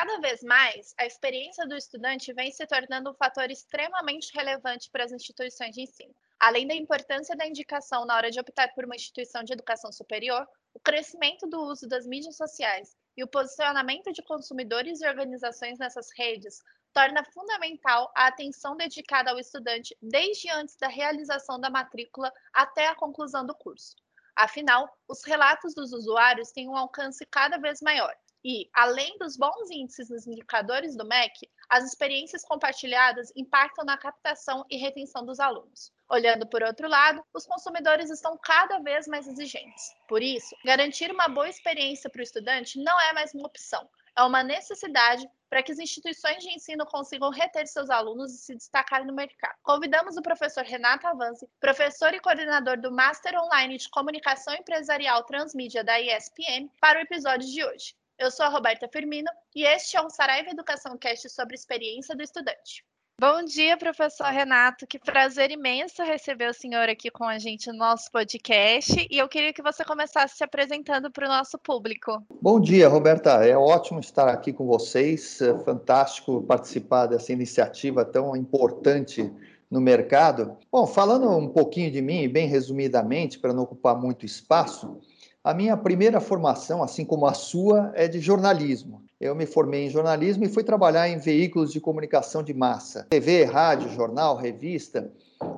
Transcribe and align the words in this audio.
cada 0.00 0.18
vez 0.18 0.42
mais, 0.42 0.94
a 0.96 1.04
experiência 1.04 1.66
do 1.66 1.76
estudante 1.76 2.32
vem 2.32 2.50
se 2.50 2.66
tornando 2.66 3.10
um 3.10 3.14
fator 3.14 3.50
extremamente 3.50 4.32
relevante 4.34 4.88
para 4.90 5.04
as 5.04 5.12
instituições 5.12 5.74
de 5.74 5.82
ensino. 5.82 6.14
Além 6.38 6.66
da 6.66 6.74
importância 6.74 7.36
da 7.36 7.46
indicação 7.46 8.06
na 8.06 8.16
hora 8.16 8.30
de 8.30 8.40
optar 8.40 8.72
por 8.72 8.86
uma 8.86 8.96
instituição 8.96 9.44
de 9.44 9.52
educação 9.52 9.92
superior, 9.92 10.48
o 10.72 10.80
crescimento 10.80 11.46
do 11.46 11.60
uso 11.64 11.86
das 11.86 12.06
mídias 12.06 12.38
sociais 12.38 12.96
e 13.14 13.22
o 13.22 13.28
posicionamento 13.28 14.10
de 14.10 14.22
consumidores 14.22 15.02
e 15.02 15.06
organizações 15.06 15.78
nessas 15.78 16.08
redes 16.16 16.60
torna 16.94 17.22
fundamental 17.22 18.10
a 18.16 18.28
atenção 18.28 18.78
dedicada 18.78 19.30
ao 19.32 19.38
estudante 19.38 19.94
desde 20.00 20.48
antes 20.48 20.76
da 20.78 20.88
realização 20.88 21.60
da 21.60 21.68
matrícula 21.68 22.32
até 22.54 22.86
a 22.86 22.94
conclusão 22.94 23.44
do 23.44 23.54
curso. 23.54 23.96
Afinal, 24.34 24.88
os 25.06 25.22
relatos 25.26 25.74
dos 25.74 25.92
usuários 25.92 26.52
têm 26.52 26.70
um 26.70 26.76
alcance 26.76 27.26
cada 27.26 27.58
vez 27.58 27.82
maior 27.82 28.16
e, 28.44 28.68
além 28.74 29.16
dos 29.18 29.36
bons 29.36 29.70
índices 29.70 30.08
nos 30.10 30.26
indicadores 30.26 30.96
do 30.96 31.06
MEC, 31.06 31.48
as 31.68 31.84
experiências 31.84 32.44
compartilhadas 32.44 33.32
impactam 33.36 33.84
na 33.84 33.96
captação 33.96 34.64
e 34.68 34.76
retenção 34.76 35.24
dos 35.24 35.38
alunos. 35.38 35.92
Olhando 36.08 36.46
por 36.46 36.62
outro 36.62 36.88
lado, 36.88 37.24
os 37.32 37.46
consumidores 37.46 38.10
estão 38.10 38.36
cada 38.38 38.80
vez 38.80 39.06
mais 39.06 39.28
exigentes. 39.28 39.94
Por 40.08 40.22
isso, 40.22 40.56
garantir 40.64 41.12
uma 41.12 41.28
boa 41.28 41.48
experiência 41.48 42.10
para 42.10 42.20
o 42.20 42.24
estudante 42.24 42.82
não 42.82 43.00
é 43.00 43.12
mais 43.12 43.32
uma 43.32 43.46
opção, 43.46 43.88
é 44.16 44.22
uma 44.22 44.42
necessidade 44.42 45.28
para 45.48 45.62
que 45.62 45.72
as 45.72 45.78
instituições 45.78 46.42
de 46.42 46.50
ensino 46.50 46.86
consigam 46.86 47.30
reter 47.30 47.66
seus 47.66 47.90
alunos 47.90 48.32
e 48.32 48.38
se 48.38 48.54
destacar 48.54 49.04
no 49.04 49.12
mercado. 49.12 49.56
Convidamos 49.62 50.16
o 50.16 50.22
professor 50.22 50.64
Renato 50.64 51.06
Avanzi, 51.06 51.48
professor 51.60 52.14
e 52.14 52.20
coordenador 52.20 52.80
do 52.80 52.92
Master 52.92 53.34
Online 53.40 53.76
de 53.76 53.88
Comunicação 53.90 54.54
Empresarial 54.54 55.24
Transmídia 55.24 55.82
da 55.82 56.00
ESPM, 56.00 56.70
para 56.80 56.98
o 56.98 57.02
episódio 57.02 57.48
de 57.48 57.64
hoje. 57.64 57.94
Eu 58.20 58.30
sou 58.30 58.44
a 58.44 58.50
Roberta 58.50 58.86
Firmino 58.86 59.30
e 59.56 59.64
este 59.64 59.96
é 59.96 60.00
o 60.02 60.10
Saraiva 60.10 60.50
Educação 60.50 60.94
Cast 60.98 61.26
sobre 61.30 61.54
experiência 61.54 62.14
do 62.14 62.22
estudante. 62.22 62.84
Bom 63.18 63.42
dia, 63.42 63.78
professor 63.78 64.26
Renato. 64.26 64.86
Que 64.86 64.98
prazer 64.98 65.50
imenso 65.50 66.02
receber 66.02 66.50
o 66.50 66.52
senhor 66.52 66.86
aqui 66.90 67.10
com 67.10 67.24
a 67.24 67.38
gente 67.38 67.72
no 67.72 67.78
nosso 67.78 68.12
podcast. 68.12 69.08
E 69.10 69.16
eu 69.16 69.26
queria 69.26 69.54
que 69.54 69.62
você 69.62 69.82
começasse 69.86 70.36
se 70.36 70.44
apresentando 70.44 71.10
para 71.10 71.24
o 71.24 71.30
nosso 71.30 71.58
público. 71.58 72.22
Bom 72.42 72.60
dia, 72.60 72.88
Roberta. 72.88 73.42
É 73.42 73.56
ótimo 73.56 74.00
estar 74.00 74.28
aqui 74.28 74.52
com 74.52 74.66
vocês. 74.66 75.40
É 75.40 75.58
fantástico 75.60 76.42
participar 76.42 77.06
dessa 77.06 77.32
iniciativa 77.32 78.04
tão 78.04 78.36
importante 78.36 79.32
no 79.70 79.80
mercado. 79.80 80.58
Bom, 80.70 80.86
falando 80.86 81.26
um 81.30 81.48
pouquinho 81.48 81.90
de 81.90 82.02
mim, 82.02 82.28
bem 82.28 82.46
resumidamente, 82.46 83.38
para 83.38 83.54
não 83.54 83.62
ocupar 83.62 83.96
muito 83.98 84.26
espaço, 84.26 85.00
a 85.42 85.54
minha 85.54 85.76
primeira 85.76 86.20
formação, 86.20 86.82
assim 86.82 87.04
como 87.04 87.26
a 87.26 87.32
sua, 87.32 87.90
é 87.94 88.06
de 88.06 88.20
jornalismo. 88.20 89.02
Eu 89.18 89.34
me 89.34 89.46
formei 89.46 89.86
em 89.86 89.90
jornalismo 89.90 90.44
e 90.44 90.48
fui 90.48 90.62
trabalhar 90.62 91.08
em 91.08 91.18
veículos 91.18 91.72
de 91.72 91.80
comunicação 91.80 92.42
de 92.42 92.52
massa, 92.52 93.06
TV, 93.08 93.44
rádio, 93.44 93.90
jornal, 93.90 94.36
revista. 94.36 95.10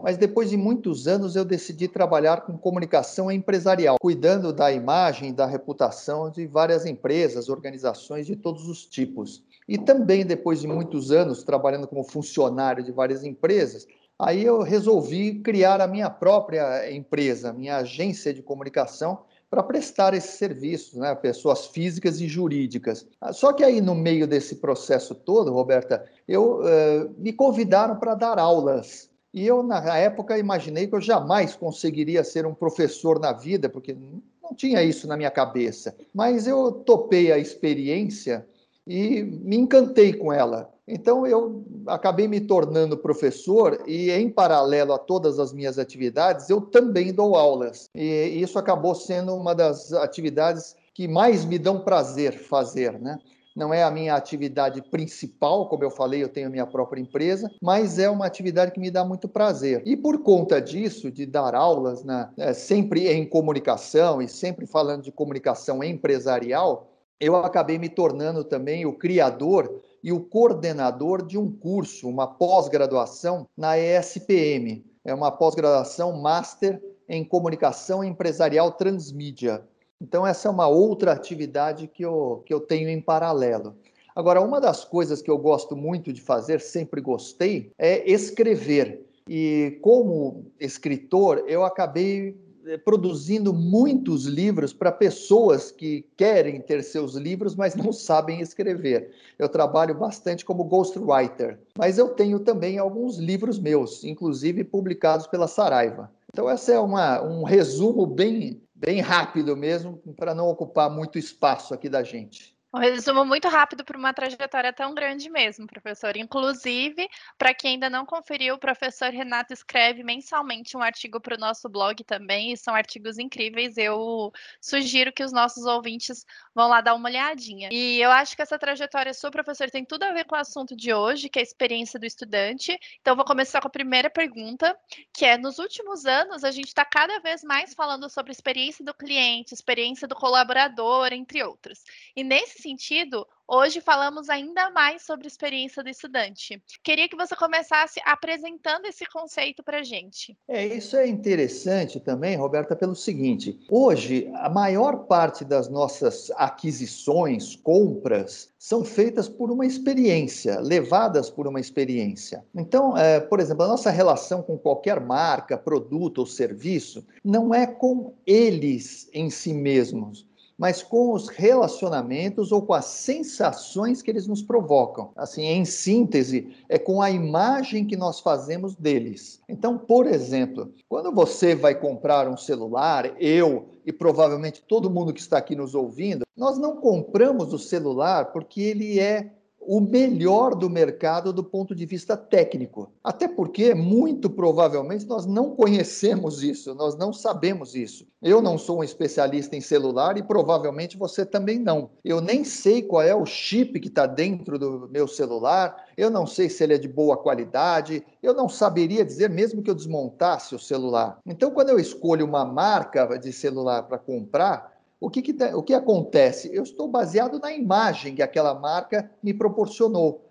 Mas 0.02 0.16
depois 0.16 0.50
de 0.50 0.56
muitos 0.56 1.08
anos 1.08 1.34
eu 1.34 1.44
decidi 1.44 1.88
trabalhar 1.88 2.42
com 2.42 2.56
comunicação 2.56 3.30
empresarial, 3.30 3.96
cuidando 4.00 4.52
da 4.52 4.72
imagem 4.72 5.30
e 5.30 5.32
da 5.32 5.46
reputação 5.46 6.30
de 6.30 6.46
várias 6.46 6.86
empresas, 6.86 7.48
organizações 7.48 8.26
de 8.26 8.36
todos 8.36 8.68
os 8.68 8.84
tipos. 8.84 9.42
E 9.68 9.76
também 9.76 10.24
depois 10.24 10.60
de 10.60 10.68
muitos 10.68 11.10
anos 11.10 11.42
trabalhando 11.42 11.88
como 11.88 12.04
funcionário 12.04 12.84
de 12.84 12.92
várias 12.92 13.24
empresas, 13.24 13.86
aí 14.16 14.44
eu 14.44 14.62
resolvi 14.62 15.40
criar 15.40 15.80
a 15.80 15.88
minha 15.88 16.08
própria 16.08 16.92
empresa, 16.92 17.52
minha 17.52 17.78
agência 17.78 18.32
de 18.32 18.42
comunicação 18.42 19.24
para 19.52 19.62
prestar 19.62 20.14
esses 20.14 20.30
serviços, 20.30 20.94
né? 20.94 21.14
pessoas 21.14 21.66
físicas 21.66 22.22
e 22.22 22.26
jurídicas. 22.26 23.06
Ah, 23.20 23.34
só 23.34 23.52
que 23.52 23.62
aí, 23.62 23.82
no 23.82 23.94
meio 23.94 24.26
desse 24.26 24.56
processo 24.56 25.14
todo, 25.14 25.52
Roberta, 25.52 26.06
eu 26.26 26.60
uh, 26.60 27.14
me 27.18 27.34
convidaram 27.34 27.96
para 27.96 28.14
dar 28.14 28.38
aulas. 28.38 29.10
E 29.30 29.46
eu, 29.46 29.62
na 29.62 29.98
época, 29.98 30.38
imaginei 30.38 30.86
que 30.86 30.94
eu 30.94 31.02
jamais 31.02 31.54
conseguiria 31.54 32.24
ser 32.24 32.46
um 32.46 32.54
professor 32.54 33.20
na 33.20 33.34
vida, 33.34 33.68
porque 33.68 33.94
não 34.42 34.54
tinha 34.54 34.82
isso 34.82 35.06
na 35.06 35.18
minha 35.18 35.30
cabeça. 35.30 35.94
Mas 36.14 36.46
eu 36.46 36.72
topei 36.72 37.30
a 37.30 37.36
experiência 37.36 38.46
e 38.86 39.22
me 39.22 39.58
encantei 39.58 40.14
com 40.14 40.32
ela. 40.32 40.71
Então, 40.86 41.26
eu 41.26 41.64
acabei 41.86 42.26
me 42.26 42.40
tornando 42.40 42.96
professor 42.96 43.82
e, 43.86 44.10
em 44.10 44.28
paralelo 44.28 44.92
a 44.92 44.98
todas 44.98 45.38
as 45.38 45.52
minhas 45.52 45.78
atividades, 45.78 46.50
eu 46.50 46.60
também 46.60 47.12
dou 47.12 47.36
aulas. 47.36 47.88
E 47.94 48.04
isso 48.40 48.58
acabou 48.58 48.94
sendo 48.94 49.34
uma 49.34 49.54
das 49.54 49.92
atividades 49.92 50.76
que 50.94 51.06
mais 51.06 51.44
me 51.44 51.58
dão 51.58 51.80
prazer 51.80 52.32
fazer, 52.32 52.98
né? 53.00 53.18
Não 53.54 53.72
é 53.72 53.82
a 53.82 53.90
minha 53.90 54.14
atividade 54.14 54.82
principal, 54.90 55.68
como 55.68 55.84
eu 55.84 55.90
falei, 55.90 56.22
eu 56.22 56.28
tenho 56.28 56.50
minha 56.50 56.66
própria 56.66 57.00
empresa, 57.00 57.50
mas 57.60 57.98
é 57.98 58.08
uma 58.08 58.24
atividade 58.24 58.72
que 58.72 58.80
me 58.80 58.90
dá 58.90 59.04
muito 59.04 59.28
prazer. 59.28 59.82
E 59.84 59.94
por 59.94 60.22
conta 60.22 60.60
disso, 60.60 61.10
de 61.10 61.26
dar 61.26 61.54
aulas, 61.54 62.02
né, 62.02 62.30
é, 62.38 62.54
sempre 62.54 63.12
em 63.12 63.26
comunicação 63.26 64.22
e 64.22 64.28
sempre 64.28 64.66
falando 64.66 65.02
de 65.02 65.12
comunicação 65.12 65.84
empresarial, 65.84 66.88
eu 67.20 67.36
acabei 67.36 67.78
me 67.78 67.90
tornando 67.90 68.42
também 68.42 68.86
o 68.86 68.94
criador 68.94 69.82
e 70.02 70.12
o 70.12 70.20
coordenador 70.20 71.24
de 71.24 71.38
um 71.38 71.50
curso, 71.50 72.08
uma 72.08 72.26
pós-graduação 72.26 73.46
na 73.56 73.78
ESPM. 73.78 74.84
É 75.04 75.14
uma 75.14 75.30
pós-graduação 75.30 76.20
Master 76.20 76.82
em 77.08 77.24
Comunicação 77.24 78.02
Empresarial 78.02 78.72
Transmídia. 78.72 79.62
Então, 80.00 80.26
essa 80.26 80.48
é 80.48 80.50
uma 80.50 80.66
outra 80.66 81.12
atividade 81.12 81.86
que 81.86 82.04
eu, 82.04 82.42
que 82.44 82.52
eu 82.52 82.60
tenho 82.60 82.88
em 82.88 83.00
paralelo. 83.00 83.76
Agora, 84.14 84.40
uma 84.40 84.60
das 84.60 84.84
coisas 84.84 85.22
que 85.22 85.30
eu 85.30 85.38
gosto 85.38 85.76
muito 85.76 86.12
de 86.12 86.20
fazer, 86.20 86.60
sempre 86.60 87.00
gostei, 87.00 87.70
é 87.78 88.10
escrever. 88.10 89.06
E 89.28 89.78
como 89.80 90.46
escritor, 90.58 91.44
eu 91.46 91.64
acabei 91.64 92.36
produzindo 92.84 93.52
muitos 93.52 94.24
livros 94.24 94.72
para 94.72 94.92
pessoas 94.92 95.70
que 95.70 96.06
querem 96.16 96.60
ter 96.60 96.82
seus 96.82 97.14
livros, 97.14 97.54
mas 97.54 97.74
não 97.74 97.92
sabem 97.92 98.40
escrever. 98.40 99.12
Eu 99.38 99.48
trabalho 99.48 99.94
bastante 99.94 100.44
como 100.44 100.64
ghostwriter, 100.64 101.58
mas 101.76 101.98
eu 101.98 102.10
tenho 102.10 102.40
também 102.40 102.78
alguns 102.78 103.18
livros 103.18 103.58
meus, 103.58 104.04
inclusive 104.04 104.64
publicados 104.64 105.26
pela 105.26 105.48
Saraiva. 105.48 106.10
Então, 106.32 106.50
esse 106.50 106.72
é 106.72 106.80
uma, 106.80 107.22
um 107.22 107.42
resumo 107.42 108.06
bem, 108.06 108.62
bem 108.74 109.00
rápido 109.00 109.56
mesmo, 109.56 110.00
para 110.16 110.34
não 110.34 110.48
ocupar 110.48 110.90
muito 110.90 111.18
espaço 111.18 111.74
aqui 111.74 111.88
da 111.88 112.02
gente. 112.02 112.51
Um 112.74 112.78
resumo 112.78 113.22
muito 113.22 113.48
rápido 113.48 113.84
para 113.84 113.98
uma 113.98 114.14
trajetória 114.14 114.72
tão 114.72 114.94
grande 114.94 115.28
mesmo, 115.28 115.66
professor. 115.66 116.16
Inclusive, 116.16 117.06
para 117.36 117.52
quem 117.52 117.72
ainda 117.72 117.90
não 117.90 118.06
conferiu, 118.06 118.54
o 118.54 118.58
professor 118.58 119.10
Renato 119.10 119.52
escreve 119.52 120.02
mensalmente 120.02 120.74
um 120.74 120.80
artigo 120.80 121.20
para 121.20 121.36
o 121.36 121.38
nosso 121.38 121.68
blog 121.68 122.02
também, 122.02 122.50
e 122.50 122.56
são 122.56 122.74
artigos 122.74 123.18
incríveis. 123.18 123.76
Eu 123.76 124.32
sugiro 124.58 125.12
que 125.12 125.22
os 125.22 125.32
nossos 125.32 125.66
ouvintes 125.66 126.24
vão 126.54 126.66
lá 126.66 126.80
dar 126.80 126.94
uma 126.94 127.10
olhadinha. 127.10 127.68
E 127.70 128.00
eu 128.00 128.10
acho 128.10 128.34
que 128.34 128.40
essa 128.40 128.58
trajetória 128.58 129.12
sua, 129.12 129.30
professor, 129.30 129.70
tem 129.70 129.84
tudo 129.84 130.04
a 130.04 130.12
ver 130.12 130.24
com 130.24 130.34
o 130.34 130.38
assunto 130.38 130.74
de 130.74 130.94
hoje, 130.94 131.28
que 131.28 131.38
é 131.38 131.42
a 131.42 131.44
experiência 131.44 132.00
do 132.00 132.06
estudante. 132.06 132.74
Então, 133.02 133.14
vou 133.14 133.24
começar 133.26 133.60
com 133.60 133.68
a 133.68 133.70
primeira 133.70 134.08
pergunta, 134.08 134.74
que 135.12 135.26
é: 135.26 135.36
nos 135.36 135.58
últimos 135.58 136.06
anos, 136.06 136.42
a 136.42 136.50
gente 136.50 136.68
está 136.68 136.86
cada 136.86 137.20
vez 137.20 137.44
mais 137.44 137.74
falando 137.74 138.08
sobre 138.08 138.32
experiência 138.32 138.82
do 138.82 138.94
cliente, 138.94 139.52
experiência 139.52 140.08
do 140.08 140.14
colaborador, 140.14 141.12
entre 141.12 141.42
outros. 141.42 141.84
E 142.16 142.24
nesse 142.24 142.61
sentido, 142.62 143.26
hoje 143.46 143.80
falamos 143.80 144.30
ainda 144.30 144.70
mais 144.70 145.02
sobre 145.02 145.26
a 145.26 145.28
experiência 145.28 145.82
do 145.82 145.88
estudante. 145.88 146.62
Queria 146.82 147.08
que 147.08 147.16
você 147.16 147.34
começasse 147.36 148.00
apresentando 148.04 148.86
esse 148.86 149.04
conceito 149.06 149.62
para 149.62 149.80
a 149.80 149.82
gente. 149.82 150.36
É, 150.48 150.64
isso 150.66 150.96
é 150.96 151.06
interessante 151.06 152.00
também, 152.00 152.36
Roberta, 152.36 152.74
pelo 152.76 152.94
seguinte: 152.94 153.58
hoje, 153.68 154.30
a 154.36 154.48
maior 154.48 155.06
parte 155.06 155.44
das 155.44 155.68
nossas 155.68 156.30
aquisições, 156.36 157.56
compras, 157.56 158.52
são 158.58 158.84
feitas 158.84 159.28
por 159.28 159.50
uma 159.50 159.66
experiência, 159.66 160.60
levadas 160.60 161.28
por 161.28 161.46
uma 161.46 161.60
experiência. 161.60 162.44
Então, 162.54 162.96
é, 162.96 163.18
por 163.20 163.40
exemplo, 163.40 163.64
a 163.64 163.68
nossa 163.68 163.90
relação 163.90 164.42
com 164.42 164.56
qualquer 164.56 165.00
marca, 165.00 165.58
produto 165.58 166.18
ou 166.18 166.26
serviço 166.26 167.04
não 167.24 167.52
é 167.52 167.66
com 167.66 168.14
eles 168.24 169.10
em 169.12 169.28
si 169.28 169.52
mesmos 169.52 170.30
mas 170.58 170.82
com 170.82 171.12
os 171.12 171.28
relacionamentos 171.28 172.52
ou 172.52 172.62
com 172.62 172.74
as 172.74 172.84
sensações 172.84 174.02
que 174.02 174.10
eles 174.10 174.26
nos 174.26 174.42
provocam. 174.42 175.10
Assim, 175.16 175.42
em 175.42 175.64
síntese, 175.64 176.54
é 176.68 176.78
com 176.78 177.02
a 177.02 177.10
imagem 177.10 177.86
que 177.86 177.96
nós 177.96 178.20
fazemos 178.20 178.74
deles. 178.74 179.40
Então, 179.48 179.78
por 179.78 180.06
exemplo, 180.06 180.72
quando 180.88 181.12
você 181.12 181.54
vai 181.54 181.74
comprar 181.74 182.28
um 182.28 182.36
celular, 182.36 183.14
eu 183.20 183.68
e 183.84 183.92
provavelmente 183.92 184.62
todo 184.62 184.90
mundo 184.90 185.12
que 185.12 185.20
está 185.20 185.38
aqui 185.38 185.56
nos 185.56 185.74
ouvindo, 185.74 186.24
nós 186.36 186.58
não 186.58 186.76
compramos 186.76 187.52
o 187.52 187.58
celular 187.58 188.32
porque 188.32 188.60
ele 188.60 189.00
é 189.00 189.32
o 189.66 189.80
melhor 189.80 190.54
do 190.54 190.68
mercado 190.68 191.32
do 191.32 191.44
ponto 191.44 191.74
de 191.74 191.86
vista 191.86 192.16
técnico. 192.16 192.92
Até 193.02 193.28
porque, 193.28 193.74
muito 193.74 194.28
provavelmente, 194.28 195.06
nós 195.06 195.26
não 195.26 195.50
conhecemos 195.50 196.42
isso, 196.42 196.74
nós 196.74 196.96
não 196.96 197.12
sabemos 197.12 197.74
isso. 197.74 198.06
Eu 198.20 198.40
não 198.40 198.56
sou 198.56 198.80
um 198.80 198.84
especialista 198.84 199.56
em 199.56 199.60
celular 199.60 200.16
e 200.16 200.22
provavelmente 200.22 200.96
você 200.96 201.26
também 201.26 201.58
não. 201.58 201.90
Eu 202.04 202.20
nem 202.20 202.44
sei 202.44 202.82
qual 202.82 203.02
é 203.02 203.14
o 203.14 203.26
chip 203.26 203.80
que 203.80 203.88
está 203.88 204.06
dentro 204.06 204.58
do 204.58 204.88
meu 204.90 205.08
celular, 205.08 205.86
eu 205.96 206.10
não 206.10 206.26
sei 206.26 206.48
se 206.48 206.62
ele 206.62 206.74
é 206.74 206.78
de 206.78 206.88
boa 206.88 207.16
qualidade, 207.16 208.04
eu 208.22 208.34
não 208.34 208.48
saberia 208.48 209.04
dizer 209.04 209.28
mesmo 209.28 209.62
que 209.62 209.70
eu 209.70 209.74
desmontasse 209.74 210.54
o 210.54 210.58
celular. 210.58 211.18
Então, 211.26 211.50
quando 211.50 211.70
eu 211.70 211.78
escolho 211.78 212.24
uma 212.24 212.44
marca 212.44 213.18
de 213.18 213.32
celular 213.32 213.82
para 213.84 213.98
comprar, 213.98 214.71
o 215.02 215.10
que, 215.10 215.20
que, 215.20 215.44
o 215.52 215.62
que 215.64 215.74
acontece? 215.74 216.48
Eu 216.54 216.62
estou 216.62 216.86
baseado 216.86 217.40
na 217.40 217.52
imagem 217.52 218.14
que 218.14 218.22
aquela 218.22 218.54
marca 218.54 219.10
me 219.20 219.34
proporcionou, 219.34 220.24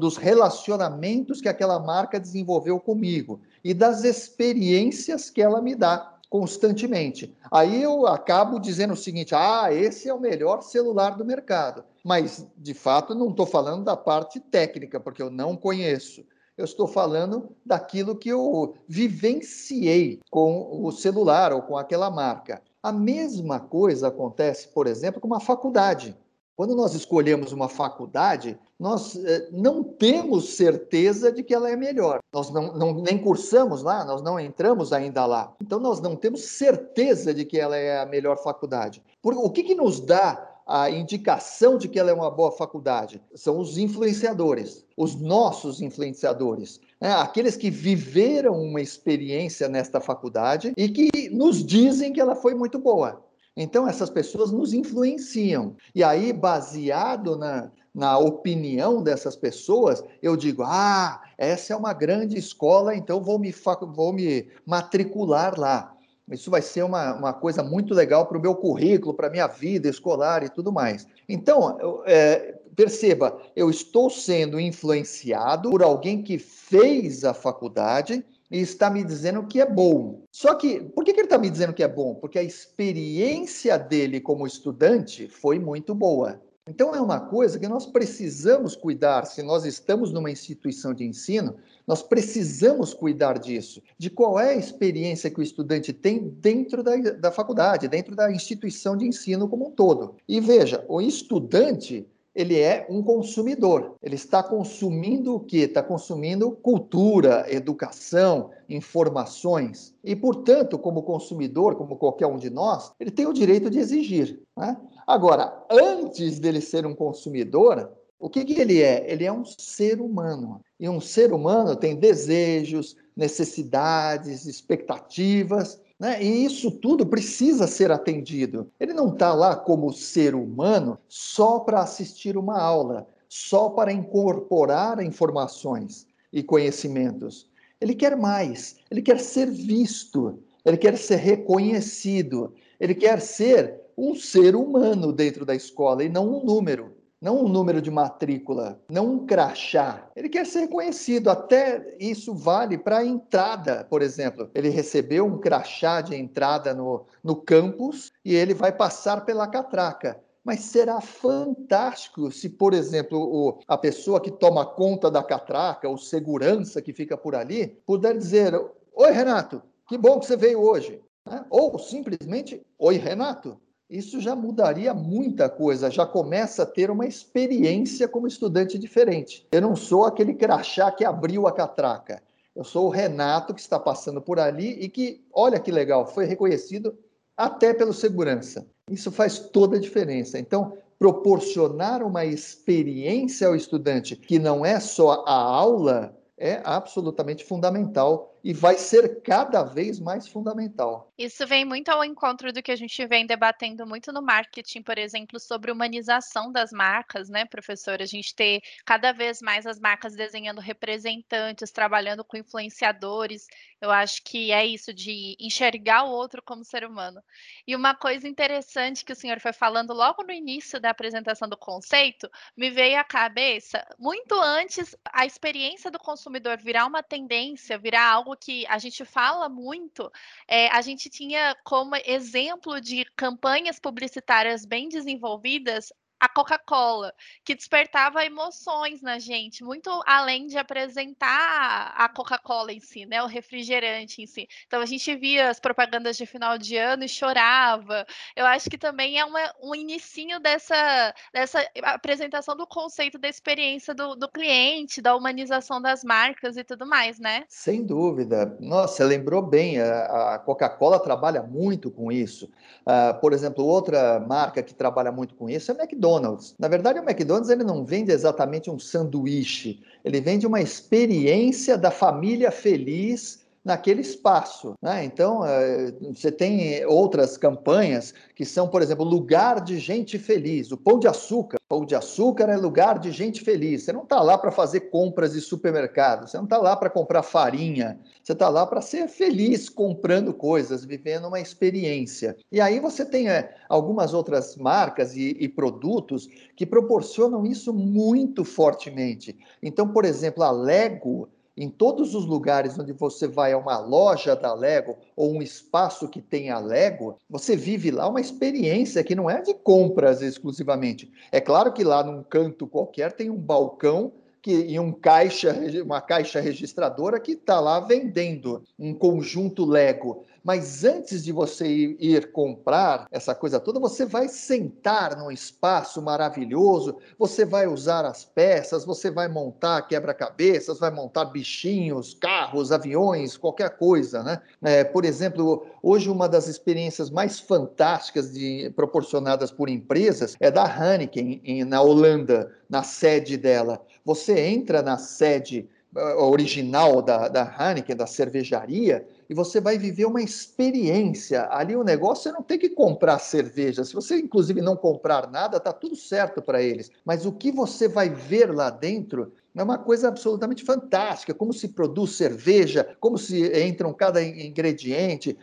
dos 0.00 0.16
relacionamentos 0.16 1.40
que 1.40 1.48
aquela 1.48 1.78
marca 1.78 2.18
desenvolveu 2.18 2.80
comigo 2.80 3.40
e 3.62 3.72
das 3.72 4.04
experiências 4.04 5.30
que 5.30 5.40
ela 5.40 5.62
me 5.62 5.74
dá 5.74 6.18
constantemente. 6.28 7.36
Aí 7.52 7.82
eu 7.82 8.06
acabo 8.06 8.58
dizendo 8.58 8.94
o 8.94 8.96
seguinte: 8.96 9.32
ah, 9.32 9.68
esse 9.72 10.08
é 10.08 10.14
o 10.14 10.20
melhor 10.20 10.62
celular 10.62 11.10
do 11.10 11.24
mercado. 11.24 11.84
Mas, 12.02 12.46
de 12.56 12.74
fato, 12.74 13.14
não 13.14 13.30
estou 13.30 13.46
falando 13.46 13.84
da 13.84 13.96
parte 13.96 14.40
técnica, 14.40 14.98
porque 14.98 15.22
eu 15.22 15.30
não 15.30 15.56
conheço. 15.56 16.24
Eu 16.56 16.64
estou 16.64 16.88
falando 16.88 17.50
daquilo 17.64 18.16
que 18.16 18.30
eu 18.30 18.74
vivenciei 18.88 20.20
com 20.30 20.84
o 20.84 20.90
celular 20.90 21.52
ou 21.52 21.62
com 21.62 21.76
aquela 21.76 22.10
marca. 22.10 22.62
A 22.86 22.92
mesma 22.92 23.58
coisa 23.58 24.06
acontece, 24.06 24.68
por 24.68 24.86
exemplo, 24.86 25.20
com 25.20 25.26
uma 25.26 25.40
faculdade. 25.40 26.16
Quando 26.54 26.76
nós 26.76 26.94
escolhemos 26.94 27.50
uma 27.50 27.68
faculdade, 27.68 28.56
nós 28.78 29.16
eh, 29.16 29.48
não 29.50 29.82
temos 29.82 30.54
certeza 30.54 31.32
de 31.32 31.42
que 31.42 31.52
ela 31.52 31.68
é 31.68 31.74
melhor. 31.74 32.20
Nós 32.32 32.48
não, 32.48 32.72
não, 32.74 32.94
nem 33.02 33.18
cursamos 33.18 33.82
lá, 33.82 34.04
nós 34.04 34.22
não 34.22 34.38
entramos 34.38 34.92
ainda 34.92 35.26
lá. 35.26 35.52
Então, 35.60 35.80
nós 35.80 36.00
não 36.00 36.14
temos 36.14 36.42
certeza 36.42 37.34
de 37.34 37.44
que 37.44 37.58
ela 37.58 37.76
é 37.76 38.00
a 38.00 38.06
melhor 38.06 38.40
faculdade. 38.40 39.02
Por, 39.20 39.34
o 39.34 39.50
que, 39.50 39.64
que 39.64 39.74
nos 39.74 39.98
dá 39.98 40.55
a 40.66 40.90
indicação 40.90 41.78
de 41.78 41.88
que 41.88 41.98
ela 41.98 42.10
é 42.10 42.14
uma 42.14 42.30
boa 42.30 42.50
faculdade? 42.50 43.22
São 43.34 43.58
os 43.58 43.78
influenciadores, 43.78 44.84
os 44.96 45.14
nossos 45.14 45.80
influenciadores, 45.80 46.80
né? 47.00 47.12
aqueles 47.12 47.56
que 47.56 47.70
viveram 47.70 48.60
uma 48.60 48.80
experiência 48.80 49.68
nesta 49.68 50.00
faculdade 50.00 50.72
e 50.76 50.88
que 50.88 51.30
nos 51.30 51.64
dizem 51.64 52.12
que 52.12 52.20
ela 52.20 52.34
foi 52.34 52.54
muito 52.54 52.78
boa. 52.78 53.24
Então, 53.56 53.88
essas 53.88 54.10
pessoas 54.10 54.50
nos 54.52 54.74
influenciam. 54.74 55.76
E 55.94 56.04
aí, 56.04 56.30
baseado 56.30 57.38
na, 57.38 57.70
na 57.94 58.18
opinião 58.18 59.02
dessas 59.02 59.34
pessoas, 59.34 60.04
eu 60.22 60.36
digo: 60.36 60.62
ah, 60.62 61.22
essa 61.38 61.72
é 61.72 61.76
uma 61.76 61.94
grande 61.94 62.36
escola, 62.36 62.94
então 62.94 63.22
vou 63.22 63.38
me, 63.38 63.54
vou 63.94 64.12
me 64.12 64.48
matricular 64.66 65.58
lá. 65.58 65.95
Isso 66.30 66.50
vai 66.50 66.60
ser 66.60 66.82
uma, 66.82 67.14
uma 67.14 67.32
coisa 67.32 67.62
muito 67.62 67.94
legal 67.94 68.26
para 68.26 68.36
o 68.36 68.40
meu 68.40 68.54
currículo, 68.54 69.14
para 69.14 69.28
a 69.28 69.30
minha 69.30 69.46
vida 69.46 69.88
escolar 69.88 70.42
e 70.42 70.48
tudo 70.48 70.72
mais. 70.72 71.06
Então, 71.28 71.78
é, 72.04 72.56
perceba, 72.74 73.40
eu 73.54 73.70
estou 73.70 74.10
sendo 74.10 74.58
influenciado 74.58 75.70
por 75.70 75.82
alguém 75.82 76.22
que 76.22 76.36
fez 76.36 77.24
a 77.24 77.32
faculdade 77.32 78.24
e 78.50 78.60
está 78.60 78.90
me 78.90 79.04
dizendo 79.04 79.46
que 79.46 79.60
é 79.60 79.66
bom. 79.66 80.22
Só 80.32 80.54
que, 80.54 80.80
por 80.80 81.04
que, 81.04 81.12
que 81.12 81.20
ele 81.20 81.26
está 81.26 81.38
me 81.38 81.50
dizendo 81.50 81.72
que 81.72 81.82
é 81.82 81.88
bom? 81.88 82.14
Porque 82.14 82.38
a 82.38 82.42
experiência 82.42 83.78
dele 83.78 84.20
como 84.20 84.46
estudante 84.46 85.28
foi 85.28 85.58
muito 85.58 85.94
boa. 85.94 86.40
Então, 86.68 86.92
é 86.92 87.00
uma 87.00 87.20
coisa 87.20 87.60
que 87.60 87.68
nós 87.68 87.86
precisamos 87.86 88.74
cuidar. 88.74 89.24
Se 89.24 89.40
nós 89.40 89.64
estamos 89.64 90.12
numa 90.12 90.30
instituição 90.30 90.92
de 90.92 91.04
ensino, 91.04 91.56
nós 91.86 92.02
precisamos 92.02 92.92
cuidar 92.92 93.38
disso, 93.38 93.82
de 93.96 94.10
qual 94.10 94.38
é 94.38 94.50
a 94.50 94.56
experiência 94.56 95.30
que 95.30 95.40
o 95.40 95.42
estudante 95.42 95.92
tem 95.92 96.28
dentro 96.28 96.82
da, 96.82 96.96
da 96.96 97.30
faculdade, 97.30 97.88
dentro 97.88 98.16
da 98.16 98.30
instituição 98.32 98.96
de 98.96 99.06
ensino 99.06 99.48
como 99.48 99.68
um 99.68 99.70
todo. 99.70 100.16
E 100.28 100.40
veja, 100.40 100.84
o 100.88 101.00
estudante 101.00 102.06
ele 102.36 102.60
é 102.60 102.86
um 102.90 103.02
consumidor. 103.02 103.94
Ele 104.02 104.14
está 104.14 104.42
consumindo 104.42 105.36
o 105.36 105.40
quê? 105.40 105.60
Está 105.60 105.82
consumindo 105.82 106.50
cultura, 106.50 107.46
educação, 107.48 108.50
informações. 108.68 109.94
E, 110.04 110.14
portanto, 110.14 110.78
como 110.78 111.02
consumidor, 111.02 111.76
como 111.76 111.96
qualquer 111.96 112.26
um 112.26 112.36
de 112.36 112.50
nós, 112.50 112.92
ele 113.00 113.10
tem 113.10 113.26
o 113.26 113.32
direito 113.32 113.70
de 113.70 113.78
exigir. 113.78 114.38
Né? 114.54 114.76
Agora, 115.06 115.64
antes 115.70 116.38
dele 116.38 116.60
ser 116.60 116.84
um 116.84 116.94
consumidor, 116.94 117.90
o 118.18 118.30
que, 118.30 118.44
que 118.44 118.60
ele 118.60 118.80
é? 118.80 119.10
Ele 119.10 119.24
é 119.24 119.32
um 119.32 119.44
ser 119.44 120.00
humano. 120.00 120.60
E 120.80 120.88
um 120.88 121.00
ser 121.00 121.32
humano 121.32 121.76
tem 121.76 121.96
desejos, 121.96 122.96
necessidades, 123.16 124.46
expectativas, 124.46 125.80
né? 125.98 126.22
E 126.22 126.44
isso 126.44 126.70
tudo 126.70 127.06
precisa 127.06 127.66
ser 127.66 127.90
atendido. 127.90 128.70
Ele 128.78 128.92
não 128.92 129.12
está 129.12 129.32
lá 129.32 129.56
como 129.56 129.92
ser 129.92 130.34
humano 130.34 130.98
só 131.08 131.60
para 131.60 131.80
assistir 131.80 132.36
uma 132.36 132.60
aula, 132.60 133.06
só 133.28 133.70
para 133.70 133.92
incorporar 133.92 135.02
informações 135.02 136.06
e 136.32 136.42
conhecimentos. 136.42 137.50
Ele 137.80 137.94
quer 137.94 138.16
mais, 138.16 138.76
ele 138.90 139.02
quer 139.02 139.18
ser 139.20 139.50
visto, 139.50 140.38
ele 140.64 140.76
quer 140.76 140.96
ser 140.96 141.16
reconhecido, 141.16 142.54
ele 142.78 142.94
quer 142.94 143.20
ser 143.20 143.80
um 143.96 144.14
ser 144.14 144.54
humano 144.54 145.12
dentro 145.12 145.46
da 145.46 145.54
escola 145.54 146.04
e 146.04 146.08
não 146.08 146.38
um 146.38 146.44
número, 146.44 146.95
não 147.20 147.44
um 147.44 147.48
número 147.48 147.80
de 147.80 147.90
matrícula, 147.90 148.80
não 148.90 149.06
um 149.06 149.26
crachá. 149.26 150.08
Ele 150.14 150.28
quer 150.28 150.46
ser 150.46 150.60
reconhecido. 150.60 151.30
Até 151.30 151.96
isso 151.98 152.34
vale 152.34 152.76
para 152.76 152.98
a 152.98 153.04
entrada, 153.04 153.86
por 153.88 154.02
exemplo. 154.02 154.50
Ele 154.54 154.68
recebeu 154.68 155.24
um 155.24 155.38
crachá 155.38 156.00
de 156.00 156.14
entrada 156.14 156.74
no, 156.74 157.06
no 157.22 157.36
campus 157.36 158.12
e 158.24 158.34
ele 158.34 158.54
vai 158.54 158.72
passar 158.72 159.24
pela 159.24 159.46
catraca. 159.46 160.20
Mas 160.44 160.60
será 160.60 161.00
fantástico 161.00 162.30
se, 162.30 162.48
por 162.48 162.72
exemplo, 162.72 163.18
o, 163.18 163.58
a 163.66 163.76
pessoa 163.76 164.20
que 164.20 164.30
toma 164.30 164.64
conta 164.64 165.10
da 165.10 165.22
catraca, 165.22 165.88
o 165.88 165.98
segurança 165.98 166.80
que 166.80 166.92
fica 166.92 167.16
por 167.16 167.34
ali, 167.34 167.76
puder 167.84 168.16
dizer: 168.16 168.54
Oi, 168.94 169.10
Renato, 169.10 169.60
que 169.88 169.98
bom 169.98 170.20
que 170.20 170.26
você 170.26 170.36
veio 170.36 170.60
hoje. 170.60 171.02
Né? 171.26 171.44
Ou 171.50 171.76
simplesmente: 171.80 172.64
Oi, 172.78 172.96
Renato, 172.96 173.60
isso 173.88 174.20
já 174.20 174.34
mudaria 174.34 174.92
muita 174.92 175.48
coisa, 175.48 175.90
já 175.90 176.04
começa 176.04 176.64
a 176.64 176.66
ter 176.66 176.90
uma 176.90 177.06
experiência 177.06 178.08
como 178.08 178.26
estudante 178.26 178.78
diferente. 178.78 179.46
Eu 179.52 179.60
não 179.60 179.76
sou 179.76 180.04
aquele 180.04 180.34
crachá 180.34 180.90
que 180.90 181.04
abriu 181.04 181.46
a 181.46 181.52
catraca. 181.52 182.22
Eu 182.54 182.64
sou 182.64 182.86
o 182.86 182.90
Renato 182.90 183.54
que 183.54 183.60
está 183.60 183.78
passando 183.78 184.20
por 184.20 184.40
ali 184.40 184.70
e 184.80 184.88
que, 184.88 185.24
olha 185.32 185.60
que 185.60 185.70
legal, 185.70 186.06
foi 186.06 186.24
reconhecido 186.24 186.98
até 187.36 187.72
pelo 187.72 187.92
segurança. 187.92 188.66
Isso 188.90 189.12
faz 189.12 189.38
toda 189.38 189.76
a 189.76 189.80
diferença. 189.80 190.38
Então, 190.38 190.76
proporcionar 190.98 192.02
uma 192.02 192.24
experiência 192.24 193.46
ao 193.46 193.54
estudante 193.54 194.16
que 194.16 194.38
não 194.38 194.64
é 194.64 194.80
só 194.80 195.22
a 195.26 195.34
aula 195.34 196.16
é 196.38 196.60
absolutamente 196.64 197.44
fundamental 197.44 198.35
e 198.46 198.52
vai 198.52 198.78
ser 198.78 199.22
cada 199.22 199.64
vez 199.64 199.98
mais 199.98 200.28
fundamental. 200.28 201.12
Isso 201.18 201.44
vem 201.48 201.64
muito 201.64 201.88
ao 201.88 202.04
encontro 202.04 202.52
do 202.52 202.62
que 202.62 202.70
a 202.70 202.76
gente 202.76 203.04
vem 203.04 203.26
debatendo 203.26 203.84
muito 203.84 204.12
no 204.12 204.22
marketing, 204.22 204.82
por 204.82 204.96
exemplo, 204.96 205.40
sobre 205.40 205.72
humanização 205.72 206.52
das 206.52 206.70
marcas, 206.70 207.28
né, 207.28 207.44
professor? 207.44 208.00
A 208.00 208.06
gente 208.06 208.32
ter 208.36 208.60
cada 208.84 209.10
vez 209.10 209.42
mais 209.42 209.66
as 209.66 209.80
marcas 209.80 210.14
desenhando 210.14 210.60
representantes, 210.60 211.72
trabalhando 211.72 212.22
com 212.22 212.36
influenciadores. 212.36 213.48
Eu 213.80 213.90
acho 213.90 214.22
que 214.22 214.52
é 214.52 214.64
isso 214.64 214.94
de 214.94 215.36
enxergar 215.40 216.04
o 216.04 216.12
outro 216.12 216.40
como 216.40 216.64
ser 216.64 216.84
humano. 216.84 217.20
E 217.66 217.74
uma 217.74 217.96
coisa 217.96 218.28
interessante 218.28 219.04
que 219.04 219.12
o 219.12 219.16
senhor 219.16 219.40
foi 219.40 219.52
falando 219.52 219.92
logo 219.92 220.22
no 220.22 220.30
início 220.32 220.78
da 220.78 220.90
apresentação 220.90 221.48
do 221.48 221.56
conceito, 221.56 222.30
me 222.56 222.70
veio 222.70 223.00
à 223.00 223.02
cabeça, 223.02 223.84
muito 223.98 224.34
antes 224.40 224.94
a 225.12 225.26
experiência 225.26 225.90
do 225.90 225.98
consumidor 225.98 226.58
virar 226.58 226.86
uma 226.86 227.02
tendência, 227.02 227.76
virar 227.76 228.08
algo 228.08 228.35
que 228.36 228.66
a 228.66 228.78
gente 228.78 229.04
fala 229.04 229.48
muito, 229.48 230.10
é, 230.46 230.68
a 230.68 230.80
gente 230.80 231.08
tinha 231.08 231.56
como 231.64 231.96
exemplo 232.04 232.80
de 232.80 233.04
campanhas 233.16 233.78
publicitárias 233.80 234.64
bem 234.64 234.88
desenvolvidas 234.88 235.92
a 236.18 236.28
Coca-Cola, 236.28 237.12
que 237.44 237.54
despertava 237.54 238.24
emoções 238.24 239.02
na 239.02 239.18
gente, 239.18 239.62
muito 239.62 239.90
além 240.06 240.46
de 240.46 240.56
apresentar 240.56 241.92
a 241.96 242.08
Coca-Cola 242.08 242.72
em 242.72 242.80
si, 242.80 243.04
né, 243.04 243.22
o 243.22 243.26
refrigerante 243.26 244.22
em 244.22 244.26
si. 244.26 244.48
Então 244.66 244.80
a 244.80 244.86
gente 244.86 245.14
via 245.14 245.50
as 245.50 245.60
propagandas 245.60 246.16
de 246.16 246.24
final 246.24 246.56
de 246.56 246.76
ano 246.76 247.04
e 247.04 247.08
chorava. 247.08 248.06
Eu 248.34 248.46
acho 248.46 248.70
que 248.70 248.78
também 248.78 249.18
é 249.18 249.24
uma, 249.24 249.52
um 249.62 249.74
inicinho 249.74 250.40
dessa, 250.40 251.14
dessa 251.32 251.66
apresentação 251.82 252.56
do 252.56 252.66
conceito 252.66 253.18
da 253.18 253.28
experiência 253.28 253.94
do, 253.94 254.14
do 254.16 254.28
cliente, 254.28 255.02
da 255.02 255.14
humanização 255.14 255.80
das 255.80 256.02
marcas 256.02 256.56
e 256.56 256.64
tudo 256.64 256.86
mais, 256.86 257.18
né? 257.18 257.44
Sem 257.48 257.84
dúvida. 257.84 258.56
Nossa, 258.58 259.04
lembrou 259.04 259.42
bem, 259.42 259.80
a, 259.80 260.38
Coca-Cola 260.38 260.98
trabalha 260.98 261.42
muito 261.42 261.90
com 261.90 262.10
isso. 262.10 262.50
Uh, 262.86 263.18
por 263.20 263.32
exemplo, 263.32 263.64
outra 263.64 264.20
marca 264.20 264.62
que 264.62 264.74
trabalha 264.74 265.12
muito 265.12 265.34
com 265.34 265.48
isso 265.48 265.70
é 265.70 265.74
a 265.74 265.78
McDonald's 265.78 266.05
McDonald's. 266.06 266.54
Na 266.58 266.68
verdade, 266.68 267.00
o 267.00 267.02
McDonald's 267.02 267.50
ele 267.50 267.64
não 267.64 267.84
vende 267.84 268.12
exatamente 268.12 268.70
um 268.70 268.78
sanduíche, 268.78 269.82
ele 270.04 270.20
vende 270.20 270.46
uma 270.46 270.60
experiência 270.60 271.76
da 271.76 271.90
família 271.90 272.50
feliz 272.50 273.44
naquele 273.66 274.00
espaço. 274.00 274.74
Né? 274.80 275.04
Então, 275.04 275.44
é, 275.44 275.92
você 276.14 276.30
tem 276.30 276.86
outras 276.86 277.36
campanhas 277.36 278.14
que 278.32 278.44
são, 278.44 278.68
por 278.68 278.80
exemplo, 278.80 279.04
lugar 279.04 279.60
de 279.60 279.80
gente 279.80 280.20
feliz. 280.20 280.70
O 280.70 280.76
pão 280.76 281.00
de 281.00 281.08
açúcar. 281.08 281.58
Pão 281.68 281.84
de 281.84 281.96
açúcar 281.96 282.44
é 282.44 282.56
lugar 282.56 283.00
de 283.00 283.10
gente 283.10 283.42
feliz. 283.42 283.82
Você 283.82 283.92
não 283.92 284.04
está 284.04 284.22
lá 284.22 284.38
para 284.38 284.52
fazer 284.52 284.82
compras 284.82 285.32
de 285.32 285.40
supermercado, 285.40 286.28
você 286.28 286.36
não 286.36 286.44
está 286.44 286.58
lá 286.58 286.76
para 286.76 286.88
comprar 286.88 287.24
farinha, 287.24 287.98
você 288.22 288.34
está 288.34 288.48
lá 288.48 288.64
para 288.64 288.80
ser 288.80 289.08
feliz 289.08 289.68
comprando 289.68 290.32
coisas, 290.32 290.84
vivendo 290.84 291.26
uma 291.26 291.40
experiência. 291.40 292.36
E 292.52 292.60
aí 292.60 292.78
você 292.78 293.04
tem 293.04 293.28
é, 293.28 293.52
algumas 293.68 294.14
outras 294.14 294.54
marcas 294.54 295.16
e, 295.16 295.36
e 295.40 295.48
produtos 295.48 296.28
que 296.54 296.64
proporcionam 296.64 297.44
isso 297.44 297.74
muito 297.74 298.44
fortemente. 298.44 299.36
Então, 299.60 299.88
por 299.88 300.04
exemplo, 300.04 300.44
a 300.44 300.52
Lego 300.52 301.28
em 301.56 301.70
todos 301.70 302.14
os 302.14 302.26
lugares 302.26 302.78
onde 302.78 302.92
você 302.92 303.26
vai 303.26 303.52
a 303.52 303.58
uma 303.58 303.78
loja 303.78 304.36
da 304.36 304.52
Lego 304.52 304.96
ou 305.16 305.32
um 305.32 305.40
espaço 305.40 306.08
que 306.08 306.20
tem 306.20 306.50
a 306.50 306.58
Lego, 306.58 307.16
você 307.28 307.56
vive 307.56 307.90
lá 307.90 308.08
uma 308.08 308.20
experiência 308.20 309.02
que 309.02 309.14
não 309.14 309.30
é 309.30 309.40
de 309.40 309.54
compras 309.54 310.20
exclusivamente. 310.20 311.10
É 311.32 311.40
claro 311.40 311.72
que 311.72 311.82
lá 311.82 312.04
num 312.04 312.22
canto 312.22 312.66
qualquer 312.66 313.12
tem 313.12 313.30
um 313.30 313.38
balcão 313.38 314.12
que, 314.46 314.52
e 314.52 314.78
um 314.78 314.92
caixa, 314.92 315.52
uma 315.84 316.00
caixa 316.00 316.38
registradora 316.38 317.18
que 317.18 317.32
está 317.32 317.58
lá 317.58 317.80
vendendo 317.80 318.62
um 318.78 318.94
conjunto 318.94 319.64
Lego. 319.64 320.24
Mas 320.46 320.84
antes 320.84 321.24
de 321.24 321.32
você 321.32 321.66
ir, 321.66 322.30
comprar 322.30 323.08
essa 323.10 323.34
coisa 323.34 323.58
toda, 323.58 323.80
você 323.80 324.06
vai 324.06 324.28
sentar 324.28 325.16
num 325.16 325.32
espaço 325.32 326.00
maravilhoso, 326.00 326.98
você 327.18 327.44
vai 327.44 327.66
usar 327.66 328.04
as 328.04 328.24
peças, 328.24 328.84
você 328.84 329.10
vai 329.10 329.26
montar 329.26 329.82
quebra-cabeças, 329.82 330.78
vai 330.78 330.92
montar 330.92 331.24
bichinhos, 331.24 332.14
carros, 332.14 332.70
aviões, 332.70 333.36
qualquer 333.36 333.76
coisa, 333.76 334.22
né? 334.22 334.40
É, 334.62 334.84
por 334.84 335.04
exemplo, 335.04 335.66
hoje 335.82 336.08
uma 336.08 336.28
das 336.28 336.46
experiências 336.46 337.10
mais 337.10 337.40
fantásticas 337.40 338.32
de, 338.32 338.72
proporcionadas 338.76 339.50
por 339.50 339.68
empresas 339.68 340.36
é 340.38 340.48
da 340.48 340.64
Heineken 340.64 341.40
em, 341.44 341.64
na 341.64 341.82
Holanda, 341.82 342.54
na 342.70 342.84
sede 342.84 343.36
dela. 343.36 343.84
Você 344.06 344.38
entra 344.38 344.82
na 344.82 344.98
sede 344.98 345.68
uh, 345.92 346.22
original 346.22 347.02
da, 347.02 347.26
da 347.26 347.42
Heineken, 347.42 347.96
da 347.96 348.06
cervejaria, 348.06 349.04
e 349.28 349.34
você 349.34 349.60
vai 349.60 349.76
viver 349.76 350.04
uma 350.04 350.22
experiência. 350.22 351.48
Ali 351.50 351.74
o 351.74 351.82
negócio 351.82 352.28
é 352.28 352.32
não 352.32 352.40
ter 352.40 352.58
que 352.58 352.68
comprar 352.68 353.18
cerveja. 353.18 353.82
Se 353.82 353.92
você, 353.92 354.18
inclusive, 354.18 354.62
não 354.62 354.76
comprar 354.76 355.28
nada, 355.28 355.58
tá 355.58 355.72
tudo 355.72 355.96
certo 355.96 356.40
para 356.40 356.62
eles. 356.62 356.88
Mas 357.04 357.26
o 357.26 357.32
que 357.32 357.50
você 357.50 357.88
vai 357.88 358.08
ver 358.08 358.54
lá 358.54 358.70
dentro 358.70 359.32
é 359.56 359.62
uma 359.62 359.78
coisa 359.78 360.08
absolutamente 360.08 360.62
fantástica. 360.62 361.34
Como 361.34 361.52
se 361.52 361.68
produz 361.68 362.12
cerveja, 362.12 362.96
como 363.00 363.16
se 363.16 363.66
entram 363.66 363.92
cada 363.92 364.22
ingrediente, 364.22 365.36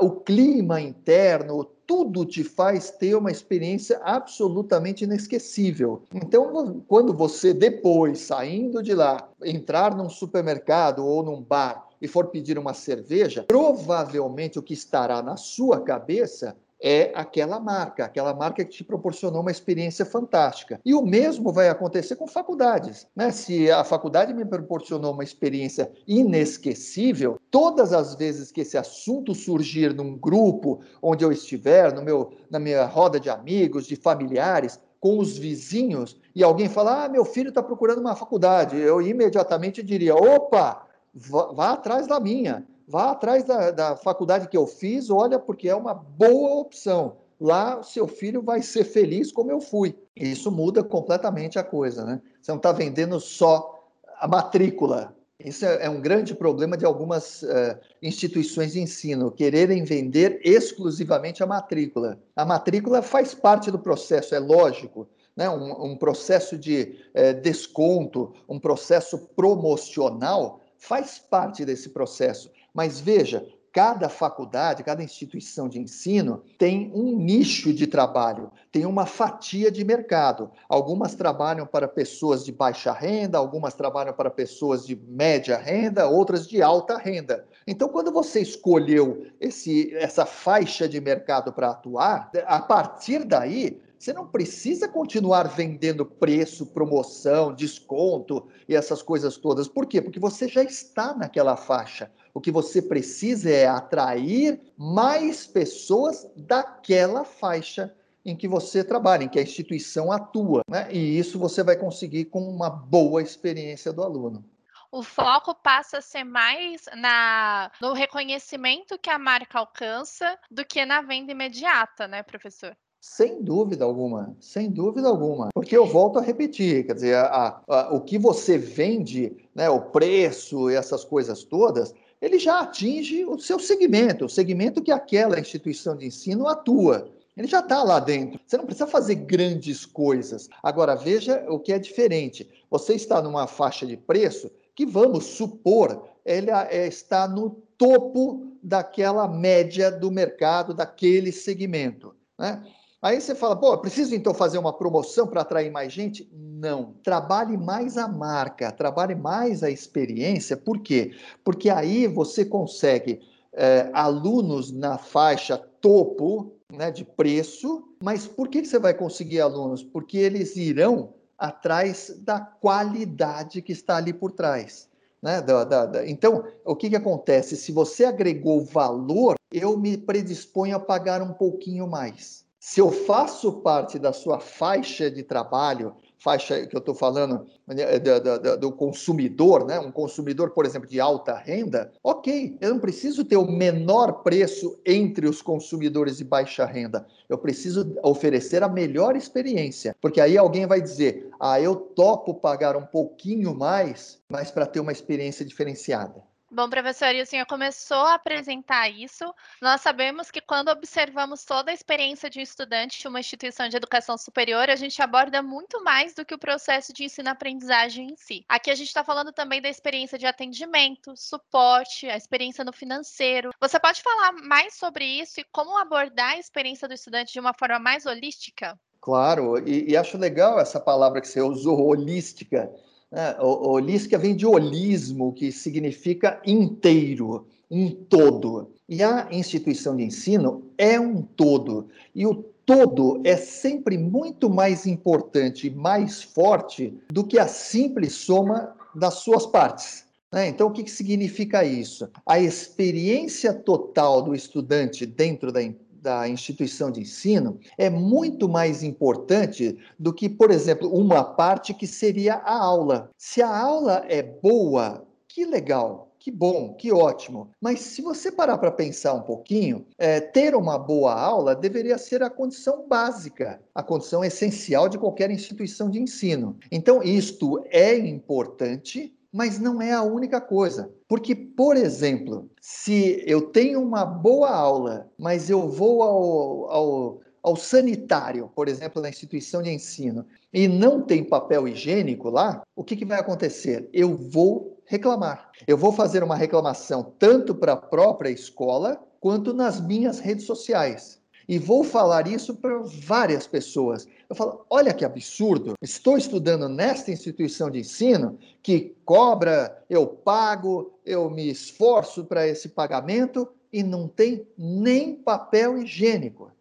o 0.00 0.10
clima 0.10 0.80
interno, 0.80 1.64
tudo 1.86 2.26
te 2.26 2.44
faz 2.44 2.90
ter 2.90 3.14
uma 3.14 3.30
experiência 3.30 3.98
absolutamente 4.02 5.04
inesquecível. 5.04 6.02
Então, 6.12 6.82
quando 6.86 7.14
você 7.14 7.54
depois, 7.54 8.20
saindo 8.20 8.82
de 8.82 8.94
lá, 8.94 9.28
entrar 9.42 9.96
num 9.96 10.10
supermercado 10.10 11.04
ou 11.06 11.22
num 11.22 11.40
bar 11.40 11.88
e 12.00 12.06
for 12.06 12.26
pedir 12.26 12.58
uma 12.58 12.74
cerveja, 12.74 13.44
provavelmente 13.48 14.58
o 14.58 14.62
que 14.62 14.74
estará 14.74 15.22
na 15.22 15.36
sua 15.36 15.80
cabeça 15.80 16.54
é 16.80 17.10
aquela 17.14 17.58
marca, 17.58 18.04
aquela 18.04 18.32
marca 18.32 18.64
que 18.64 18.70
te 18.70 18.84
proporcionou 18.84 19.42
uma 19.42 19.50
experiência 19.50 20.04
fantástica. 20.04 20.80
E 20.84 20.94
o 20.94 21.02
mesmo 21.02 21.52
vai 21.52 21.68
acontecer 21.68 22.16
com 22.16 22.26
faculdades. 22.26 23.06
Né? 23.14 23.30
Se 23.30 23.70
a 23.70 23.82
faculdade 23.82 24.32
me 24.32 24.44
proporcionou 24.44 25.12
uma 25.12 25.24
experiência 25.24 25.90
inesquecível, 26.06 27.38
todas 27.50 27.92
as 27.92 28.14
vezes 28.14 28.52
que 28.52 28.60
esse 28.60 28.78
assunto 28.78 29.34
surgir 29.34 29.92
num 29.92 30.16
grupo 30.16 30.80
onde 31.02 31.24
eu 31.24 31.32
estiver, 31.32 31.92
no 31.92 32.02
meu, 32.02 32.32
na 32.50 32.58
minha 32.58 32.84
roda 32.84 33.18
de 33.18 33.28
amigos, 33.28 33.86
de 33.86 33.96
familiares, 33.96 34.80
com 35.00 35.18
os 35.18 35.38
vizinhos, 35.38 36.20
e 36.34 36.42
alguém 36.42 36.68
falar, 36.68 37.04
ah, 37.04 37.08
meu 37.08 37.24
filho 37.24 37.50
está 37.50 37.62
procurando 37.62 38.00
uma 38.00 38.16
faculdade, 38.16 38.76
eu 38.76 39.00
imediatamente 39.00 39.82
diria, 39.82 40.14
opa, 40.14 40.84
vá, 41.14 41.52
vá 41.52 41.70
atrás 41.70 42.06
da 42.08 42.18
minha, 42.18 42.66
vá 42.88 43.10
atrás 43.10 43.44
da, 43.44 43.70
da 43.70 43.96
faculdade 43.96 44.48
que 44.48 44.56
eu 44.56 44.66
fiz, 44.66 45.10
olha, 45.10 45.38
porque 45.38 45.68
é 45.68 45.74
uma 45.74 45.92
boa 45.92 46.60
opção. 46.60 47.18
Lá, 47.38 47.82
seu 47.82 48.08
filho 48.08 48.42
vai 48.42 48.62
ser 48.62 48.82
feliz 48.82 49.30
como 49.30 49.50
eu 49.50 49.60
fui. 49.60 49.94
Isso 50.16 50.50
muda 50.50 50.82
completamente 50.82 51.58
a 51.58 51.62
coisa, 51.62 52.04
né? 52.04 52.20
Você 52.40 52.50
não 52.50 52.56
está 52.56 52.72
vendendo 52.72 53.20
só 53.20 53.78
a 54.18 54.26
matrícula. 54.26 55.14
Isso 55.38 55.64
é, 55.64 55.84
é 55.84 55.90
um 55.90 56.00
grande 56.00 56.34
problema 56.34 56.76
de 56.76 56.84
algumas 56.84 57.42
uh, 57.42 57.78
instituições 58.02 58.72
de 58.72 58.80
ensino, 58.80 59.30
quererem 59.30 59.84
vender 59.84 60.40
exclusivamente 60.42 61.44
a 61.44 61.46
matrícula. 61.46 62.18
A 62.34 62.44
matrícula 62.44 63.02
faz 63.02 63.34
parte 63.34 63.70
do 63.70 63.78
processo, 63.78 64.34
é 64.34 64.40
lógico, 64.40 65.06
né, 65.36 65.48
um, 65.48 65.92
um, 65.92 65.96
processo 65.96 66.58
de 66.58 66.98
eh, 67.14 67.32
desconto, 67.32 68.34
um 68.48 68.58
processo 68.58 69.16
promocional, 69.36 70.60
faz 70.76 71.20
parte 71.20 71.64
desse 71.64 71.90
processo. 71.90 72.50
Mas 72.78 73.00
veja, 73.00 73.44
cada 73.72 74.08
faculdade, 74.08 74.84
cada 74.84 75.02
instituição 75.02 75.68
de 75.68 75.80
ensino 75.80 76.44
tem 76.56 76.92
um 76.94 77.18
nicho 77.18 77.72
de 77.72 77.88
trabalho, 77.88 78.52
tem 78.70 78.86
uma 78.86 79.04
fatia 79.04 79.68
de 79.68 79.84
mercado. 79.84 80.48
Algumas 80.68 81.16
trabalham 81.16 81.66
para 81.66 81.88
pessoas 81.88 82.44
de 82.44 82.52
baixa 82.52 82.92
renda, 82.92 83.36
algumas 83.36 83.74
trabalham 83.74 84.14
para 84.14 84.30
pessoas 84.30 84.86
de 84.86 84.94
média 84.94 85.58
renda, 85.58 86.06
outras 86.06 86.46
de 86.46 86.62
alta 86.62 86.96
renda. 86.96 87.44
Então, 87.66 87.88
quando 87.88 88.12
você 88.12 88.40
escolheu 88.40 89.26
esse, 89.40 89.92
essa 89.96 90.24
faixa 90.24 90.88
de 90.88 91.00
mercado 91.00 91.52
para 91.52 91.70
atuar, 91.70 92.30
a 92.46 92.62
partir 92.62 93.24
daí 93.24 93.82
você 93.98 94.12
não 94.12 94.28
precisa 94.28 94.86
continuar 94.86 95.48
vendendo 95.48 96.06
preço, 96.06 96.66
promoção, 96.66 97.52
desconto 97.52 98.46
e 98.68 98.76
essas 98.76 99.02
coisas 99.02 99.36
todas. 99.36 99.66
Por 99.66 99.86
quê? 99.86 100.00
Porque 100.00 100.20
você 100.20 100.46
já 100.46 100.62
está 100.62 101.12
naquela 101.14 101.56
faixa. 101.56 102.08
O 102.38 102.40
que 102.40 102.52
você 102.52 102.80
precisa 102.80 103.50
é 103.50 103.66
atrair 103.66 104.60
mais 104.76 105.44
pessoas 105.44 106.24
daquela 106.36 107.24
faixa 107.24 107.92
em 108.24 108.36
que 108.36 108.46
você 108.46 108.84
trabalha, 108.84 109.24
em 109.24 109.28
que 109.28 109.40
a 109.40 109.42
instituição 109.42 110.12
atua. 110.12 110.62
Né? 110.70 110.86
E 110.92 111.18
isso 111.18 111.36
você 111.36 111.64
vai 111.64 111.76
conseguir 111.76 112.26
com 112.26 112.48
uma 112.48 112.70
boa 112.70 113.20
experiência 113.20 113.92
do 113.92 114.04
aluno 114.04 114.44
o 114.90 115.02
foco 115.02 115.54
passa 115.54 115.98
a 115.98 116.00
ser 116.00 116.24
mais 116.24 116.86
na, 116.96 117.70
no 117.78 117.92
reconhecimento 117.92 118.98
que 118.98 119.10
a 119.10 119.18
marca 119.18 119.58
alcança 119.58 120.38
do 120.50 120.64
que 120.64 120.82
na 120.86 121.02
venda 121.02 121.30
imediata, 121.30 122.08
né, 122.08 122.22
professor? 122.22 122.74
Sem 122.98 123.42
dúvida 123.42 123.84
alguma, 123.84 124.34
sem 124.40 124.70
dúvida 124.70 125.08
alguma. 125.08 125.50
Porque 125.54 125.76
eu 125.76 125.86
volto 125.86 126.18
a 126.18 126.22
repetir, 126.22 126.86
quer 126.86 126.94
dizer, 126.94 127.16
a, 127.16 127.60
a, 127.68 127.94
o 127.94 128.00
que 128.00 128.18
você 128.18 128.58
vende, 128.58 129.36
né, 129.54 129.68
o 129.70 129.80
preço 129.80 130.70
e 130.70 130.74
essas 130.74 131.04
coisas 131.04 131.44
todas, 131.44 131.94
ele 132.20 132.38
já 132.38 132.60
atinge 132.60 133.24
o 133.24 133.38
seu 133.38 133.58
segmento, 133.58 134.24
o 134.24 134.28
segmento 134.28 134.82
que 134.82 134.90
aquela 134.90 135.38
instituição 135.38 135.96
de 135.96 136.06
ensino 136.06 136.48
atua. 136.48 137.10
Ele 137.36 137.46
já 137.46 137.60
está 137.60 137.84
lá 137.84 138.00
dentro. 138.00 138.40
Você 138.44 138.56
não 138.56 138.64
precisa 138.64 138.88
fazer 138.88 139.14
grandes 139.14 139.86
coisas. 139.86 140.48
Agora, 140.60 140.96
veja 140.96 141.44
o 141.48 141.60
que 141.60 141.72
é 141.72 141.78
diferente. 141.78 142.48
Você 142.68 142.94
está 142.94 143.22
numa 143.22 143.46
faixa 143.46 143.86
de 143.86 143.96
preço 143.96 144.50
que, 144.74 144.84
vamos 144.84 145.24
supor, 145.24 146.08
ele 146.24 146.50
é, 146.50 146.88
está 146.88 147.28
no 147.28 147.50
topo 147.78 148.48
daquela 148.60 149.28
média 149.28 149.88
do 149.88 150.10
mercado, 150.10 150.74
daquele 150.74 151.30
segmento. 151.30 152.12
Né? 152.36 152.60
Aí 153.00 153.20
você 153.20 153.32
fala, 153.32 153.54
pô, 153.54 153.78
preciso 153.78 154.12
então 154.12 154.34
fazer 154.34 154.58
uma 154.58 154.72
promoção 154.72 155.26
para 155.28 155.42
atrair 155.42 155.70
mais 155.70 155.92
gente? 155.92 156.28
Não. 156.32 156.94
Trabalhe 157.04 157.56
mais 157.56 157.96
a 157.96 158.08
marca, 158.08 158.72
trabalhe 158.72 159.14
mais 159.14 159.62
a 159.62 159.70
experiência. 159.70 160.56
Por 160.56 160.80
quê? 160.80 161.12
Porque 161.44 161.70
aí 161.70 162.08
você 162.08 162.44
consegue 162.44 163.20
é, 163.52 163.88
alunos 163.92 164.72
na 164.72 164.98
faixa 164.98 165.56
topo 165.56 166.52
né, 166.72 166.90
de 166.90 167.04
preço, 167.04 167.88
mas 168.02 168.26
por 168.26 168.48
que 168.48 168.64
você 168.64 168.80
vai 168.80 168.92
conseguir 168.92 169.40
alunos? 169.40 169.84
Porque 169.84 170.18
eles 170.18 170.56
irão 170.56 171.14
atrás 171.38 172.12
da 172.24 172.40
qualidade 172.40 173.62
que 173.62 173.72
está 173.72 173.96
ali 173.96 174.12
por 174.12 174.32
trás. 174.32 174.88
Né? 175.22 175.40
Da, 175.40 175.62
da, 175.62 175.86
da. 175.86 176.08
Então, 176.08 176.44
o 176.64 176.74
que, 176.74 176.90
que 176.90 176.96
acontece? 176.96 177.56
Se 177.56 177.70
você 177.70 178.04
agregou 178.04 178.64
valor, 178.64 179.36
eu 179.52 179.78
me 179.78 179.96
predisponho 179.96 180.76
a 180.76 180.80
pagar 180.80 181.22
um 181.22 181.32
pouquinho 181.32 181.86
mais. 181.86 182.47
Se 182.70 182.82
eu 182.82 182.92
faço 182.92 183.50
parte 183.62 183.98
da 183.98 184.12
sua 184.12 184.38
faixa 184.38 185.10
de 185.10 185.22
trabalho, 185.22 185.96
faixa 186.18 186.66
que 186.66 186.76
eu 186.76 186.80
estou 186.80 186.94
falando 186.94 187.46
né, 187.66 187.98
do, 187.98 188.20
do, 188.20 188.58
do, 188.58 188.72
consumidor, 188.72 189.64
né? 189.64 189.80
um 189.80 189.90
consumidor, 189.90 190.50
por 190.50 190.66
exemplo, 190.66 190.86
de 190.86 191.00
alta 191.00 191.34
renda, 191.34 191.90
ok, 192.04 192.58
eu 192.60 192.68
não 192.68 192.78
preciso 192.78 193.24
ter 193.24 193.38
o 193.38 193.50
menor 193.50 194.22
preço 194.22 194.78
entre 194.84 195.26
os 195.26 195.40
consumidores 195.40 196.18
de 196.18 196.24
baixa 196.24 196.66
renda. 196.66 197.06
Eu 197.26 197.38
preciso 197.38 197.96
oferecer 198.02 198.62
a 198.62 198.68
melhor 198.68 199.16
experiência, 199.16 199.96
porque 199.98 200.20
aí 200.20 200.36
alguém 200.36 200.66
vai 200.66 200.82
dizer: 200.82 201.30
ah, 201.40 201.58
eu 201.58 201.74
topo 201.74 202.34
pagar 202.34 202.76
um 202.76 202.84
pouquinho 202.84 203.54
mais, 203.54 204.18
mas 204.28 204.50
para 204.50 204.66
ter 204.66 204.80
uma 204.80 204.92
experiência 204.92 205.42
diferenciada. 205.42 206.22
Bom, 206.50 206.70
professor, 206.70 207.14
e 207.14 207.20
o 207.20 207.26
senhor 207.26 207.44
começou 207.44 208.06
a 208.06 208.14
apresentar 208.14 208.88
isso. 208.88 209.22
Nós 209.60 209.82
sabemos 209.82 210.30
que 210.30 210.40
quando 210.40 210.70
observamos 210.70 211.44
toda 211.44 211.70
a 211.70 211.74
experiência 211.74 212.30
de 212.30 212.38
um 212.38 212.42
estudante 212.42 212.98
de 212.98 213.06
uma 213.06 213.20
instituição 213.20 213.68
de 213.68 213.76
educação 213.76 214.16
superior, 214.16 214.70
a 214.70 214.74
gente 214.74 215.02
aborda 215.02 215.42
muito 215.42 215.84
mais 215.84 216.14
do 216.14 216.24
que 216.24 216.34
o 216.34 216.38
processo 216.38 216.90
de 216.90 217.04
ensino-aprendizagem 217.04 218.12
em 218.12 218.16
si. 218.16 218.46
Aqui 218.48 218.70
a 218.70 218.74
gente 218.74 218.88
está 218.88 219.04
falando 219.04 219.30
também 219.30 219.60
da 219.60 219.68
experiência 219.68 220.18
de 220.18 220.24
atendimento, 220.24 221.14
suporte, 221.16 222.08
a 222.08 222.16
experiência 222.16 222.64
no 222.64 222.72
financeiro. 222.72 223.50
Você 223.60 223.78
pode 223.78 224.00
falar 224.00 224.32
mais 224.32 224.74
sobre 224.74 225.04
isso 225.04 225.40
e 225.40 225.46
como 225.52 225.76
abordar 225.76 226.32
a 226.32 226.38
experiência 226.38 226.88
do 226.88 226.94
estudante 226.94 227.30
de 227.30 227.40
uma 227.40 227.52
forma 227.52 227.78
mais 227.78 228.06
holística? 228.06 228.74
Claro, 229.02 229.58
e, 229.68 229.90
e 229.90 229.96
acho 229.98 230.16
legal 230.16 230.58
essa 230.58 230.80
palavra 230.80 231.20
que 231.20 231.28
você 231.28 231.42
usou, 231.42 231.88
holística 231.88 232.72
é, 233.12 233.36
holística 233.40 234.18
vem 234.18 234.36
de 234.36 234.46
holismo, 234.46 235.32
que 235.32 235.50
significa 235.50 236.40
inteiro, 236.46 237.46
um 237.70 237.90
todo. 237.90 238.70
E 238.88 239.02
a 239.02 239.28
instituição 239.30 239.96
de 239.96 240.04
ensino 240.04 240.62
é 240.76 240.98
um 240.98 241.22
todo. 241.22 241.88
E 242.14 242.26
o 242.26 242.34
todo 242.64 243.20
é 243.24 243.36
sempre 243.36 243.96
muito 243.96 244.50
mais 244.50 244.86
importante 244.86 245.70
mais 245.70 246.22
forte 246.22 246.94
do 247.10 247.24
que 247.24 247.38
a 247.38 247.48
simples 247.48 248.14
soma 248.14 248.74
das 248.94 249.14
suas 249.14 249.46
partes. 249.46 250.04
Né? 250.30 250.48
Então, 250.48 250.68
o 250.68 250.70
que 250.70 250.88
significa 250.90 251.64
isso? 251.64 252.08
A 252.26 252.38
experiência 252.38 253.54
total 253.54 254.20
do 254.20 254.34
estudante 254.34 255.06
dentro 255.06 255.50
da, 255.50 255.60
da 256.08 256.26
instituição 256.26 256.90
de 256.90 257.02
ensino 257.02 257.60
é 257.76 257.90
muito 257.90 258.48
mais 258.48 258.82
importante 258.82 259.76
do 259.98 260.10
que, 260.10 260.26
por 260.26 260.50
exemplo, 260.50 260.88
uma 260.88 261.22
parte 261.22 261.74
que 261.74 261.86
seria 261.86 262.36
a 262.36 262.58
aula. 262.58 263.10
Se 263.18 263.42
a 263.42 263.54
aula 263.54 264.02
é 264.08 264.22
boa, 264.22 265.06
que 265.28 265.44
legal, 265.44 266.10
que 266.18 266.30
bom, 266.30 266.72
que 266.72 266.90
ótimo. 266.90 267.50
Mas 267.60 267.80
se 267.80 268.00
você 268.00 268.32
parar 268.32 268.56
para 268.56 268.70
pensar 268.70 269.12
um 269.12 269.20
pouquinho, 269.20 269.84
é, 269.98 270.18
ter 270.18 270.54
uma 270.54 270.78
boa 270.78 271.12
aula 271.12 271.54
deveria 271.54 271.98
ser 271.98 272.22
a 272.22 272.30
condição 272.30 272.88
básica, 272.88 273.60
a 273.74 273.82
condição 273.82 274.24
essencial 274.24 274.88
de 274.88 274.96
qualquer 274.96 275.30
instituição 275.30 275.90
de 275.90 276.00
ensino. 276.00 276.56
Então, 276.72 277.02
isto 277.02 277.62
é 277.70 277.94
importante, 277.98 279.14
mas 279.38 279.60
não 279.60 279.80
é 279.80 279.92
a 279.92 280.02
única 280.02 280.40
coisa. 280.40 280.92
Porque, 281.06 281.32
por 281.32 281.76
exemplo, 281.76 282.50
se 282.60 283.22
eu 283.24 283.40
tenho 283.40 283.80
uma 283.80 284.04
boa 284.04 284.50
aula, 284.50 285.08
mas 285.16 285.48
eu 285.48 285.68
vou 285.68 286.02
ao, 286.02 286.68
ao, 286.68 287.20
ao 287.40 287.54
sanitário, 287.54 288.50
por 288.52 288.66
exemplo, 288.66 289.00
na 289.00 289.08
instituição 289.08 289.62
de 289.62 289.70
ensino, 289.70 290.26
e 290.52 290.66
não 290.66 291.02
tem 291.02 291.22
papel 291.22 291.68
higiênico 291.68 292.28
lá, 292.28 292.64
o 292.74 292.82
que, 292.82 292.96
que 292.96 293.04
vai 293.04 293.20
acontecer? 293.20 293.88
Eu 293.92 294.16
vou 294.16 294.82
reclamar. 294.84 295.52
Eu 295.68 295.78
vou 295.78 295.92
fazer 295.92 296.24
uma 296.24 296.34
reclamação 296.34 297.14
tanto 297.16 297.54
para 297.54 297.74
a 297.74 297.76
própria 297.76 298.30
escola 298.30 299.00
quanto 299.20 299.54
nas 299.54 299.80
minhas 299.80 300.18
redes 300.18 300.46
sociais. 300.46 301.20
E 301.48 301.60
vou 301.60 301.84
falar 301.84 302.26
isso 302.26 302.56
para 302.56 302.82
várias 303.06 303.46
pessoas. 303.46 304.04
Eu 304.28 304.36
falo: 304.36 304.66
olha 304.68 304.92
que 304.92 305.04
absurdo, 305.06 305.74
estou 305.80 306.18
estudando 306.18 306.68
nesta 306.68 307.10
instituição 307.10 307.70
de 307.70 307.78
ensino 307.78 308.38
que 308.62 308.94
cobra, 309.04 309.82
eu 309.88 310.06
pago, 310.06 310.98
eu 311.04 311.30
me 311.30 311.48
esforço 311.48 312.24
para 312.26 312.46
esse 312.46 312.68
pagamento 312.68 313.48
e 313.72 313.82
não 313.82 314.06
tem 314.06 314.46
nem 314.56 315.14
papel 315.14 315.78
higiênico. 315.78 316.52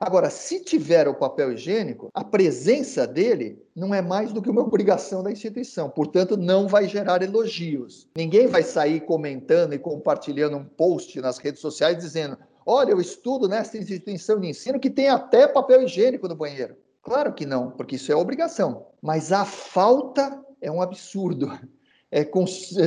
Agora, 0.00 0.30
se 0.30 0.60
tiver 0.60 1.06
o 1.06 1.14
papel 1.14 1.52
higiênico, 1.52 2.08
a 2.14 2.24
presença 2.24 3.06
dele 3.06 3.62
não 3.74 3.92
é 3.92 4.00
mais 4.00 4.32
do 4.32 4.40
que 4.40 4.48
uma 4.48 4.62
obrigação 4.62 5.22
da 5.22 5.30
instituição, 5.30 5.90
portanto, 5.90 6.36
não 6.36 6.66
vai 6.66 6.88
gerar 6.88 7.22
elogios. 7.22 8.08
Ninguém 8.16 8.46
vai 8.46 8.62
sair 8.62 9.00
comentando 9.00 9.74
e 9.74 9.78
compartilhando 9.78 10.56
um 10.56 10.64
post 10.64 11.20
nas 11.20 11.38
redes 11.38 11.60
sociais 11.60 11.98
dizendo: 11.98 12.38
Olha, 12.64 12.92
eu 12.92 13.00
estudo 13.00 13.48
nessa 13.48 13.76
instituição 13.76 14.38
de 14.38 14.48
ensino 14.48 14.78
que 14.78 14.88
tem 14.88 15.08
até 15.08 15.48
papel 15.48 15.82
higiênico 15.82 16.28
no 16.28 16.36
banheiro. 16.36 16.76
Claro 17.06 17.32
que 17.32 17.46
não, 17.46 17.70
porque 17.70 17.94
isso 17.94 18.10
é 18.10 18.16
obrigação. 18.16 18.86
Mas 19.00 19.30
a 19.30 19.44
falta 19.44 20.44
é 20.60 20.68
um 20.70 20.82
absurdo. 20.82 21.48
É, 22.08 22.24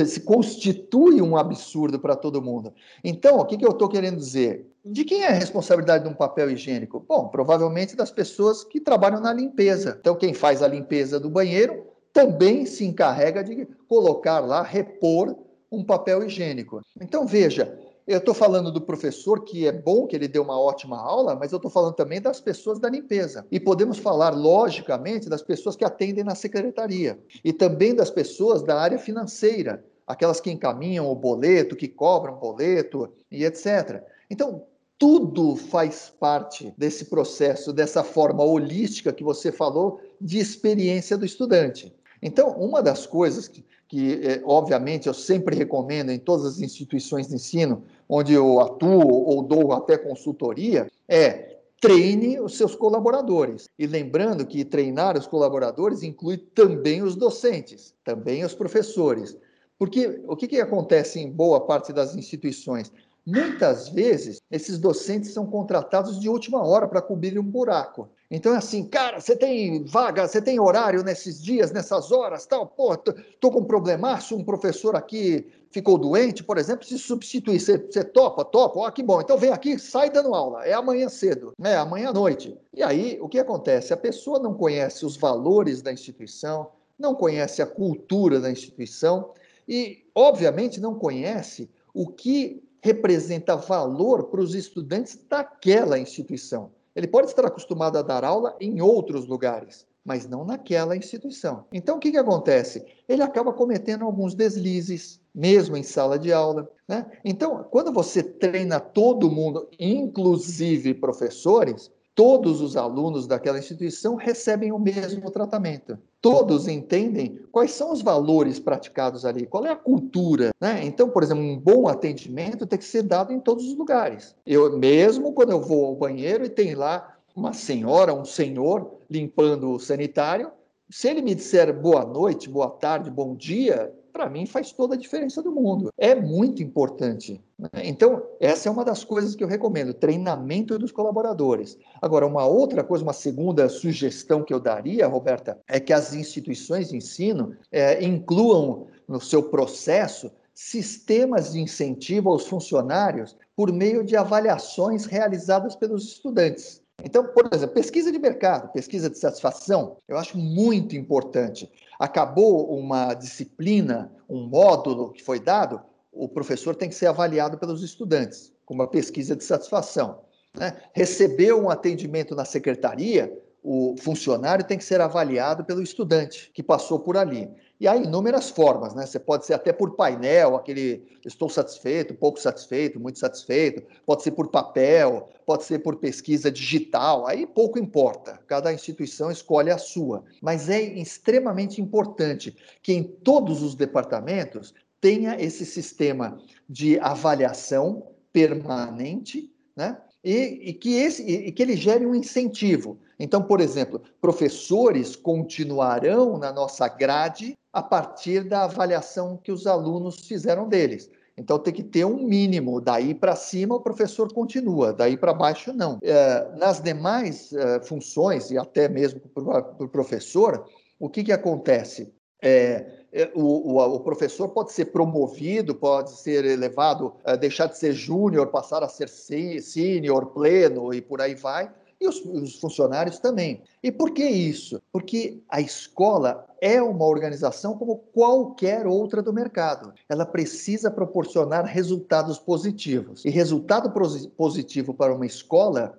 se 0.06 0.20
constitui 0.20 1.20
um 1.20 1.36
absurdo 1.36 1.98
para 1.98 2.16
todo 2.16 2.42
mundo. 2.42 2.72
Então, 3.04 3.38
o 3.38 3.44
que, 3.44 3.56
que 3.56 3.64
eu 3.64 3.70
estou 3.70 3.88
querendo 3.88 4.16
dizer? 4.16 4.70
De 4.84 5.04
quem 5.04 5.22
é 5.22 5.28
a 5.28 5.34
responsabilidade 5.34 6.04
de 6.04 6.10
um 6.10 6.14
papel 6.14 6.50
higiênico? 6.50 7.04
Bom, 7.06 7.28
provavelmente 7.28 7.94
das 7.94 8.10
pessoas 8.10 8.64
que 8.64 8.80
trabalham 8.80 9.20
na 9.20 9.32
limpeza. 9.32 9.96
Então, 10.00 10.16
quem 10.16 10.32
faz 10.32 10.62
a 10.62 10.68
limpeza 10.68 11.20
do 11.20 11.28
banheiro 11.28 11.86
também 12.12 12.64
se 12.66 12.84
encarrega 12.84 13.44
de 13.44 13.66
colocar 13.86 14.40
lá, 14.40 14.62
repor 14.62 15.36
um 15.70 15.84
papel 15.84 16.24
higiênico. 16.24 16.80
Então, 17.00 17.26
veja, 17.26 17.78
eu 18.06 18.18
estou 18.18 18.34
falando 18.34 18.72
do 18.72 18.80
professor, 18.80 19.44
que 19.44 19.66
é 19.66 19.72
bom 19.72 20.06
que 20.06 20.16
ele 20.16 20.28
deu 20.28 20.42
uma 20.42 20.58
ótima 20.58 20.98
aula, 20.98 21.34
mas 21.34 21.52
eu 21.52 21.56
estou 21.56 21.70
falando 21.70 21.94
também 21.94 22.20
das 22.20 22.40
pessoas 22.40 22.78
da 22.78 22.88
limpeza. 22.88 23.46
E 23.50 23.60
podemos 23.60 23.98
falar, 23.98 24.30
logicamente, 24.30 25.28
das 25.28 25.42
pessoas 25.42 25.76
que 25.76 25.84
atendem 25.84 26.24
na 26.24 26.34
secretaria. 26.34 27.18
E 27.44 27.52
também 27.52 27.94
das 27.94 28.10
pessoas 28.10 28.62
da 28.62 28.80
área 28.80 28.98
financeira, 28.98 29.84
aquelas 30.06 30.40
que 30.40 30.50
encaminham 30.50 31.10
o 31.10 31.14
boleto, 31.14 31.76
que 31.76 31.88
cobram 31.88 32.36
boleto 32.36 33.12
e 33.30 33.44
etc. 33.44 34.02
Então, 34.28 34.64
tudo 34.98 35.56
faz 35.56 36.12
parte 36.20 36.74
desse 36.76 37.06
processo, 37.06 37.72
dessa 37.72 38.04
forma 38.04 38.44
holística 38.44 39.12
que 39.12 39.24
você 39.24 39.50
falou 39.50 40.00
de 40.20 40.38
experiência 40.38 41.16
do 41.16 41.24
estudante. 41.24 41.94
Então, 42.20 42.50
uma 42.50 42.82
das 42.82 43.06
coisas 43.06 43.48
que, 43.48 43.64
que 43.90 44.20
é, 44.22 44.40
obviamente, 44.44 45.08
eu 45.08 45.12
sempre 45.12 45.56
recomendo 45.56 46.10
em 46.10 46.18
todas 46.18 46.46
as 46.46 46.60
instituições 46.60 47.26
de 47.26 47.34
ensino 47.34 47.82
onde 48.08 48.32
eu 48.32 48.60
atuo 48.60 49.04
ou 49.04 49.42
dou 49.42 49.72
até 49.72 49.98
consultoria, 49.98 50.88
é 51.08 51.56
treine 51.80 52.38
os 52.38 52.56
seus 52.56 52.76
colaboradores. 52.76 53.68
E 53.76 53.88
lembrando 53.88 54.46
que 54.46 54.64
treinar 54.64 55.18
os 55.18 55.26
colaboradores 55.26 56.04
inclui 56.04 56.36
também 56.36 57.02
os 57.02 57.16
docentes, 57.16 57.92
também 58.04 58.44
os 58.44 58.54
professores. 58.54 59.36
Porque 59.76 60.22
o 60.28 60.36
que, 60.36 60.46
que 60.46 60.60
acontece 60.60 61.18
em 61.18 61.28
boa 61.28 61.60
parte 61.66 61.92
das 61.92 62.14
instituições? 62.14 62.92
Muitas 63.26 63.88
vezes, 63.88 64.40
esses 64.52 64.78
docentes 64.78 65.32
são 65.32 65.46
contratados 65.46 66.20
de 66.20 66.28
última 66.28 66.64
hora 66.64 66.86
para 66.86 67.02
cobrir 67.02 67.40
um 67.40 67.42
buraco. 67.42 68.08
Então 68.30 68.54
é 68.54 68.58
assim, 68.58 68.84
cara, 68.84 69.20
você 69.20 69.34
tem 69.34 69.84
vaga, 69.84 70.28
você 70.28 70.40
tem 70.40 70.60
horário 70.60 71.02
nesses 71.02 71.42
dias, 71.42 71.72
nessas 71.72 72.12
horas, 72.12 72.46
tal, 72.46 72.64
pô, 72.64 72.96
tô, 72.96 73.12
tô 73.40 73.50
com 73.50 73.60
um 73.60 73.64
problemaço, 73.64 74.36
um 74.36 74.44
professor 74.44 74.94
aqui 74.94 75.46
ficou 75.72 75.98
doente, 75.98 76.44
por 76.44 76.56
exemplo, 76.56 76.84
se 76.84 76.96
substituir, 76.98 77.58
você, 77.58 77.76
você 77.76 78.04
topa, 78.04 78.44
topa, 78.44 78.78
ó, 78.78 78.90
que 78.90 79.02
bom, 79.02 79.20
então 79.20 79.36
vem 79.36 79.50
aqui, 79.50 79.78
sai 79.78 80.10
dando 80.10 80.34
aula, 80.34 80.64
é 80.64 80.72
amanhã 80.72 81.08
cedo, 81.08 81.52
né, 81.58 81.76
amanhã 81.76 82.10
à 82.10 82.12
noite. 82.12 82.56
E 82.72 82.82
aí, 82.82 83.18
o 83.20 83.28
que 83.28 83.38
acontece? 83.38 83.92
A 83.92 83.96
pessoa 83.96 84.38
não 84.38 84.54
conhece 84.54 85.04
os 85.04 85.16
valores 85.16 85.82
da 85.82 85.92
instituição, 85.92 86.70
não 86.98 87.14
conhece 87.14 87.62
a 87.62 87.66
cultura 87.66 88.38
da 88.38 88.50
instituição 88.50 89.32
e, 89.66 90.04
obviamente, 90.14 90.80
não 90.80 90.94
conhece 90.94 91.68
o 91.94 92.06
que 92.06 92.62
representa 92.82 93.56
valor 93.56 94.24
para 94.24 94.40
os 94.40 94.54
estudantes 94.54 95.18
daquela 95.28 95.98
instituição. 95.98 96.70
Ele 97.00 97.08
pode 97.08 97.28
estar 97.28 97.46
acostumado 97.46 97.96
a 97.96 98.02
dar 98.02 98.24
aula 98.24 98.54
em 98.60 98.82
outros 98.82 99.26
lugares, 99.26 99.86
mas 100.04 100.28
não 100.28 100.44
naquela 100.44 100.94
instituição. 100.94 101.64
Então, 101.72 101.96
o 101.96 101.98
que, 101.98 102.10
que 102.10 102.18
acontece? 102.18 102.84
Ele 103.08 103.22
acaba 103.22 103.54
cometendo 103.54 104.04
alguns 104.04 104.34
deslizes, 104.34 105.18
mesmo 105.34 105.78
em 105.78 105.82
sala 105.82 106.18
de 106.18 106.30
aula. 106.30 106.70
Né? 106.86 107.10
Então, 107.24 107.64
quando 107.70 107.90
você 107.90 108.22
treina 108.22 108.78
todo 108.78 109.30
mundo, 109.30 109.66
inclusive 109.78 110.92
professores, 110.92 111.90
todos 112.20 112.60
os 112.60 112.76
alunos 112.76 113.26
daquela 113.26 113.58
instituição 113.58 114.14
recebem 114.14 114.70
o 114.72 114.78
mesmo 114.78 115.30
tratamento. 115.30 115.96
Todos 116.20 116.68
entendem 116.68 117.40
quais 117.50 117.70
são 117.70 117.90
os 117.90 118.02
valores 118.02 118.60
praticados 118.60 119.24
ali, 119.24 119.46
qual 119.46 119.64
é 119.64 119.70
a 119.70 119.76
cultura. 119.76 120.50
Né? 120.60 120.84
Então, 120.84 121.08
por 121.08 121.22
exemplo, 121.22 121.42
um 121.42 121.58
bom 121.58 121.88
atendimento 121.88 122.66
tem 122.66 122.78
que 122.78 122.84
ser 122.84 123.04
dado 123.04 123.32
em 123.32 123.40
todos 123.40 123.64
os 123.66 123.74
lugares. 123.74 124.36
Eu 124.44 124.78
mesmo, 124.78 125.32
quando 125.32 125.52
eu 125.52 125.62
vou 125.62 125.86
ao 125.86 125.96
banheiro 125.96 126.44
e 126.44 126.50
tem 126.50 126.74
lá 126.74 127.16
uma 127.34 127.54
senhora, 127.54 128.12
um 128.12 128.26
senhor 128.26 128.98
limpando 129.08 129.70
o 129.70 129.80
sanitário, 129.80 130.50
se 130.90 131.08
ele 131.08 131.22
me 131.22 131.34
disser 131.34 131.72
boa 131.72 132.04
noite, 132.04 132.50
boa 132.50 132.68
tarde, 132.68 133.10
bom 133.10 133.34
dia, 133.34 133.94
para 134.12 134.28
mim 134.28 134.46
faz 134.46 134.72
toda 134.72 134.94
a 134.94 134.98
diferença 134.98 135.42
do 135.42 135.52
mundo. 135.52 135.90
É 135.96 136.14
muito 136.14 136.62
importante. 136.62 137.40
Né? 137.58 137.68
Então, 137.84 138.22
essa 138.38 138.68
é 138.68 138.72
uma 138.72 138.84
das 138.84 139.04
coisas 139.04 139.34
que 139.34 139.42
eu 139.42 139.48
recomendo: 139.48 139.94
treinamento 139.94 140.78
dos 140.78 140.92
colaboradores. 140.92 141.78
Agora, 142.00 142.26
uma 142.26 142.46
outra 142.46 142.82
coisa, 142.84 143.04
uma 143.04 143.12
segunda 143.12 143.68
sugestão 143.68 144.42
que 144.42 144.52
eu 144.52 144.60
daria, 144.60 145.06
Roberta, 145.06 145.58
é 145.68 145.78
que 145.78 145.92
as 145.92 146.14
instituições 146.14 146.90
de 146.90 146.96
ensino 146.96 147.56
é, 147.70 148.02
incluam 148.04 148.86
no 149.08 149.20
seu 149.20 149.42
processo 149.42 150.30
sistemas 150.54 151.52
de 151.52 151.60
incentivo 151.60 152.28
aos 152.28 152.46
funcionários 152.46 153.36
por 153.56 153.72
meio 153.72 154.04
de 154.04 154.16
avaliações 154.16 155.06
realizadas 155.06 155.74
pelos 155.74 156.04
estudantes. 156.04 156.82
Então, 157.04 157.24
por 157.24 157.48
exemplo, 157.52 157.74
pesquisa 157.74 158.12
de 158.12 158.18
mercado, 158.18 158.70
pesquisa 158.72 159.08
de 159.08 159.18
satisfação, 159.18 159.96
eu 160.06 160.18
acho 160.18 160.36
muito 160.36 160.96
importante. 160.96 161.70
Acabou 162.00 162.74
uma 162.74 163.12
disciplina, 163.12 164.10
um 164.26 164.48
módulo 164.48 165.12
que 165.12 165.22
foi 165.22 165.38
dado, 165.38 165.82
o 166.10 166.26
professor 166.26 166.74
tem 166.74 166.88
que 166.88 166.94
ser 166.94 167.08
avaliado 167.08 167.58
pelos 167.58 167.82
estudantes, 167.82 168.50
com 168.64 168.72
uma 168.72 168.88
pesquisa 168.88 169.36
de 169.36 169.44
satisfação. 169.44 170.22
Né? 170.58 170.74
Recebeu 170.94 171.62
um 171.62 171.68
atendimento 171.68 172.34
na 172.34 172.46
secretaria, 172.46 173.30
o 173.62 173.94
funcionário 174.00 174.64
tem 174.64 174.78
que 174.78 174.84
ser 174.84 174.98
avaliado 175.02 175.62
pelo 175.62 175.82
estudante 175.82 176.50
que 176.54 176.62
passou 176.62 177.00
por 177.00 177.18
ali. 177.18 177.50
E 177.80 177.88
há 177.88 177.96
inúmeras 177.96 178.50
formas, 178.50 178.94
né? 178.94 179.06
Você 179.06 179.18
pode 179.18 179.46
ser 179.46 179.54
até 179.54 179.72
por 179.72 179.96
painel, 179.96 180.54
aquele 180.54 181.02
estou 181.24 181.48
satisfeito, 181.48 182.14
pouco 182.14 182.38
satisfeito, 182.38 183.00
muito 183.00 183.18
satisfeito, 183.18 183.82
pode 184.04 184.22
ser 184.22 184.32
por 184.32 184.50
papel, 184.50 185.30
pode 185.46 185.64
ser 185.64 185.78
por 185.78 185.96
pesquisa 185.96 186.52
digital, 186.52 187.26
aí 187.26 187.46
pouco 187.46 187.78
importa, 187.78 188.38
cada 188.46 188.70
instituição 188.70 189.30
escolhe 189.30 189.70
a 189.70 189.78
sua. 189.78 190.22
Mas 190.42 190.68
é 190.68 190.78
extremamente 190.82 191.80
importante 191.80 192.54
que 192.82 192.92
em 192.92 193.02
todos 193.02 193.62
os 193.62 193.74
departamentos 193.74 194.74
tenha 195.00 195.40
esse 195.40 195.64
sistema 195.64 196.38
de 196.68 197.00
avaliação 197.00 198.10
permanente, 198.30 199.50
né? 199.74 199.96
E, 200.22 200.70
e 200.70 200.72
que, 200.74 200.96
esse, 200.96 201.22
e 201.22 201.50
que 201.50 201.62
ele 201.62 201.76
gere 201.76 202.04
um 202.04 202.14
incentivo. 202.14 202.98
Então, 203.18 203.42
por 203.42 203.60
exemplo, 203.60 204.02
professores 204.20 205.16
continuarão 205.16 206.38
na 206.38 206.52
nossa 206.52 206.88
grade 206.88 207.56
a 207.72 207.82
partir 207.82 208.44
da 208.44 208.64
avaliação 208.64 209.36
que 209.36 209.52
os 209.52 209.66
alunos 209.66 210.26
fizeram 210.26 210.68
deles. 210.68 211.10
Então 211.36 211.58
tem 211.58 211.72
que 211.72 211.82
ter 211.82 212.04
um 212.04 212.22
mínimo, 212.22 212.82
daí 212.82 213.14
para 213.14 213.34
cima 213.34 213.74
o 213.74 213.80
professor 213.80 214.30
continua, 214.30 214.92
daí 214.92 215.16
para 215.16 215.32
baixo 215.32 215.72
não. 215.72 215.98
É, 216.02 216.50
nas 216.58 216.82
demais 216.82 217.50
é, 217.54 217.80
funções, 217.80 218.50
e 218.50 218.58
até 218.58 218.88
mesmo 218.90 219.20
para 219.20 219.74
o 219.78 219.88
professor, 219.88 220.66
o 220.98 221.08
que, 221.08 221.24
que 221.24 221.32
acontece? 221.32 222.12
É, 222.42 222.86
é, 223.12 223.30
o, 223.34 223.74
o, 223.74 223.94
o, 223.96 224.00
professor 224.00 224.48
pode 224.48 224.72
ser 224.72 224.86
promovido, 224.86 225.74
pode 225.74 226.10
ser 226.12 226.44
elevado, 226.44 227.14
é, 227.24 227.36
deixar 227.36 227.66
de 227.66 227.76
ser 227.76 227.92
júnior, 227.92 228.48
passar 228.48 228.82
a 228.82 228.88
ser 228.88 229.08
sênior, 229.08 230.26
pleno 230.26 230.94
e 230.94 231.00
por 231.00 231.20
aí 231.20 231.34
vai, 231.34 231.70
e 232.00 232.08
os, 232.08 232.24
os, 232.24 232.58
funcionários 232.58 233.18
também. 233.18 233.62
E 233.82 233.92
por 233.92 234.12
que 234.12 234.24
isso? 234.24 234.80
Porque 234.92 235.42
a 235.48 235.60
escola 235.60 236.46
é 236.60 236.80
uma 236.80 237.04
organização 237.04 237.76
como 237.76 237.96
qualquer 237.96 238.86
outra 238.86 239.20
do 239.20 239.32
mercado. 239.32 239.92
Ela 240.08 240.24
precisa 240.24 240.90
proporcionar 240.90 241.66
resultados 241.66 242.38
positivos. 242.38 243.24
E 243.24 243.28
resultado 243.28 243.92
positivo 244.36 244.94
para 244.94 245.14
uma 245.14 245.26
escola 245.26 245.98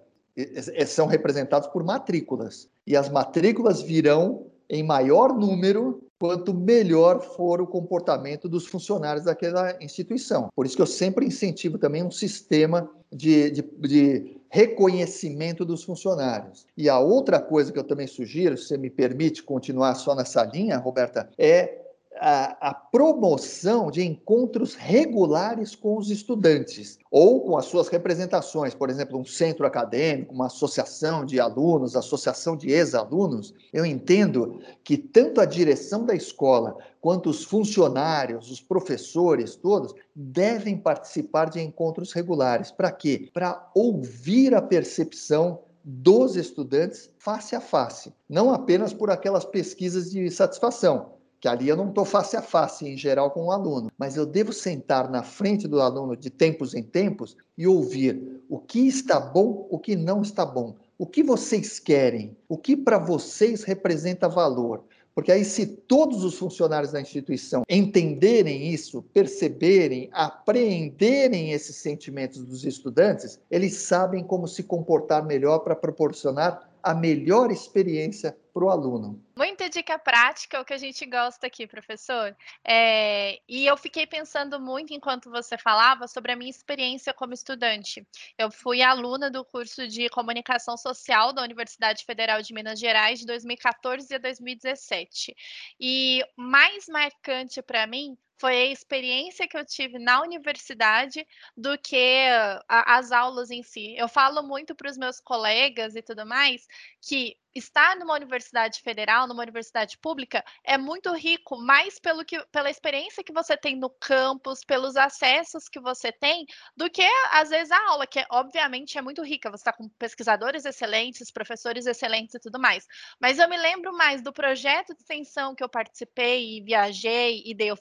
são 0.88 1.06
representados 1.06 1.68
por 1.68 1.84
matrículas. 1.84 2.68
E 2.88 2.96
as 2.96 3.10
matrículas 3.10 3.82
virão 3.82 4.51
em 4.72 4.82
maior 4.82 5.38
número 5.38 6.02
quanto 6.18 6.54
melhor 6.54 7.20
for 7.20 7.62
o 7.62 7.68
comportamento 7.68 8.48
dos 8.48 8.66
funcionários 8.66 9.26
daquela 9.26 9.76
instituição. 9.84 10.50
Por 10.56 10.66
isso 10.66 10.76
que 10.76 10.82
eu 10.82 10.88
sempre 10.88 11.26
incentivo 11.26 11.78
também 11.78 12.04
um 12.04 12.12
sistema 12.12 12.90
de, 13.12 13.52
de, 13.52 13.62
de 13.62 14.38
reconhecimento 14.50 15.66
dos 15.66 15.84
funcionários. 15.84 16.66
E 16.78 16.88
a 16.88 17.00
outra 17.00 17.40
coisa 17.42 17.72
que 17.72 17.80
eu 17.80 17.84
também 17.84 18.08
sugiro, 18.08 18.58
se 18.58 18.68
você 18.68 18.78
me 18.78 18.90
permite 18.90 19.44
continuar 19.44 19.96
só 19.96 20.16
nessa 20.16 20.44
linha, 20.46 20.78
Roberta, 20.78 21.30
é 21.38 21.82
a, 22.20 22.70
a, 22.70 22.74
promoção 22.74 23.90
de 23.90 24.04
encontros 24.04 24.76
regulares 24.76 25.76
com 25.76 25.98
os 25.98 26.10
estudantes 26.10 27.00
ou 27.10 27.42
com 27.42 27.58
as 27.58 27.66
suas 27.66 27.88
representações, 27.88 28.74
por 28.74 28.90
exemplo, 28.90 29.18
um 29.18 29.26
centro 29.26 29.66
acadêmico, 29.66 30.34
uma 30.34 30.48
associação 30.48 31.26
de 31.26 31.40
alunos, 31.40 31.96
associação 31.96 32.56
de 32.56 32.70
ex-alunos. 32.70 33.54
Eu 33.72 33.86
entendo 33.86 34.60
que 34.84 34.98
tanto 34.98 35.40
a 35.40 35.46
direção 35.46 36.06
da 36.06 36.14
escola 36.14 36.78
quanto 37.00 37.30
os 37.30 37.44
funcionários, 37.44 38.52
os 38.52 38.62
professores, 38.62 39.56
todos 39.56 39.94
devem 40.14 40.78
participar 40.78 41.50
de 41.50 41.62
encontros 41.62 42.14
regulares. 42.14 42.72
Para 42.72 42.92
quê? 42.92 43.30
Para 43.34 43.70
ouvir 43.74 44.54
a 44.54 44.62
percepção 44.62 45.60
dos 45.84 46.36
estudantes 46.36 47.10
face 47.18 47.56
a 47.56 47.62
face, 47.62 48.14
não 48.30 48.54
apenas 48.54 48.94
por 48.94 49.10
aquelas 49.10 49.44
pesquisas 49.44 50.12
de 50.12 50.30
satisfação 50.30 51.21
que 51.42 51.48
ali 51.48 51.68
eu 51.68 51.76
não 51.76 51.90
estou 51.90 52.06
face 52.06 52.38
a 52.38 52.42
face, 52.42 52.88
em 52.88 52.96
geral, 52.96 53.32
com 53.32 53.46
o 53.46 53.52
aluno, 53.52 53.92
mas 53.98 54.16
eu 54.16 54.28
devo 54.28 54.54
sentar 54.54 55.10
na 55.10 55.24
frente 55.24 55.68
do 55.68 55.82
aluno 55.82 56.16
de 56.16 56.30
tempos 56.30 56.76
em 56.76 56.84
tempos 56.84 57.36
e 57.58 57.66
ouvir 57.66 58.44
o 58.48 58.60
que 58.60 58.88
está 58.88 59.20
bom, 59.20 59.68
o 59.70 59.80
que 59.80 59.96
não 59.96 60.22
está 60.22 60.46
bom, 60.46 60.76
o 61.00 61.06
que 61.08 61.24
vocês 61.24 61.80
querem, 61.80 62.38
o 62.48 62.56
que 62.56 62.78
para 62.78 63.00
vocês 63.00 63.64
representa 63.64 64.30
valor. 64.30 64.84
Porque 65.16 65.32
aí, 65.32 65.44
se 65.44 65.66
todos 65.66 66.24
os 66.24 66.38
funcionários 66.38 66.94
da 66.94 67.02
instituição 67.02 67.64
entenderem 67.68 68.72
isso, 68.72 69.02
perceberem, 69.14 70.10
apreenderem 70.14 71.52
esses 71.52 71.76
sentimentos 71.76 72.46
dos 72.46 72.64
estudantes, 72.64 73.40
eles 73.50 73.74
sabem 73.74 74.24
como 74.24 74.48
se 74.48 74.64
comportar 74.64 75.26
melhor 75.26 75.60
para 75.60 75.76
proporcionar 75.76 76.72
a 76.84 76.94
melhor 76.94 77.52
experiência 77.52 78.36
para 78.54 78.66
o 78.66 78.70
aluno. 78.70 79.20
Muita 79.36 79.51
dica 79.72 79.98
prática, 79.98 80.62
o 80.62 80.66
que 80.66 80.74
a 80.74 80.78
gente 80.78 81.06
gosta 81.06 81.48
aqui, 81.48 81.66
professor. 81.66 82.36
É, 82.64 83.40
e 83.48 83.66
eu 83.66 83.76
fiquei 83.76 84.06
pensando 84.06 84.60
muito 84.60 84.94
enquanto 84.94 85.32
você 85.32 85.58
falava 85.58 86.08
sobre 86.08 86.32
a 86.32 86.36
minha 86.36 86.52
experiência 86.52 87.14
como 87.14 87.34
estudante. 87.34 88.06
Eu 88.38 88.52
fui 88.52 88.82
aluna 88.84 89.32
do 89.32 89.44
curso 89.44 89.88
de 89.88 90.10
Comunicação 90.10 90.78
Social 90.78 91.34
da 91.34 91.42
Universidade 91.42 92.06
Federal 92.06 92.42
de 92.42 92.54
Minas 92.54 92.80
Gerais 92.80 93.20
de 93.20 93.26
2014 93.26 94.14
a 94.14 94.18
2017. 94.20 95.36
E 95.80 96.24
mais 96.36 96.88
marcante 96.88 97.62
para 97.64 97.88
mim 97.88 98.18
foi 98.42 98.56
a 98.56 98.72
experiência 98.72 99.48
que 99.48 99.56
eu 99.56 99.64
tive 99.64 100.00
na 100.00 100.20
universidade 100.20 101.26
do 101.56 101.78
que 101.78 102.26
a, 102.68 102.98
as 102.98 103.12
aulas 103.12 103.52
em 103.52 103.62
si. 103.62 103.96
Eu 103.96 104.10
falo 104.10 104.42
muito 104.42 104.74
para 104.74 104.90
os 104.90 104.98
meus 104.98 105.20
colegas 105.20 105.96
e 105.96 106.02
tudo 106.02 106.26
mais 106.26 106.66
que 107.00 107.38
estar 107.54 107.98
numa 107.98 108.16
universidade 108.16 108.82
federal, 108.82 109.28
numa 109.28 109.44
universidade 109.44 109.98
pública, 109.98 110.44
é 110.64 110.78
muito 110.78 111.12
rico, 111.14 111.58
mais 111.58 112.00
pelo 112.00 112.24
que, 112.24 112.40
pela 112.46 112.70
experiência 112.70 113.24
que 113.24 113.34
você 113.34 113.58
tem 113.58 113.76
no 113.76 113.90
campus, 113.90 114.64
pelos 114.64 114.96
acessos 114.96 115.68
que 115.68 115.80
você 115.80 116.12
tem, 116.12 116.46
do 116.76 116.90
que 116.90 117.06
às 117.32 117.50
vezes 117.50 117.72
a 117.72 117.90
aula, 117.90 118.08
que 118.08 118.24
obviamente 118.32 118.98
é 118.98 119.02
muito 119.02 119.22
rica. 119.24 119.50
Você 119.50 119.62
está 119.62 119.74
com 119.74 119.90
pesquisadores 119.90 120.66
excelentes, 120.66 121.32
professores 121.32 121.86
excelentes 121.86 122.36
e 122.36 122.40
tudo 122.40 122.60
mais. 122.60 122.88
Mas 123.20 123.38
eu 123.38 123.50
me 123.50 123.58
lembro 123.58 123.92
mais 123.94 124.22
do 124.22 124.32
projeto 124.32 124.94
de 124.94 125.02
extensão 125.02 125.54
que 125.54 125.64
eu 125.64 125.70
participei 125.70 126.58
e 126.58 126.62
viajei 126.62 127.44
e 127.46 127.54
dei 127.54 127.72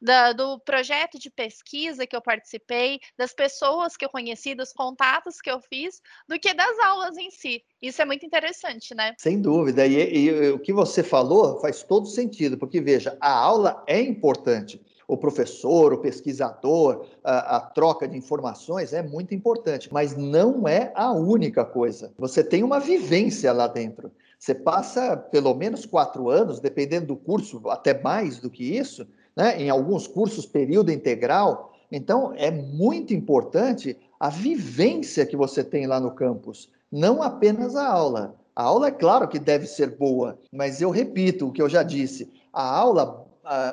da, 0.00 0.32
do 0.32 0.58
projeto 0.60 1.18
de 1.18 1.30
pesquisa 1.30 2.06
que 2.06 2.14
eu 2.14 2.20
participei, 2.22 3.00
das 3.16 3.32
pessoas 3.32 3.96
que 3.96 4.04
eu 4.04 4.08
conheci, 4.08 4.54
dos 4.54 4.72
contatos 4.72 5.40
que 5.40 5.50
eu 5.50 5.60
fiz, 5.60 6.00
do 6.28 6.38
que 6.38 6.52
das 6.54 6.78
aulas 6.80 7.16
em 7.16 7.30
si. 7.30 7.62
Isso 7.80 8.02
é 8.02 8.04
muito 8.04 8.26
interessante, 8.26 8.94
né? 8.94 9.14
Sem 9.18 9.40
dúvida. 9.40 9.86
E, 9.86 9.94
e, 9.94 10.28
e, 10.28 10.50
o 10.50 10.58
que 10.58 10.72
você 10.72 11.02
falou 11.02 11.60
faz 11.60 11.82
todo 11.82 12.06
sentido, 12.06 12.58
porque 12.58 12.80
veja, 12.80 13.16
a 13.20 13.32
aula 13.32 13.82
é 13.86 14.00
importante. 14.00 14.80
O 15.06 15.16
professor, 15.16 15.94
o 15.94 15.98
pesquisador, 15.98 17.06
a, 17.24 17.56
a 17.56 17.60
troca 17.60 18.06
de 18.06 18.16
informações 18.16 18.92
é 18.92 19.02
muito 19.02 19.34
importante, 19.34 19.88
mas 19.90 20.14
não 20.14 20.68
é 20.68 20.92
a 20.94 21.12
única 21.12 21.64
coisa. 21.64 22.12
Você 22.18 22.44
tem 22.44 22.62
uma 22.62 22.78
vivência 22.78 23.50
lá 23.52 23.66
dentro. 23.66 24.12
Você 24.38 24.54
passa 24.54 25.16
pelo 25.16 25.54
menos 25.54 25.86
quatro 25.86 26.28
anos, 26.28 26.60
dependendo 26.60 27.06
do 27.06 27.16
curso, 27.16 27.60
até 27.70 28.00
mais 28.00 28.38
do 28.38 28.50
que 28.50 28.76
isso, 28.76 29.06
né? 29.38 29.62
em 29.62 29.70
alguns 29.70 30.08
cursos, 30.08 30.44
período 30.44 30.90
integral. 30.90 31.72
Então, 31.90 32.34
é 32.36 32.50
muito 32.50 33.14
importante 33.14 33.96
a 34.18 34.28
vivência 34.28 35.24
que 35.24 35.36
você 35.36 35.62
tem 35.62 35.86
lá 35.86 36.00
no 36.00 36.10
campus 36.10 36.68
não 36.90 37.22
apenas 37.22 37.76
a 37.76 37.86
aula. 37.86 38.34
A 38.56 38.64
aula 38.64 38.88
é 38.88 38.90
claro 38.90 39.28
que 39.28 39.38
deve 39.38 39.66
ser 39.66 39.96
boa, 39.96 40.38
mas 40.52 40.82
eu 40.82 40.90
repito 40.90 41.46
o 41.46 41.52
que 41.52 41.62
eu 41.62 41.68
já 41.68 41.82
disse: 41.82 42.28
a 42.52 42.76
aula, 42.76 43.26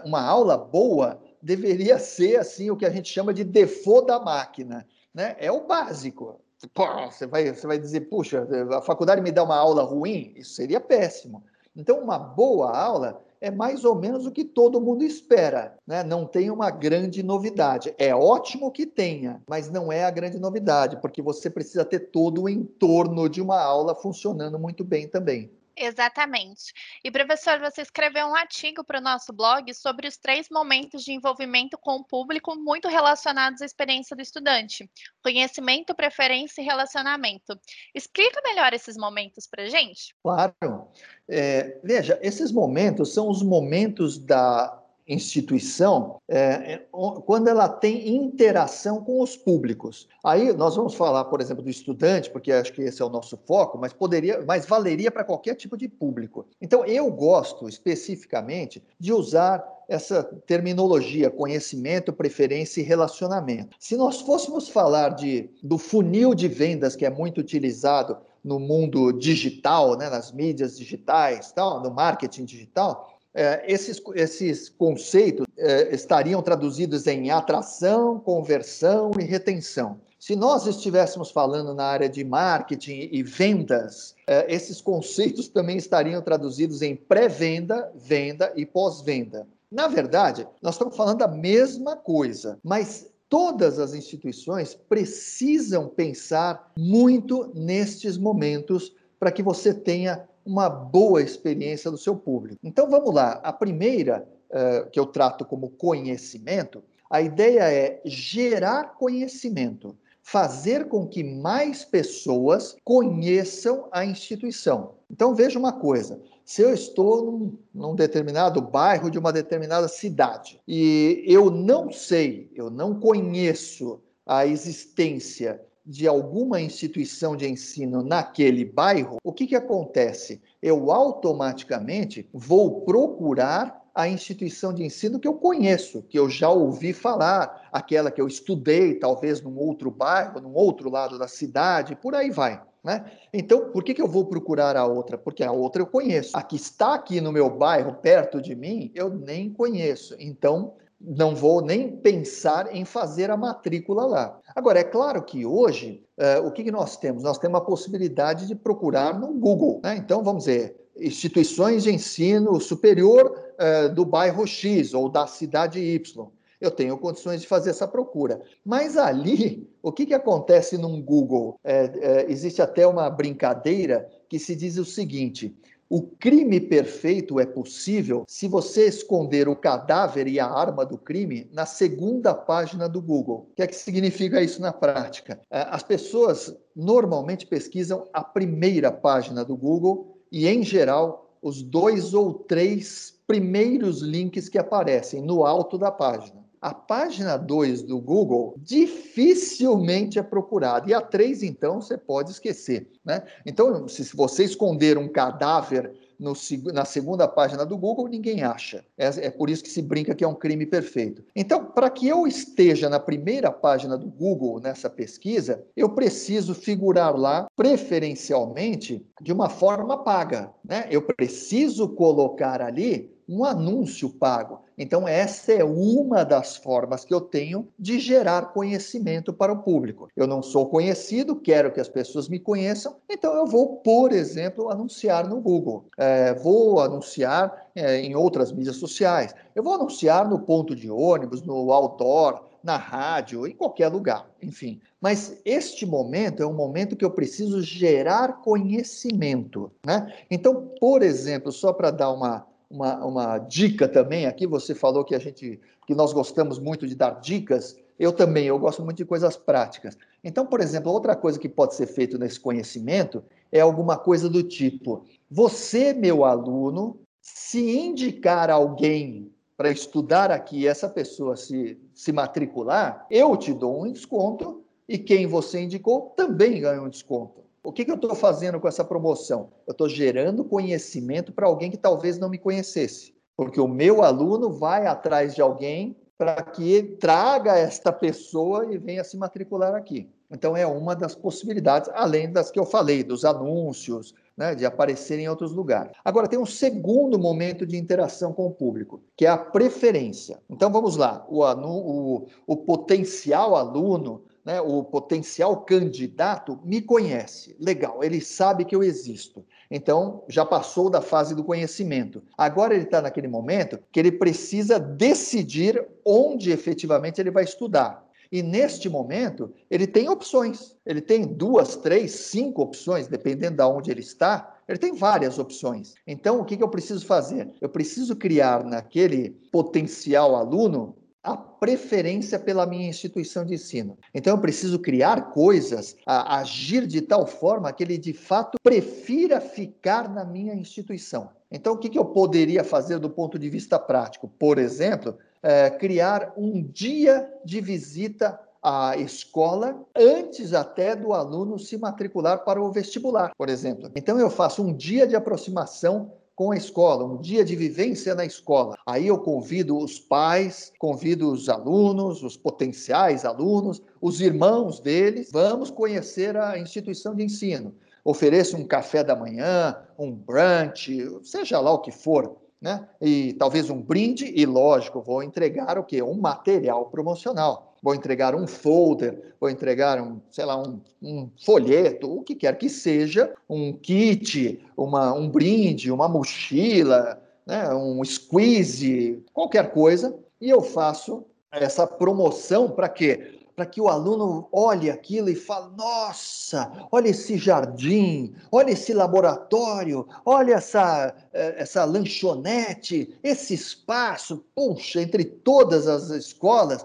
uma 0.06 0.22
aula 0.22 0.56
boa 0.58 1.20
deveria 1.42 1.98
ser 1.98 2.38
assim 2.38 2.70
o 2.70 2.78
que 2.78 2.86
a 2.86 2.90
gente 2.90 3.10
chama 3.10 3.34
de 3.34 3.44
default 3.44 4.08
da 4.08 4.20
máquina, 4.20 4.86
né? 5.14 5.36
É 5.40 5.52
o 5.52 5.66
básico. 5.66 6.40
Pô, 6.74 6.86
você 7.10 7.26
vai, 7.28 7.54
você 7.54 7.68
vai 7.68 7.78
dizer, 7.78 8.02
puxa, 8.02 8.48
a 8.72 8.82
faculdade 8.82 9.22
me 9.22 9.32
dá 9.32 9.44
uma 9.44 9.58
aula 9.58 9.84
ruim? 9.84 10.34
Isso 10.36 10.56
seria 10.56 10.80
péssimo. 10.80 11.44
Então, 11.76 12.00
uma 12.00 12.18
boa 12.18 12.76
aula 12.76 13.22
é 13.42 13.52
mais 13.52 13.84
ou 13.84 13.96
menos 13.96 14.26
o 14.26 14.32
que 14.32 14.46
todo 14.46 14.82
mundo 14.82 15.04
espera, 15.04 15.78
né? 15.86 16.04
Não 16.04 16.26
tem 16.26 16.50
uma 16.50 16.72
grande 16.72 17.22
novidade. 17.22 17.94
É 17.98 18.16
ótimo 18.16 18.72
que 18.72 18.86
tenha, 18.86 19.42
mas 19.48 19.70
não 19.70 19.92
é 19.92 20.06
a 20.06 20.12
grande 20.12 20.40
novidade, 20.40 21.00
porque 21.02 21.22
você 21.22 21.50
precisa 21.50 21.84
ter 21.86 22.00
todo 22.12 22.44
o 22.44 22.50
entorno 22.50 23.30
de 23.30 23.42
uma 23.42 23.62
aula 23.62 23.94
funcionando 23.94 24.58
muito 24.58 24.84
bem 24.84 25.08
também. 25.08 25.52
Exatamente. 25.78 26.74
E 27.04 27.12
professor, 27.12 27.60
você 27.60 27.82
escreveu 27.82 28.28
um 28.28 28.36
artigo 28.36 28.84
para 28.84 29.00
o 29.00 29.04
nosso 29.04 29.34
blog 29.34 29.74
sobre 29.74 30.08
os 30.08 30.16
três 30.16 30.48
momentos 30.50 31.04
de 31.04 31.12
envolvimento 31.12 31.78
com 31.78 31.98
o 31.98 32.04
público 32.04 32.56
muito 32.56 32.88
relacionados 32.88 33.62
à 33.62 33.66
experiência 33.66 34.16
do 34.16 34.22
estudante: 34.22 34.90
conhecimento, 35.22 35.94
preferência 35.94 36.62
e 36.62 36.66
relacionamento. 36.66 37.60
Explica 37.94 38.42
melhor 38.44 38.74
esses 38.74 38.96
momentos 38.96 39.48
para 39.48 39.68
gente? 39.68 40.16
Claro. 40.24 40.88
É, 41.28 41.80
veja, 41.84 42.18
esses 42.22 42.52
momentos 42.52 43.14
são 43.14 43.30
os 43.30 43.44
momentos 43.44 44.18
da 44.18 44.85
instituição 45.08 46.18
é, 46.28 46.40
é 46.40 46.86
quando 47.26 47.48
ela 47.48 47.70
tem 47.70 48.16
interação 48.16 49.04
com 49.04 49.22
os 49.22 49.36
públicos. 49.38 50.08
Aí 50.24 50.54
nós 50.54 50.76
vamos 50.76 50.96
falar, 50.96 51.26
por 51.26 51.42
exemplo, 51.42 51.64
do 51.64 51.70
estudante, 51.70 52.30
porque 52.30 52.52
acho 52.52 52.74
que 52.74 52.82
esse 52.82 53.02
é 53.02 53.06
o 53.06 53.10
nosso 53.10 53.38
foco, 53.46 53.78
mas 53.78 53.94
poderia, 53.94 54.44
mas 54.46 54.66
valeria 54.66 55.12
para 55.12 55.24
qualquer 55.24 55.56
tipo 55.56 55.78
de 55.78 55.88
público. 55.88 56.46
Então 56.62 56.86
eu 56.86 57.12
gosto 57.12 57.68
especificamente 57.70 58.84
de 59.00 59.14
usar 59.14 59.64
essa 59.88 60.24
terminologia 60.24 61.30
conhecimento, 61.30 62.12
preferência 62.12 62.82
e 62.82 62.84
relacionamento. 62.84 63.76
Se 63.80 63.96
nós 63.96 64.22
fôssemos 64.22 64.68
falar 64.68 65.10
de 65.10 65.50
do 65.62 65.78
funil 65.78 66.34
de 66.34 66.48
vendas 66.48 66.96
que 66.96 67.06
é 67.06 67.10
muito 67.10 67.40
utilizado 67.40 68.18
no 68.44 68.60
mundo 68.60 69.12
digital, 69.12 69.98
né, 69.98 70.08
nas 70.08 70.32
mídias 70.32 70.78
digitais, 70.78 71.52
tal, 71.52 71.82
no 71.82 71.90
marketing 71.90 72.46
digital, 72.46 73.15
é, 73.36 73.64
esses, 73.68 74.02
esses 74.16 74.70
conceitos 74.70 75.46
é, 75.58 75.94
estariam 75.94 76.42
traduzidos 76.42 77.06
em 77.06 77.30
atração, 77.30 78.18
conversão 78.18 79.12
e 79.20 79.24
retenção. 79.24 80.00
Se 80.18 80.36
nós 80.36 80.66
estivéssemos 80.66 81.30
falando 81.30 81.74
na 81.74 81.84
área 81.84 82.10
de 82.10 82.24
marketing 82.24 83.10
e 83.12 83.22
vendas, 83.22 84.16
é, 84.26 84.52
esses 84.52 84.80
conceitos 84.80 85.50
também 85.50 85.78
estariam 85.78 86.22
traduzidos 86.22 86.82
em 86.82 86.96
pré-venda, 86.96 87.92
venda 87.94 88.52
e 88.56 88.66
pós-venda. 88.66 89.46
Na 89.70 89.88
verdade, 89.88 90.48
nós 90.62 90.76
estamos 90.76 90.96
falando 90.96 91.20
da 91.20 91.28
mesma 91.28 91.98
coisa, 91.98 92.58
mas 92.64 93.08
todas 93.28 93.78
as 93.80 93.94
instituições 93.94 94.74
precisam 94.74 95.90
pensar 95.90 96.72
muito 96.78 97.52
nestes 97.54 98.18
momentos 98.18 98.94
para 99.20 99.32
que 99.32 99.44
você 99.44 99.74
tenha 99.74 100.26
uma 100.46 100.70
boa 100.70 101.22
experiência 101.22 101.90
do 101.90 101.98
seu 101.98 102.16
público. 102.16 102.60
Então 102.64 102.90
vamos 102.90 103.14
lá. 103.14 103.40
A 103.44 103.52
primeira, 103.52 104.28
uh, 104.50 104.90
que 104.90 105.00
eu 105.00 105.06
trato 105.06 105.44
como 105.44 105.72
conhecimento, 105.72 106.84
a 107.10 107.22
ideia 107.22 107.72
é 107.72 108.02
gerar 108.06 108.96
conhecimento, 108.96 109.98
fazer 110.22 110.88
com 110.88 111.08
que 111.08 111.24
mais 111.24 111.86
pessoas 111.86 112.76
conheçam 112.84 113.88
a 113.92 114.06
instituição. 114.06 114.96
Então 115.10 115.36
veja 115.36 115.58
uma 115.58 115.74
coisa: 115.74 116.20
se 116.44 116.62
eu 116.62 116.74
estou 116.74 117.26
num, 117.26 117.58
num, 117.74 117.96
determinado 117.96 118.62
bairro 118.62 119.10
de 119.10 119.18
uma 119.18 119.32
determinada 119.32 119.88
cidade 119.88 120.60
e 120.68 121.24
eu 121.28 121.50
não 121.50 121.92
sei, 121.92 122.52
eu 122.56 122.70
não 122.70 123.00
conheço 123.00 124.00
a 124.26 124.46
existência 124.46 125.62
de 125.86 126.08
alguma 126.08 126.60
instituição 126.60 127.36
de 127.36 127.48
ensino 127.48 128.02
naquele 128.02 128.66
bairro, 128.66 129.18
o 129.24 129.32
que, 129.32 129.46
que 129.46 129.56
acontece? 129.56 130.42
Eu 130.62 130.92
automaticamente 130.92 132.28
vou 132.34 132.82
procurar 132.82 133.86
a 133.94 134.10
instituição 134.10 134.74
de 134.74 134.84
ensino 134.84 135.20
que 135.20 135.28
eu 135.28 135.36
conheço, 135.36 136.02
que 136.04 136.20
eu 136.20 136.30
já 136.30 136.50
ouvi 136.50 136.92
falar, 136.92 137.70
aquela 137.72 138.12
que 138.12 138.20
eu 138.20 138.28
estudei, 138.28 138.96
talvez 138.96 139.42
num 139.42 139.58
outro 139.58 139.90
bairro, 139.90 140.42
num 140.42 140.54
outro 140.54 140.90
lado 140.90 141.18
da 141.18 141.30
cidade, 141.30 141.96
por 141.96 142.14
aí 142.14 142.30
vai. 142.30 142.62
Né? 142.84 143.04
Então, 143.34 143.72
por 143.72 143.84
que, 143.84 143.94
que 143.94 144.02
eu 144.02 144.08
vou 144.08 144.26
procurar 144.26 144.76
a 144.76 144.86
outra? 144.86 145.18
Porque 145.18 145.44
a 145.44 145.52
outra 145.52 145.82
eu 145.82 145.88
conheço. 145.88 146.38
A 146.38 146.44
que 146.44 146.56
está 146.56 146.94
aqui 146.94 147.20
no 147.20 147.32
meu 147.32 147.50
bairro, 147.50 147.96
perto 147.96 148.40
de 148.42 148.54
mim, 148.54 148.92
eu 148.94 149.10
nem 149.10 149.50
conheço. 149.50 150.16
Então, 150.20 150.74
não 151.08 151.36
vou 151.36 151.62
nem 151.62 151.96
pensar 151.96 152.74
em 152.74 152.86
fazer 152.86 153.30
a 153.30 153.38
matrícula 153.38 154.06
lá. 154.06 154.40
Agora, 154.56 154.80
é 154.80 154.84
claro 154.84 155.24
que 155.24 155.46
hoje, 155.46 156.04
uh, 156.18 156.46
o 156.48 156.52
que, 156.52 156.64
que, 156.64 156.72
nós 156.72 156.98
temos? 156.98 157.24
Nós 157.24 157.38
temos 157.38 157.58
a 157.60 157.64
possibilidade 157.64 158.48
de 158.48 158.56
procurar 158.56 159.20
no 159.20 159.34
Google. 159.34 159.82
Né? 159.84 159.98
Então, 159.98 160.24
vamos 160.24 160.46
dizer, 160.46 160.76
instituições 160.98 161.84
de 161.84 161.94
ensino 161.94 162.60
superior 162.60 163.38
uh, 163.60 163.94
do 163.94 164.06
bairro 164.06 164.48
X 164.48 164.94
ou 164.94 165.10
da 165.10 165.28
cidade 165.28 165.80
Y. 165.80 166.28
Eu 166.60 166.72
tenho 166.72 166.98
condições 166.98 167.42
de 167.42 167.48
fazer 167.48 167.72
essa 167.72 167.88
procura. 167.88 168.42
Mas 168.64 168.98
ali, 168.98 169.70
o 169.84 169.92
que, 169.92 170.06
que 170.06 170.14
acontece 170.14 170.78
num 170.78 171.02
Google? 171.02 171.60
É, 171.64 171.92
é, 172.02 172.32
existe 172.32 172.62
até 172.62 172.88
uma 172.88 173.10
brincadeira 173.10 174.10
que 174.30 174.40
se 174.40 174.56
diz 174.56 174.78
o 174.78 174.86
seguinte: 174.86 175.56
o 175.88 176.02
crime 176.02 176.60
perfeito 176.60 177.40
é 177.40 177.46
possível 177.46 178.24
se 178.28 178.48
você 178.48 178.88
esconder 178.88 179.48
o 179.48 179.56
cadáver 179.56 180.28
e 180.28 180.40
a 180.40 180.48
arma 180.48 180.84
do 180.86 180.98
crime 180.98 181.48
na 181.54 181.66
segunda 181.66 182.34
página 182.34 182.90
do 182.90 183.02
Google. 183.02 183.48
O 183.52 183.56
que 183.56 183.62
é 183.62 183.68
que 183.68 183.76
significa 183.76 184.42
isso 184.42 184.60
na 184.60 184.74
prática? 184.74 185.40
É, 185.50 185.62
as 185.70 185.84
pessoas 185.84 186.56
normalmente 186.76 187.46
pesquisam 187.46 188.08
a 188.12 188.24
primeira 188.24 188.92
página 188.92 189.46
do 189.46 189.56
Google 189.56 190.18
e, 190.32 190.48
em 190.48 190.64
geral, 190.64 191.38
os 191.42 191.62
dois 191.62 192.16
ou 192.16 192.34
três 192.34 193.20
primeiros 193.28 194.02
links 194.02 194.50
que 194.50 194.58
aparecem 194.58 195.22
no 195.22 195.46
alto 195.46 195.78
da 195.78 195.92
página. 195.92 196.45
A 196.66 196.74
página 196.74 197.38
2 197.38 197.84
do 197.84 198.02
Google 198.02 198.56
dificilmente 198.58 200.18
é 200.18 200.24
procurada. 200.24 200.90
E 200.90 200.96
a 200.96 201.00
3, 201.00 201.44
então, 201.44 201.80
você 201.80 201.96
pode 201.96 202.32
esquecer. 202.32 202.88
Né? 203.06 203.22
Então, 203.46 203.88
se 203.88 204.04
você 204.16 204.44
esconder 204.44 204.98
um 204.98 205.08
cadáver 205.08 205.94
no, 206.20 206.34
na 206.74 206.84
segunda 206.84 207.28
página 207.28 207.64
do 207.68 207.78
Google, 207.78 208.08
ninguém 208.08 208.42
acha. 208.42 208.84
É, 208.98 209.28
é, 209.28 209.30
por 209.30 209.48
isso 209.48 209.64
que 209.64 209.70
se 209.70 209.80
brinca 209.80 210.16
que 210.16 210.24
é 210.24 210.28
um 210.28 210.34
crime 210.34 210.66
perfeito. 210.66 211.24
Então, 211.36 211.66
para 211.66 211.88
que 211.88 212.08
eu 212.08 212.26
esteja 212.26 212.90
na 212.90 213.00
primeira 213.00 213.52
página 213.52 213.96
do 213.96 214.08
Google 214.08 214.60
nessa 214.60 214.90
pesquisa, 214.90 215.64
eu 215.78 215.90
preciso 215.90 216.56
figurar 216.56 217.16
lá, 217.16 217.48
preferencialmente, 217.56 219.06
de 219.22 219.32
uma 219.32 219.50
forma 219.50 220.04
paga. 220.04 220.52
Né? 220.68 220.88
Eu 220.90 221.04
preciso 221.04 221.90
colocar 221.90 222.60
ali 222.60 223.15
um 223.28 223.44
anúncio 223.44 224.10
pago. 224.10 224.62
Então, 224.78 225.08
essa 225.08 225.54
é 225.54 225.64
uma 225.64 226.24
das 226.24 226.58
formas 226.58 227.06
que 227.06 227.14
eu 227.14 227.22
tenho 227.22 227.68
de 227.80 228.00
gerar 228.00 228.54
conhecimento 228.54 229.34
para 229.34 229.54
o 229.54 229.64
público. 229.64 230.10
Eu 230.16 230.28
não 230.28 230.42
sou 230.42 230.68
conhecido, 230.68 231.36
quero 231.36 231.72
que 231.72 231.80
as 231.80 231.88
pessoas 231.88 232.28
me 232.28 232.40
conheçam, 232.40 232.96
então 233.10 233.34
eu 233.36 233.46
vou, 233.46 233.78
por 233.78 234.12
exemplo, 234.12 234.70
anunciar 234.70 235.28
no 235.28 235.40
Google, 235.40 235.86
é, 235.98 236.34
vou 236.34 236.80
anunciar 236.80 237.70
é, 237.74 238.00
em 238.00 238.16
outras 238.16 238.52
mídias 238.52 238.76
sociais, 238.76 239.34
eu 239.56 239.64
vou 239.64 239.74
anunciar 239.74 240.28
no 240.30 240.40
ponto 240.40 240.76
de 240.76 240.92
ônibus, 240.92 241.42
no 241.42 241.72
outdoor, 241.72 242.44
na 242.66 242.78
rádio, 242.78 243.46
em 243.46 243.56
qualquer 243.56 243.90
lugar, 243.90 244.28
enfim. 244.42 244.82
Mas 245.00 245.40
este 245.46 245.86
momento 245.86 246.42
é 246.42 246.48
um 246.48 246.54
momento 246.54 246.96
que 246.96 247.06
eu 247.06 247.12
preciso 247.12 247.62
gerar 247.62 248.42
conhecimento, 248.42 249.72
né? 249.86 250.12
Então, 250.32 250.72
por 250.80 251.04
exemplo, 251.04 251.52
só 251.52 251.72
para 251.72 251.92
dar 251.92 252.12
uma 252.12 252.48
uma, 252.76 253.04
uma 253.06 253.38
dica 253.40 253.88
também 253.88 254.26
aqui. 254.26 254.46
Você 254.46 254.76
falou 254.76 255.04
que 255.04 255.16
a 255.16 255.20
gente 255.20 255.60
que 255.88 255.96
nós 255.96 256.12
gostamos 256.12 256.60
muito 256.60 256.88
de 256.88 256.96
dar 256.96 257.20
dicas. 257.22 257.78
Eu 257.98 258.12
também, 258.12 258.46
eu 258.46 258.60
gosto 258.60 258.84
muito 258.84 258.98
de 258.98 259.06
coisas 259.06 259.38
práticas. 259.38 259.98
Então, 260.24 260.46
por 260.46 260.60
exemplo, 260.60 260.92
outra 260.92 261.16
coisa 261.16 261.40
que 261.40 261.48
pode 261.48 261.76
ser 261.76 261.88
feito 261.88 262.18
nesse 262.18 262.40
conhecimento 262.40 263.24
é 263.52 263.62
alguma 263.62 263.98
coisa 263.98 264.30
do 264.30 264.44
tipo: 264.44 265.06
você, 265.30 265.94
meu 265.94 266.26
aluno, 266.26 267.00
se 267.22 267.78
indicar 267.78 268.50
alguém 268.50 269.32
para 269.56 269.72
estudar 269.72 270.32
aqui, 270.32 270.68
essa 270.68 270.90
pessoa 270.90 271.38
se, 271.38 271.80
se 271.94 272.12
matricular, 272.12 273.06
eu 273.10 273.38
te 273.38 273.54
dou 273.54 273.84
um 273.86 273.92
desconto 273.92 274.64
e 274.88 274.98
quem 274.98 275.26
você 275.26 275.62
indicou 275.62 276.14
também 276.18 276.60
ganha 276.60 276.82
um 276.82 276.90
desconto. 276.90 277.45
O 277.66 277.72
que, 277.72 277.84
que 277.84 277.90
eu 277.90 277.96
estou 277.96 278.14
fazendo 278.14 278.60
com 278.60 278.68
essa 278.68 278.84
promoção? 278.84 279.50
Eu 279.66 279.72
estou 279.72 279.90
gerando 279.90 280.46
conhecimento 280.46 281.34
para 281.34 281.48
alguém 281.48 281.72
que 281.72 281.78
talvez 281.78 282.20
não 282.20 282.30
me 282.30 282.38
conhecesse, 282.38 283.12
porque 283.36 283.60
o 283.60 283.68
meu 283.68 284.04
aluno 284.04 284.52
vai 284.52 284.86
atrás 284.86 285.34
de 285.34 285.42
alguém 285.42 285.98
para 286.16 286.44
que 286.44 286.84
traga 287.00 287.58
esta 287.58 287.92
pessoa 287.92 288.72
e 288.72 288.78
venha 288.78 289.04
se 289.04 289.18
matricular 289.18 289.74
aqui. 289.74 290.08
Então, 290.30 290.56
é 290.56 290.66
uma 290.66 290.96
das 290.96 291.16
possibilidades, 291.16 291.90
além 291.94 292.32
das 292.32 292.52
que 292.52 292.60
eu 292.60 292.66
falei, 292.66 293.04
dos 293.04 293.26
anúncios, 293.26 294.14
né, 294.38 294.54
de 294.54 294.66
aparecer 294.66 295.18
em 295.20 295.28
outros 295.28 295.52
lugares. 295.52 295.92
Agora, 296.04 296.28
tem 296.28 296.38
um 296.38 296.46
segundo 296.46 297.18
momento 297.18 297.66
de 297.66 297.78
interação 297.78 298.32
com 298.32 298.46
o 298.46 298.52
público, 298.52 299.02
que 299.18 299.26
é 299.26 299.30
a 299.30 299.38
preferência. 299.38 300.40
Então, 300.50 300.72
vamos 300.72 300.98
lá. 300.98 301.26
O, 301.30 301.44
o, 301.44 302.28
o 302.46 302.58
potencial 302.58 303.56
aluno 303.56 304.24
né, 304.46 304.62
o 304.62 304.84
potencial 304.84 305.62
candidato 305.62 306.60
me 306.64 306.82
conhece. 306.82 307.56
Legal, 307.60 308.04
ele 308.04 308.22
sabe 308.22 308.64
que 308.64 308.76
eu 308.76 308.84
existo. 308.84 309.44
Então, 309.72 310.24
já 310.30 310.46
passou 310.46 310.90
da 310.90 311.02
fase 311.02 311.34
do 311.34 311.44
conhecimento. 311.44 312.22
Agora 312.38 312.76
ele 312.76 312.84
está 312.84 313.02
naquele 313.02 313.28
momento 313.28 313.80
que 313.92 314.00
ele 314.00 314.12
precisa 314.12 314.80
decidir 314.80 315.84
onde 316.06 316.52
efetivamente 316.52 317.20
ele 317.20 317.32
vai 317.32 317.44
estudar. 317.44 318.06
E 318.32 318.44
neste 318.44 318.90
momento, 318.90 319.52
ele 319.70 319.88
tem 319.88 320.10
opções. 320.10 320.76
Ele 320.86 321.02
tem 321.02 321.26
duas, 321.26 321.76
três, 321.76 322.12
cinco 322.12 322.62
opções, 322.62 323.08
dependendo 323.08 323.58
de 323.58 323.64
onde 323.64 323.90
ele 323.90 324.02
está. 324.02 324.56
Ele 324.68 324.78
tem 324.78 324.94
várias 324.94 325.40
opções. 325.40 325.94
Então, 326.06 326.40
o 326.40 326.46
que, 326.46 326.58
que 326.58 326.64
eu 326.64 326.70
preciso 326.70 327.06
fazer? 327.06 327.50
Eu 327.62 327.70
preciso 327.70 328.16
criar 328.16 328.64
naquele 328.64 329.32
potencial 329.52 330.36
aluno 330.36 330.96
a 331.26 331.36
preferência 331.36 332.38
pela 332.38 332.66
minha 332.68 332.88
instituição 332.88 333.44
de 333.44 333.56
ensino. 333.56 333.98
Então, 334.14 334.36
eu 334.36 334.42
preciso 334.42 334.78
criar 334.78 335.32
coisas, 335.32 335.96
agir 336.06 336.86
de 336.86 337.02
tal 337.02 337.26
forma 337.26 337.74
que 337.74 337.84
ele 337.84 337.98
de 337.98 338.14
fato 338.14 338.58
prefira 338.62 339.42
ficar 339.42 340.08
na 340.08 340.24
minha 340.24 340.54
instituição. 340.54 341.32
Então, 341.52 341.74
o 341.74 341.78
que, 341.78 341.90
que 341.90 341.98
eu 341.98 342.06
poderia 342.06 342.64
fazer 342.64 343.00
do 343.00 343.10
ponto 343.10 343.40
de 343.40 343.50
vista 343.50 343.80
prático? 343.80 344.28
Por 344.28 344.60
exemplo, 344.60 345.18
é, 345.42 345.70
criar 345.70 346.34
um 346.38 346.62
dia 346.62 347.28
de 347.44 347.60
visita 347.60 348.40
à 348.62 348.96
escola 348.98 349.80
antes 349.96 350.54
até 350.54 350.96
do 350.96 351.14
aluno 351.14 351.58
se 351.58 351.78
matricular 351.78 352.44
para 352.44 352.62
o 352.62 352.72
vestibular, 352.72 353.32
por 353.38 353.50
exemplo. 353.50 353.90
Então, 353.96 354.20
eu 354.20 354.30
faço 354.30 354.64
um 354.64 354.74
dia 354.74 355.08
de 355.08 355.16
aproximação 355.16 356.12
com 356.36 356.52
a 356.52 356.58
escola, 356.58 357.06
um 357.06 357.18
dia 357.18 357.46
de 357.46 357.56
vivência 357.56 358.14
na 358.14 358.26
escola. 358.26 358.76
Aí 358.86 359.08
eu 359.08 359.18
convido 359.18 359.78
os 359.78 360.00
pais, 360.00 360.72
convido 360.78 361.32
os 361.32 361.48
alunos, 361.48 362.22
os 362.22 362.36
potenciais 362.36 363.24
alunos, 363.24 363.82
os 364.02 364.20
irmãos 364.20 364.80
deles, 364.80 365.30
vamos 365.32 365.72
conhecer 365.72 366.36
a 366.36 366.60
instituição 366.60 367.16
de 367.16 367.24
ensino. 367.24 367.74
Ofereço 368.04 368.58
um 368.58 368.68
café 368.68 369.04
da 369.04 369.16
manhã, 369.16 369.78
um 369.98 370.12
brunch, 370.12 371.20
seja 371.24 371.60
lá 371.60 371.72
o 371.72 371.80
que 371.80 371.92
for, 371.92 372.36
né? 372.62 372.88
E 373.02 373.34
talvez 373.34 373.70
um 373.70 373.82
brinde 373.82 374.32
e 374.36 374.46
lógico, 374.46 375.02
vou 375.02 375.24
entregar 375.24 375.80
o 375.80 375.84
quê? 375.84 376.04
Um 376.04 376.20
material 376.20 376.86
promocional 376.88 377.65
vou 377.86 377.94
entregar 377.94 378.34
um 378.34 378.48
folder, 378.48 379.36
vou 379.40 379.48
entregar 379.48 380.02
um, 380.02 380.20
sei 380.32 380.44
lá, 380.44 380.60
um, 380.60 380.82
um 381.04 381.30
folheto, 381.46 382.12
o 382.12 382.24
que 382.24 382.34
quer 382.34 382.58
que 382.58 382.68
seja, 382.68 383.32
um 383.48 383.72
kit, 383.74 384.60
uma, 384.76 385.14
um 385.14 385.30
brinde, 385.30 385.92
uma 385.92 386.08
mochila, 386.08 387.22
né, 387.46 387.72
um 387.76 388.04
squeeze, 388.04 389.24
qualquer 389.32 389.72
coisa, 389.72 390.18
e 390.42 390.50
eu 390.50 390.64
faço 390.64 391.26
essa 391.52 391.86
promoção 391.86 392.72
para 392.72 392.90
quê? 392.90 393.40
Para 393.56 393.68
que 393.68 393.80
o 393.80 393.88
aluno 393.88 394.50
olhe 394.52 394.90
aquilo 394.90 395.30
e 395.30 395.36
fale: 395.36 395.68
nossa, 395.78 396.88
olha 396.92 397.10
esse 397.10 397.38
jardim, 397.38 398.34
olha 398.52 398.72
esse 398.72 398.94
laboratório, 398.94 400.06
olha 400.26 400.56
essa, 400.56 401.16
eh, 401.32 401.56
essa 401.60 401.86
lanchonete, 401.86 403.16
esse 403.24 403.54
espaço, 403.54 404.44
puxa, 404.54 405.02
entre 405.02 405.24
todas 405.24 405.88
as 405.88 406.10
escolas, 406.10 406.84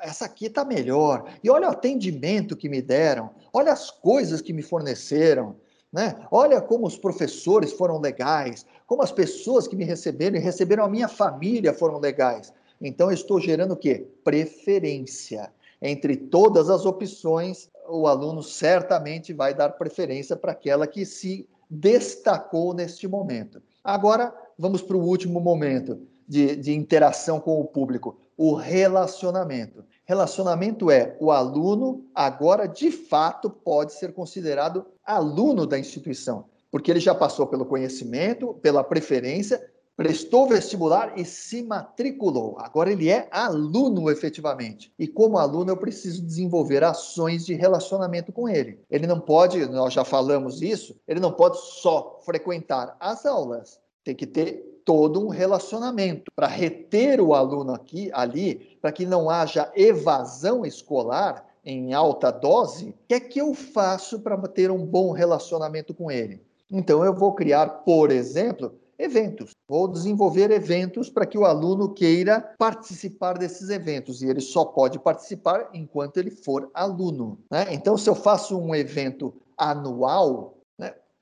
essa 0.00 0.24
aqui 0.24 0.46
está 0.46 0.64
melhor. 0.64 1.32
E 1.42 1.50
olha 1.50 1.68
o 1.68 1.72
atendimento 1.72 2.56
que 2.56 2.68
me 2.68 2.82
deram, 2.82 3.30
olha 3.52 3.72
as 3.72 3.90
coisas 3.90 4.40
que 4.40 4.52
me 4.52 4.62
forneceram, 4.62 5.56
né? 5.92 6.16
Olha 6.30 6.60
como 6.60 6.86
os 6.86 6.98
professores 6.98 7.72
foram 7.72 8.00
legais, 8.00 8.66
como 8.86 9.02
as 9.02 9.12
pessoas 9.12 9.68
que 9.68 9.76
me 9.76 9.84
receberam 9.84 10.36
e 10.36 10.40
receberam 10.40 10.84
a 10.84 10.88
minha 10.88 11.08
família 11.08 11.72
foram 11.72 11.98
legais. 11.98 12.52
Então 12.80 13.08
eu 13.08 13.14
estou 13.14 13.40
gerando 13.40 13.74
o 13.74 13.76
quê? 13.76 14.06
Preferência. 14.24 15.52
Entre 15.80 16.16
todas 16.16 16.68
as 16.68 16.84
opções, 16.84 17.70
o 17.88 18.06
aluno 18.06 18.42
certamente 18.42 19.32
vai 19.32 19.54
dar 19.54 19.70
preferência 19.70 20.34
para 20.34 20.52
aquela 20.52 20.86
que 20.86 21.04
se 21.04 21.48
destacou 21.70 22.74
neste 22.74 23.06
momento. 23.06 23.62
Agora, 23.82 24.34
vamos 24.58 24.82
para 24.82 24.96
o 24.96 25.04
último 25.04 25.40
momento 25.40 26.00
de, 26.26 26.56
de 26.56 26.74
interação 26.74 27.38
com 27.38 27.60
o 27.60 27.64
público 27.64 28.23
o 28.36 28.54
relacionamento. 28.54 29.84
Relacionamento 30.04 30.90
é 30.90 31.16
o 31.20 31.30
aluno 31.30 32.04
agora 32.14 32.66
de 32.66 32.90
fato 32.90 33.48
pode 33.48 33.92
ser 33.94 34.12
considerado 34.12 34.86
aluno 35.04 35.66
da 35.66 35.78
instituição, 35.78 36.44
porque 36.70 36.90
ele 36.90 37.00
já 37.00 37.14
passou 37.14 37.46
pelo 37.46 37.64
conhecimento, 37.64 38.54
pela 38.54 38.84
preferência, 38.84 39.64
prestou 39.96 40.48
vestibular 40.48 41.16
e 41.16 41.24
se 41.24 41.62
matriculou. 41.62 42.56
Agora 42.58 42.90
ele 42.90 43.08
é 43.08 43.28
aluno 43.30 44.10
efetivamente. 44.10 44.92
E 44.98 45.06
como 45.06 45.38
aluno 45.38 45.70
eu 45.70 45.76
preciso 45.76 46.24
desenvolver 46.24 46.82
ações 46.82 47.46
de 47.46 47.54
relacionamento 47.54 48.32
com 48.32 48.48
ele. 48.48 48.80
Ele 48.90 49.06
não 49.06 49.20
pode, 49.20 49.64
nós 49.66 49.92
já 49.92 50.04
falamos 50.04 50.62
isso, 50.62 50.96
ele 51.06 51.20
não 51.20 51.32
pode 51.32 51.58
só 51.58 52.20
frequentar 52.24 52.96
as 52.98 53.24
aulas. 53.24 53.78
Tem 54.02 54.14
que 54.14 54.26
ter 54.26 54.73
todo 54.84 55.24
um 55.24 55.28
relacionamento 55.28 56.30
para 56.34 56.46
reter 56.46 57.20
o 57.20 57.34
aluno 57.34 57.72
aqui, 57.72 58.10
ali, 58.12 58.76
para 58.80 58.92
que 58.92 59.06
não 59.06 59.30
haja 59.30 59.70
evasão 59.74 60.64
escolar 60.64 61.46
em 61.64 61.94
alta 61.94 62.30
dose. 62.30 62.90
O 62.90 62.94
que 63.08 63.14
é 63.14 63.20
que 63.20 63.40
eu 63.40 63.54
faço 63.54 64.20
para 64.20 64.36
ter 64.48 64.70
um 64.70 64.84
bom 64.84 65.12
relacionamento 65.12 65.94
com 65.94 66.10
ele? 66.10 66.42
Então, 66.70 67.04
eu 67.04 67.14
vou 67.14 67.32
criar, 67.32 67.66
por 67.68 68.10
exemplo, 68.10 68.74
eventos. 68.98 69.52
Vou 69.68 69.88
desenvolver 69.88 70.50
eventos 70.50 71.08
para 71.08 71.26
que 71.26 71.38
o 71.38 71.44
aluno 71.44 71.92
queira 71.92 72.40
participar 72.58 73.38
desses 73.38 73.70
eventos 73.70 74.22
e 74.22 74.28
ele 74.28 74.40
só 74.40 74.64
pode 74.64 74.98
participar 74.98 75.70
enquanto 75.72 76.18
ele 76.18 76.30
for 76.30 76.70
aluno. 76.74 77.38
Né? 77.50 77.66
Então, 77.70 77.96
se 77.96 78.08
eu 78.08 78.14
faço 78.14 78.58
um 78.58 78.74
evento 78.74 79.34
anual, 79.56 80.54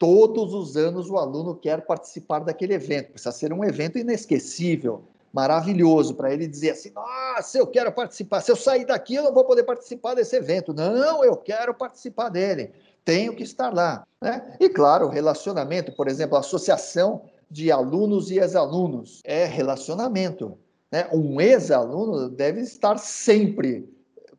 todos 0.02 0.52
os 0.52 0.76
anos 0.76 1.08
o 1.08 1.16
aluno 1.16 1.54
quer 1.54 1.86
participar 1.86 2.40
daquele 2.40 2.74
evento. 2.74 3.12
Precisa 3.12 3.30
ser 3.30 3.52
um 3.52 3.62
evento 3.62 3.96
inesquecível, 3.96 5.04
maravilhoso, 5.32 6.16
para 6.16 6.32
ele 6.32 6.48
dizer 6.48 6.70
assim: 6.70 6.90
nossa, 6.90 7.56
eu 7.56 7.68
quero 7.68 7.92
participar. 7.92 8.40
Se 8.40 8.50
eu 8.50 8.56
sair 8.56 8.84
daqui, 8.84 9.14
eu 9.14 9.22
não 9.22 9.32
vou 9.32 9.44
poder 9.44 9.62
participar 9.62 10.14
desse 10.14 10.34
evento. 10.34 10.74
Não, 10.74 11.22
eu 11.22 11.36
quero 11.36 11.72
participar 11.72 12.30
dele. 12.30 12.72
Tenho 13.04 13.32
que 13.36 13.44
estar 13.44 13.72
lá. 13.72 14.04
Né? 14.20 14.56
E, 14.58 14.68
claro, 14.68 15.06
relacionamento, 15.06 15.92
por 15.92 16.08
exemplo, 16.08 16.36
a 16.36 16.40
associação 16.40 17.22
de 17.48 17.70
alunos 17.70 18.28
e 18.32 18.40
ex-alunos 18.40 19.20
é 19.22 19.44
relacionamento. 19.44 20.58
Né? 20.90 21.08
Um 21.12 21.40
ex-aluno 21.40 22.28
deve 22.28 22.60
estar 22.60 22.98
sempre 22.98 23.88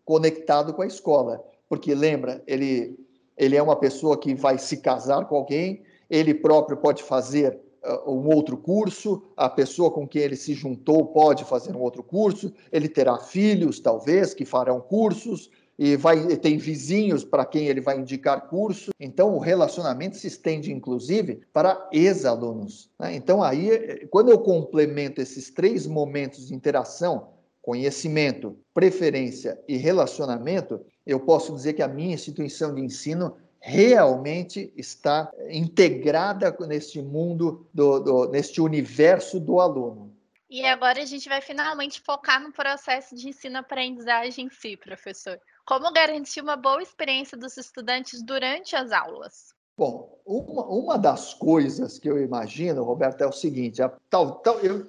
conectado 0.03 0.73
com 0.73 0.81
a 0.81 0.87
escola, 0.87 1.41
porque 1.69 1.95
lembra, 1.95 2.43
ele 2.45 2.99
ele 3.37 3.55
é 3.55 3.61
uma 3.61 3.75
pessoa 3.75 4.17
que 4.17 4.33
vai 4.33 4.57
se 4.57 4.77
casar 4.77 5.25
com 5.25 5.35
alguém, 5.35 5.83
ele 6.09 6.33
próprio 6.33 6.77
pode 6.77 7.03
fazer 7.03 7.59
uh, 7.83 8.11
um 8.11 8.27
outro 8.33 8.57
curso, 8.57 9.23
a 9.35 9.49
pessoa 9.49 9.91
com 9.91 10.07
quem 10.07 10.21
ele 10.21 10.35
se 10.35 10.53
juntou 10.53 11.07
pode 11.07 11.43
fazer 11.43 11.75
um 11.75 11.81
outro 11.81 12.03
curso, 12.03 12.53
ele 12.71 12.87
terá 12.87 13.17
filhos, 13.17 13.79
talvez, 13.79 14.33
que 14.33 14.45
farão 14.45 14.79
cursos, 14.79 15.49
e 15.77 15.95
vai 15.95 16.37
tem 16.37 16.57
vizinhos 16.57 17.23
para 17.23 17.45
quem 17.45 17.67
ele 17.67 17.81
vai 17.81 17.97
indicar 17.97 18.47
curso. 18.47 18.91
Então, 18.99 19.35
o 19.35 19.39
relacionamento 19.39 20.17
se 20.17 20.27
estende, 20.27 20.71
inclusive, 20.71 21.41
para 21.51 21.89
ex-alunos. 21.91 22.91
Né? 22.99 23.15
Então, 23.15 23.41
aí, 23.41 24.05
quando 24.09 24.29
eu 24.29 24.39
complemento 24.39 25.19
esses 25.19 25.49
três 25.49 25.87
momentos 25.87 26.47
de 26.47 26.53
interação, 26.53 27.29
conhecimento, 27.61 28.57
preferência 28.73 29.59
e 29.67 29.77
relacionamento, 29.77 30.81
eu 31.05 31.19
posso 31.19 31.53
dizer 31.53 31.73
que 31.73 31.81
a 31.81 31.87
minha 31.87 32.13
instituição 32.13 32.73
de 32.73 32.81
ensino 32.81 33.37
realmente 33.59 34.73
está 34.75 35.31
integrada 35.49 36.55
neste 36.67 37.01
mundo, 37.01 37.65
do, 37.73 37.99
do, 37.99 38.29
neste 38.29 38.59
universo 38.59 39.39
do 39.39 39.59
aluno. 39.59 40.13
E 40.49 40.65
agora 40.65 41.01
a 41.01 41.05
gente 41.05 41.27
vai 41.27 41.41
finalmente 41.41 42.01
focar 42.01 42.41
no 42.41 42.51
processo 42.51 43.15
de 43.15 43.29
ensino-aprendizagem 43.29 44.45
em 44.45 44.49
si, 44.49 44.77
professor. 44.77 45.39
Como 45.65 45.91
garantir 45.93 46.41
uma 46.41 46.55
boa 46.57 46.81
experiência 46.81 47.37
dos 47.37 47.57
estudantes 47.57 48.21
durante 48.21 48.75
as 48.75 48.91
aulas? 48.91 49.52
Bom, 49.77 50.19
uma, 50.25 50.65
uma 50.65 50.97
das 50.97 51.33
coisas 51.33 51.99
que 51.99 52.09
eu 52.09 52.21
imagino, 52.21 52.83
Roberto, 52.83 53.21
é 53.21 53.27
o 53.27 53.31
seguinte: 53.31 53.81
a, 53.81 53.91
tal, 54.09 54.35
tal, 54.35 54.59
eu 54.59 54.85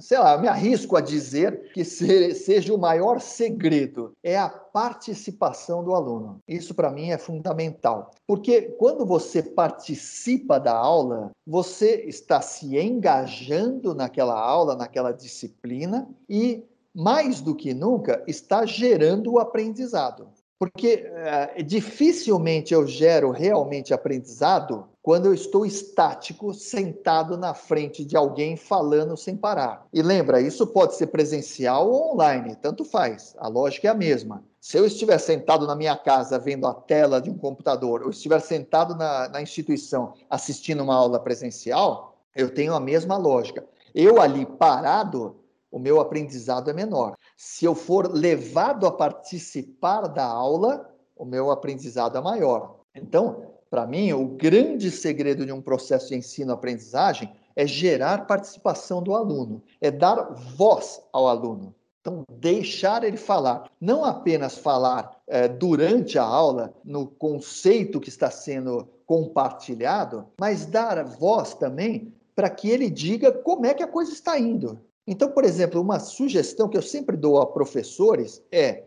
sei 0.00 0.18
lá, 0.18 0.38
me 0.38 0.46
arrisco 0.46 0.96
a 0.96 1.00
dizer 1.00 1.72
que 1.72 1.84
seja 1.84 2.72
o 2.72 2.78
maior 2.78 3.20
segredo 3.20 4.12
é 4.22 4.38
a 4.38 4.48
participação 4.48 5.82
do 5.82 5.94
aluno. 5.94 6.40
Isso 6.46 6.74
para 6.74 6.90
mim 6.90 7.10
é 7.10 7.18
fundamental, 7.18 8.10
porque 8.26 8.62
quando 8.62 9.04
você 9.04 9.42
participa 9.42 10.58
da 10.58 10.76
aula, 10.76 11.30
você 11.46 12.04
está 12.06 12.40
se 12.40 12.78
engajando 12.78 13.94
naquela 13.94 14.38
aula, 14.38 14.76
naquela 14.76 15.12
disciplina 15.12 16.08
e 16.28 16.62
mais 16.94 17.40
do 17.40 17.54
que 17.54 17.74
nunca 17.74 18.22
está 18.26 18.64
gerando 18.64 19.32
o 19.32 19.38
aprendizado. 19.40 20.28
Porque 20.64 21.06
é, 21.06 21.62
dificilmente 21.62 22.72
eu 22.72 22.86
gero 22.86 23.30
realmente 23.30 23.92
aprendizado 23.92 24.88
quando 25.02 25.26
eu 25.26 25.34
estou 25.34 25.66
estático, 25.66 26.54
sentado 26.54 27.36
na 27.36 27.52
frente 27.52 28.02
de 28.02 28.16
alguém 28.16 28.56
falando 28.56 29.14
sem 29.14 29.36
parar. 29.36 29.86
E 29.92 30.00
lembra, 30.00 30.40
isso 30.40 30.66
pode 30.66 30.94
ser 30.94 31.08
presencial 31.08 31.90
ou 31.90 32.14
online, 32.14 32.56
tanto 32.56 32.82
faz, 32.82 33.34
a 33.38 33.46
lógica 33.46 33.88
é 33.88 33.90
a 33.90 33.94
mesma. 33.94 34.42
Se 34.58 34.78
eu 34.78 34.86
estiver 34.86 35.18
sentado 35.18 35.66
na 35.66 35.76
minha 35.76 35.94
casa 35.94 36.38
vendo 36.38 36.66
a 36.66 36.72
tela 36.72 37.20
de 37.20 37.28
um 37.28 37.36
computador, 37.36 38.02
ou 38.02 38.08
estiver 38.08 38.40
sentado 38.40 38.94
na, 38.94 39.28
na 39.28 39.42
instituição 39.42 40.14
assistindo 40.30 40.82
uma 40.82 40.94
aula 40.94 41.20
presencial, 41.20 42.16
eu 42.34 42.48
tenho 42.48 42.72
a 42.72 42.80
mesma 42.80 43.18
lógica. 43.18 43.62
Eu 43.94 44.18
ali 44.18 44.46
parado, 44.46 45.36
o 45.70 45.78
meu 45.78 46.00
aprendizado 46.00 46.70
é 46.70 46.72
menor. 46.72 47.14
Se 47.36 47.64
eu 47.64 47.74
for 47.74 48.12
levado 48.12 48.86
a 48.86 48.92
participar 48.92 50.06
da 50.06 50.24
aula, 50.24 50.90
o 51.16 51.24
meu 51.24 51.50
aprendizado 51.50 52.16
é 52.16 52.20
maior. 52.20 52.80
Então, 52.94 53.54
para 53.68 53.86
mim, 53.86 54.12
o 54.12 54.28
grande 54.28 54.90
segredo 54.90 55.44
de 55.44 55.52
um 55.52 55.60
processo 55.60 56.08
de 56.08 56.16
ensino-aprendizagem 56.16 57.32
é 57.56 57.66
gerar 57.66 58.26
participação 58.26 59.02
do 59.02 59.14
aluno, 59.14 59.62
é 59.80 59.90
dar 59.90 60.32
voz 60.56 61.02
ao 61.12 61.26
aluno. 61.26 61.74
Então, 62.00 62.22
deixar 62.28 63.02
ele 63.02 63.16
falar, 63.16 63.70
não 63.80 64.04
apenas 64.04 64.58
falar 64.58 65.18
é, 65.26 65.48
durante 65.48 66.18
a 66.18 66.22
aula, 66.22 66.74
no 66.84 67.06
conceito 67.06 67.98
que 67.98 68.10
está 68.10 68.30
sendo 68.30 68.86
compartilhado, 69.06 70.26
mas 70.38 70.66
dar 70.66 71.02
voz 71.04 71.54
também 71.54 72.12
para 72.34 72.50
que 72.50 72.68
ele 72.68 72.90
diga 72.90 73.32
como 73.32 73.64
é 73.64 73.72
que 73.72 73.82
a 73.82 73.88
coisa 73.88 74.12
está 74.12 74.38
indo. 74.38 74.78
Então, 75.06 75.30
por 75.30 75.44
exemplo, 75.44 75.80
uma 75.80 75.98
sugestão 75.98 76.68
que 76.68 76.76
eu 76.76 76.82
sempre 76.82 77.16
dou 77.16 77.38
a 77.38 77.46
professores 77.46 78.42
é 78.50 78.84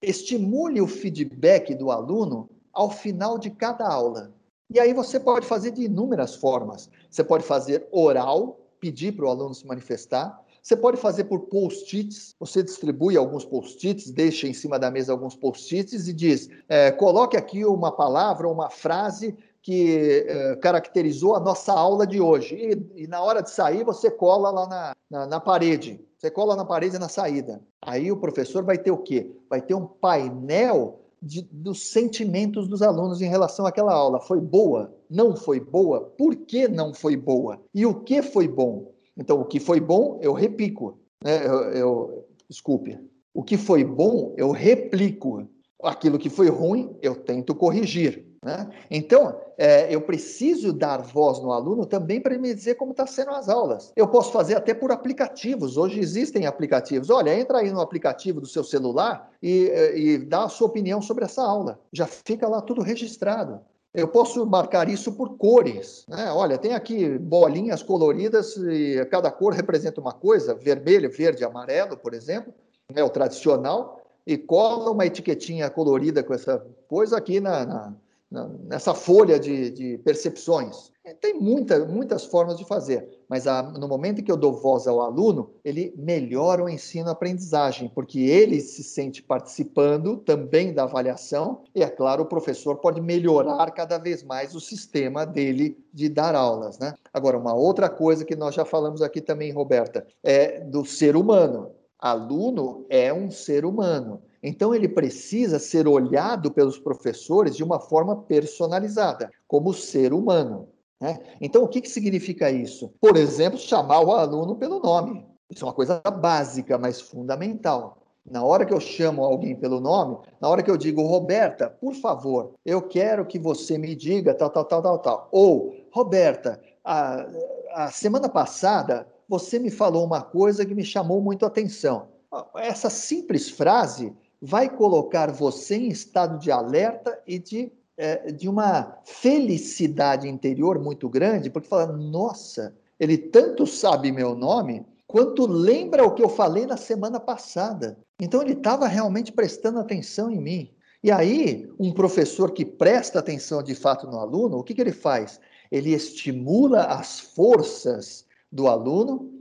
estimule 0.00 0.80
o 0.80 0.86
feedback 0.86 1.74
do 1.74 1.90
aluno 1.90 2.48
ao 2.72 2.90
final 2.90 3.38
de 3.38 3.50
cada 3.50 3.86
aula. 3.86 4.32
E 4.70 4.78
aí 4.78 4.92
você 4.92 5.18
pode 5.18 5.46
fazer 5.46 5.70
de 5.72 5.82
inúmeras 5.82 6.36
formas. 6.36 6.90
Você 7.10 7.24
pode 7.24 7.44
fazer 7.44 7.86
oral, 7.90 8.60
pedir 8.78 9.12
para 9.12 9.26
o 9.26 9.28
aluno 9.28 9.54
se 9.54 9.66
manifestar. 9.66 10.40
Você 10.62 10.76
pode 10.76 10.98
fazer 10.98 11.24
por 11.24 11.40
post-its. 11.46 12.34
Você 12.38 12.62
distribui 12.62 13.16
alguns 13.16 13.44
post-its, 13.44 14.10
deixa 14.10 14.46
em 14.46 14.52
cima 14.52 14.78
da 14.78 14.90
mesa 14.90 15.12
alguns 15.12 15.34
post-its 15.34 16.06
e 16.06 16.12
diz: 16.12 16.48
é, 16.68 16.90
coloque 16.90 17.36
aqui 17.36 17.64
uma 17.64 17.90
palavra, 17.90 18.48
uma 18.48 18.68
frase 18.68 19.36
que 19.68 20.24
é, 20.26 20.56
caracterizou 20.56 21.36
a 21.36 21.40
nossa 21.40 21.74
aula 21.74 22.06
de 22.06 22.18
hoje. 22.18 22.54
E, 22.54 23.02
e, 23.02 23.06
na 23.06 23.20
hora 23.20 23.42
de 23.42 23.50
sair, 23.50 23.84
você 23.84 24.10
cola 24.10 24.50
lá 24.50 24.66
na, 24.66 24.96
na, 25.10 25.26
na 25.26 25.40
parede. 25.40 26.00
Você 26.16 26.30
cola 26.30 26.56
na 26.56 26.64
parede 26.64 26.98
na 26.98 27.06
saída. 27.06 27.60
Aí 27.82 28.10
o 28.10 28.16
professor 28.16 28.64
vai 28.64 28.78
ter 28.78 28.90
o 28.90 28.96
quê? 28.96 29.30
Vai 29.46 29.60
ter 29.60 29.74
um 29.74 29.84
painel 29.84 31.00
de, 31.20 31.46
dos 31.52 31.90
sentimentos 31.90 32.66
dos 32.66 32.80
alunos 32.80 33.20
em 33.20 33.28
relação 33.28 33.66
àquela 33.66 33.92
aula. 33.92 34.18
Foi 34.20 34.40
boa? 34.40 34.90
Não 35.10 35.36
foi 35.36 35.60
boa? 35.60 36.00
Por 36.16 36.34
que 36.34 36.66
não 36.66 36.94
foi 36.94 37.14
boa? 37.14 37.60
E 37.74 37.84
o 37.84 37.94
que 37.94 38.22
foi 38.22 38.48
bom? 38.48 38.90
Então, 39.18 39.38
o 39.38 39.44
que 39.44 39.60
foi 39.60 39.80
bom, 39.80 40.18
eu 40.22 40.32
repico. 40.32 40.98
Né? 41.22 41.46
Eu, 41.46 41.60
eu, 41.74 42.24
desculpe. 42.48 42.98
O 43.34 43.42
que 43.42 43.58
foi 43.58 43.84
bom, 43.84 44.32
eu 44.38 44.50
replico. 44.50 45.46
Aquilo 45.82 46.18
que 46.18 46.30
foi 46.30 46.48
ruim, 46.48 46.96
eu 47.02 47.14
tento 47.14 47.54
corrigir. 47.54 48.27
Né? 48.42 48.70
Então, 48.90 49.40
é, 49.56 49.92
eu 49.92 50.00
preciso 50.00 50.72
dar 50.72 51.02
voz 51.02 51.40
no 51.40 51.52
aluno 51.52 51.84
também 51.84 52.20
para 52.20 52.32
ele 52.32 52.42
me 52.42 52.54
dizer 52.54 52.76
como 52.76 52.92
está 52.92 53.06
sendo 53.06 53.30
as 53.30 53.48
aulas. 53.48 53.92
Eu 53.96 54.06
posso 54.08 54.32
fazer 54.32 54.54
até 54.54 54.72
por 54.72 54.92
aplicativos. 54.92 55.76
Hoje 55.76 55.98
existem 55.98 56.46
aplicativos. 56.46 57.10
Olha, 57.10 57.38
entra 57.38 57.58
aí 57.58 57.72
no 57.72 57.80
aplicativo 57.80 58.40
do 58.40 58.46
seu 58.46 58.62
celular 58.62 59.30
e, 59.42 59.68
é, 59.68 59.98
e 59.98 60.18
dá 60.18 60.44
a 60.44 60.48
sua 60.48 60.68
opinião 60.68 61.02
sobre 61.02 61.24
essa 61.24 61.42
aula. 61.42 61.80
Já 61.92 62.06
fica 62.06 62.48
lá 62.48 62.60
tudo 62.60 62.82
registrado. 62.82 63.60
Eu 63.92 64.06
posso 64.06 64.46
marcar 64.46 64.88
isso 64.88 65.12
por 65.12 65.36
cores. 65.36 66.04
Né? 66.08 66.30
Olha, 66.30 66.58
tem 66.58 66.74
aqui 66.74 67.18
bolinhas 67.18 67.82
coloridas 67.82 68.56
e 68.56 69.04
cada 69.10 69.30
cor 69.30 69.52
representa 69.52 70.00
uma 70.00 70.12
coisa: 70.12 70.54
vermelho, 70.54 71.10
verde, 71.10 71.42
amarelo, 71.42 71.96
por 71.96 72.14
exemplo, 72.14 72.52
é 72.94 73.02
o 73.02 73.10
tradicional. 73.10 74.00
E 74.26 74.36
cola 74.36 74.90
uma 74.90 75.06
etiquetinha 75.06 75.70
colorida 75.70 76.22
com 76.22 76.34
essa 76.34 76.62
coisa 76.86 77.16
aqui 77.16 77.40
na, 77.40 77.64
na 77.64 77.94
nessa 78.30 78.94
folha 78.94 79.38
de, 79.38 79.70
de 79.70 79.98
percepções. 79.98 80.90
É, 81.04 81.14
tem 81.14 81.40
muita, 81.40 81.86
muitas 81.86 82.26
formas 82.26 82.58
de 82.58 82.66
fazer, 82.66 83.08
mas 83.30 83.46
a, 83.46 83.62
no 83.62 83.88
momento 83.88 84.20
em 84.20 84.24
que 84.24 84.30
eu 84.30 84.36
dou 84.36 84.52
voz 84.52 84.86
ao 84.86 85.00
aluno, 85.00 85.54
ele 85.64 85.94
melhora 85.96 86.62
o 86.62 86.68
ensino-aprendizagem, 86.68 87.90
porque 87.94 88.20
ele 88.20 88.60
se 88.60 88.82
sente 88.82 89.22
participando 89.22 90.18
também 90.18 90.74
da 90.74 90.82
avaliação, 90.82 91.62
e 91.74 91.82
é 91.82 91.88
claro, 91.88 92.24
o 92.24 92.28
professor 92.28 92.76
pode 92.76 93.00
melhorar 93.00 93.70
cada 93.70 93.96
vez 93.96 94.22
mais 94.22 94.54
o 94.54 94.60
sistema 94.60 95.24
dele 95.24 95.82
de 95.94 96.10
dar 96.10 96.34
aulas. 96.34 96.78
Né? 96.78 96.92
Agora, 97.10 97.38
uma 97.38 97.54
outra 97.54 97.88
coisa 97.88 98.24
que 98.24 98.36
nós 98.36 98.54
já 98.54 98.66
falamos 98.66 99.00
aqui 99.00 99.22
também, 99.22 99.50
Roberta, 99.50 100.06
é 100.22 100.60
do 100.60 100.84
ser 100.84 101.16
humano. 101.16 101.70
Aluno 101.98 102.86
é 102.88 103.12
um 103.12 103.30
ser 103.30 103.64
humano. 103.64 104.22
Então, 104.42 104.74
ele 104.74 104.88
precisa 104.88 105.58
ser 105.58 105.88
olhado 105.88 106.50
pelos 106.50 106.78
professores 106.78 107.56
de 107.56 107.64
uma 107.64 107.80
forma 107.80 108.16
personalizada, 108.16 109.30
como 109.48 109.74
ser 109.74 110.12
humano. 110.12 110.68
Né? 111.00 111.18
Então, 111.40 111.62
o 111.64 111.68
que, 111.68 111.80
que 111.80 111.88
significa 111.88 112.50
isso? 112.50 112.92
Por 113.00 113.16
exemplo, 113.16 113.58
chamar 113.58 114.00
o 114.00 114.12
aluno 114.12 114.56
pelo 114.56 114.80
nome. 114.80 115.26
Isso 115.50 115.64
é 115.64 115.66
uma 115.66 115.74
coisa 115.74 116.00
básica, 116.00 116.78
mas 116.78 117.00
fundamental. 117.00 117.98
Na 118.30 118.44
hora 118.44 118.66
que 118.66 118.74
eu 118.74 118.80
chamo 118.80 119.24
alguém 119.24 119.56
pelo 119.56 119.80
nome, 119.80 120.18
na 120.40 120.48
hora 120.48 120.62
que 120.62 120.70
eu 120.70 120.76
digo, 120.76 121.02
Roberta, 121.02 121.70
por 121.70 121.94
favor, 121.94 122.52
eu 122.64 122.82
quero 122.82 123.24
que 123.24 123.38
você 123.38 123.78
me 123.78 123.94
diga 123.94 124.34
tal, 124.34 124.50
tal, 124.50 124.64
tal, 124.66 124.82
tal, 124.82 124.98
tal. 124.98 125.28
Ou, 125.32 125.74
Roberta, 125.90 126.60
a, 126.84 127.26
a 127.72 127.90
semana 127.90 128.28
passada 128.28 129.06
você 129.28 129.58
me 129.58 129.70
falou 129.70 130.04
uma 130.04 130.22
coisa 130.22 130.64
que 130.64 130.74
me 130.74 130.84
chamou 130.84 131.20
muito 131.20 131.44
a 131.44 131.48
atenção. 131.48 132.08
Essa 132.56 132.88
simples 132.88 133.50
frase 133.50 134.12
vai 134.40 134.68
colocar 134.68 135.30
você 135.30 135.76
em 135.76 135.88
estado 135.88 136.38
de 136.38 136.50
alerta 136.50 137.20
e 137.26 137.38
de, 137.38 137.72
é, 137.96 138.32
de 138.32 138.48
uma 138.48 138.98
felicidade 139.04 140.28
interior 140.28 140.78
muito 140.78 141.08
grande, 141.08 141.50
porque 141.50 141.68
fala, 141.68 141.86
nossa, 141.88 142.74
ele 142.98 143.18
tanto 143.18 143.66
sabe 143.66 144.12
meu 144.12 144.34
nome, 144.34 144.86
quanto 145.06 145.46
lembra 145.46 146.04
o 146.04 146.14
que 146.14 146.22
eu 146.22 146.28
falei 146.28 146.66
na 146.66 146.76
semana 146.76 147.20
passada. 147.20 147.98
Então 148.20 148.42
ele 148.42 148.52
estava 148.52 148.86
realmente 148.86 149.32
prestando 149.32 149.78
atenção 149.78 150.30
em 150.30 150.40
mim. 150.40 150.70
E 151.02 151.12
aí, 151.12 151.70
um 151.78 151.92
professor 151.92 152.52
que 152.52 152.64
presta 152.64 153.20
atenção 153.20 153.62
de 153.62 153.74
fato 153.74 154.06
no 154.06 154.18
aluno, 154.18 154.58
o 154.58 154.64
que, 154.64 154.74
que 154.74 154.80
ele 154.80 154.92
faz? 154.92 155.40
Ele 155.70 155.94
estimula 155.94 156.84
as 156.84 157.20
forças 157.20 158.26
do 158.50 158.68
aluno 158.68 159.32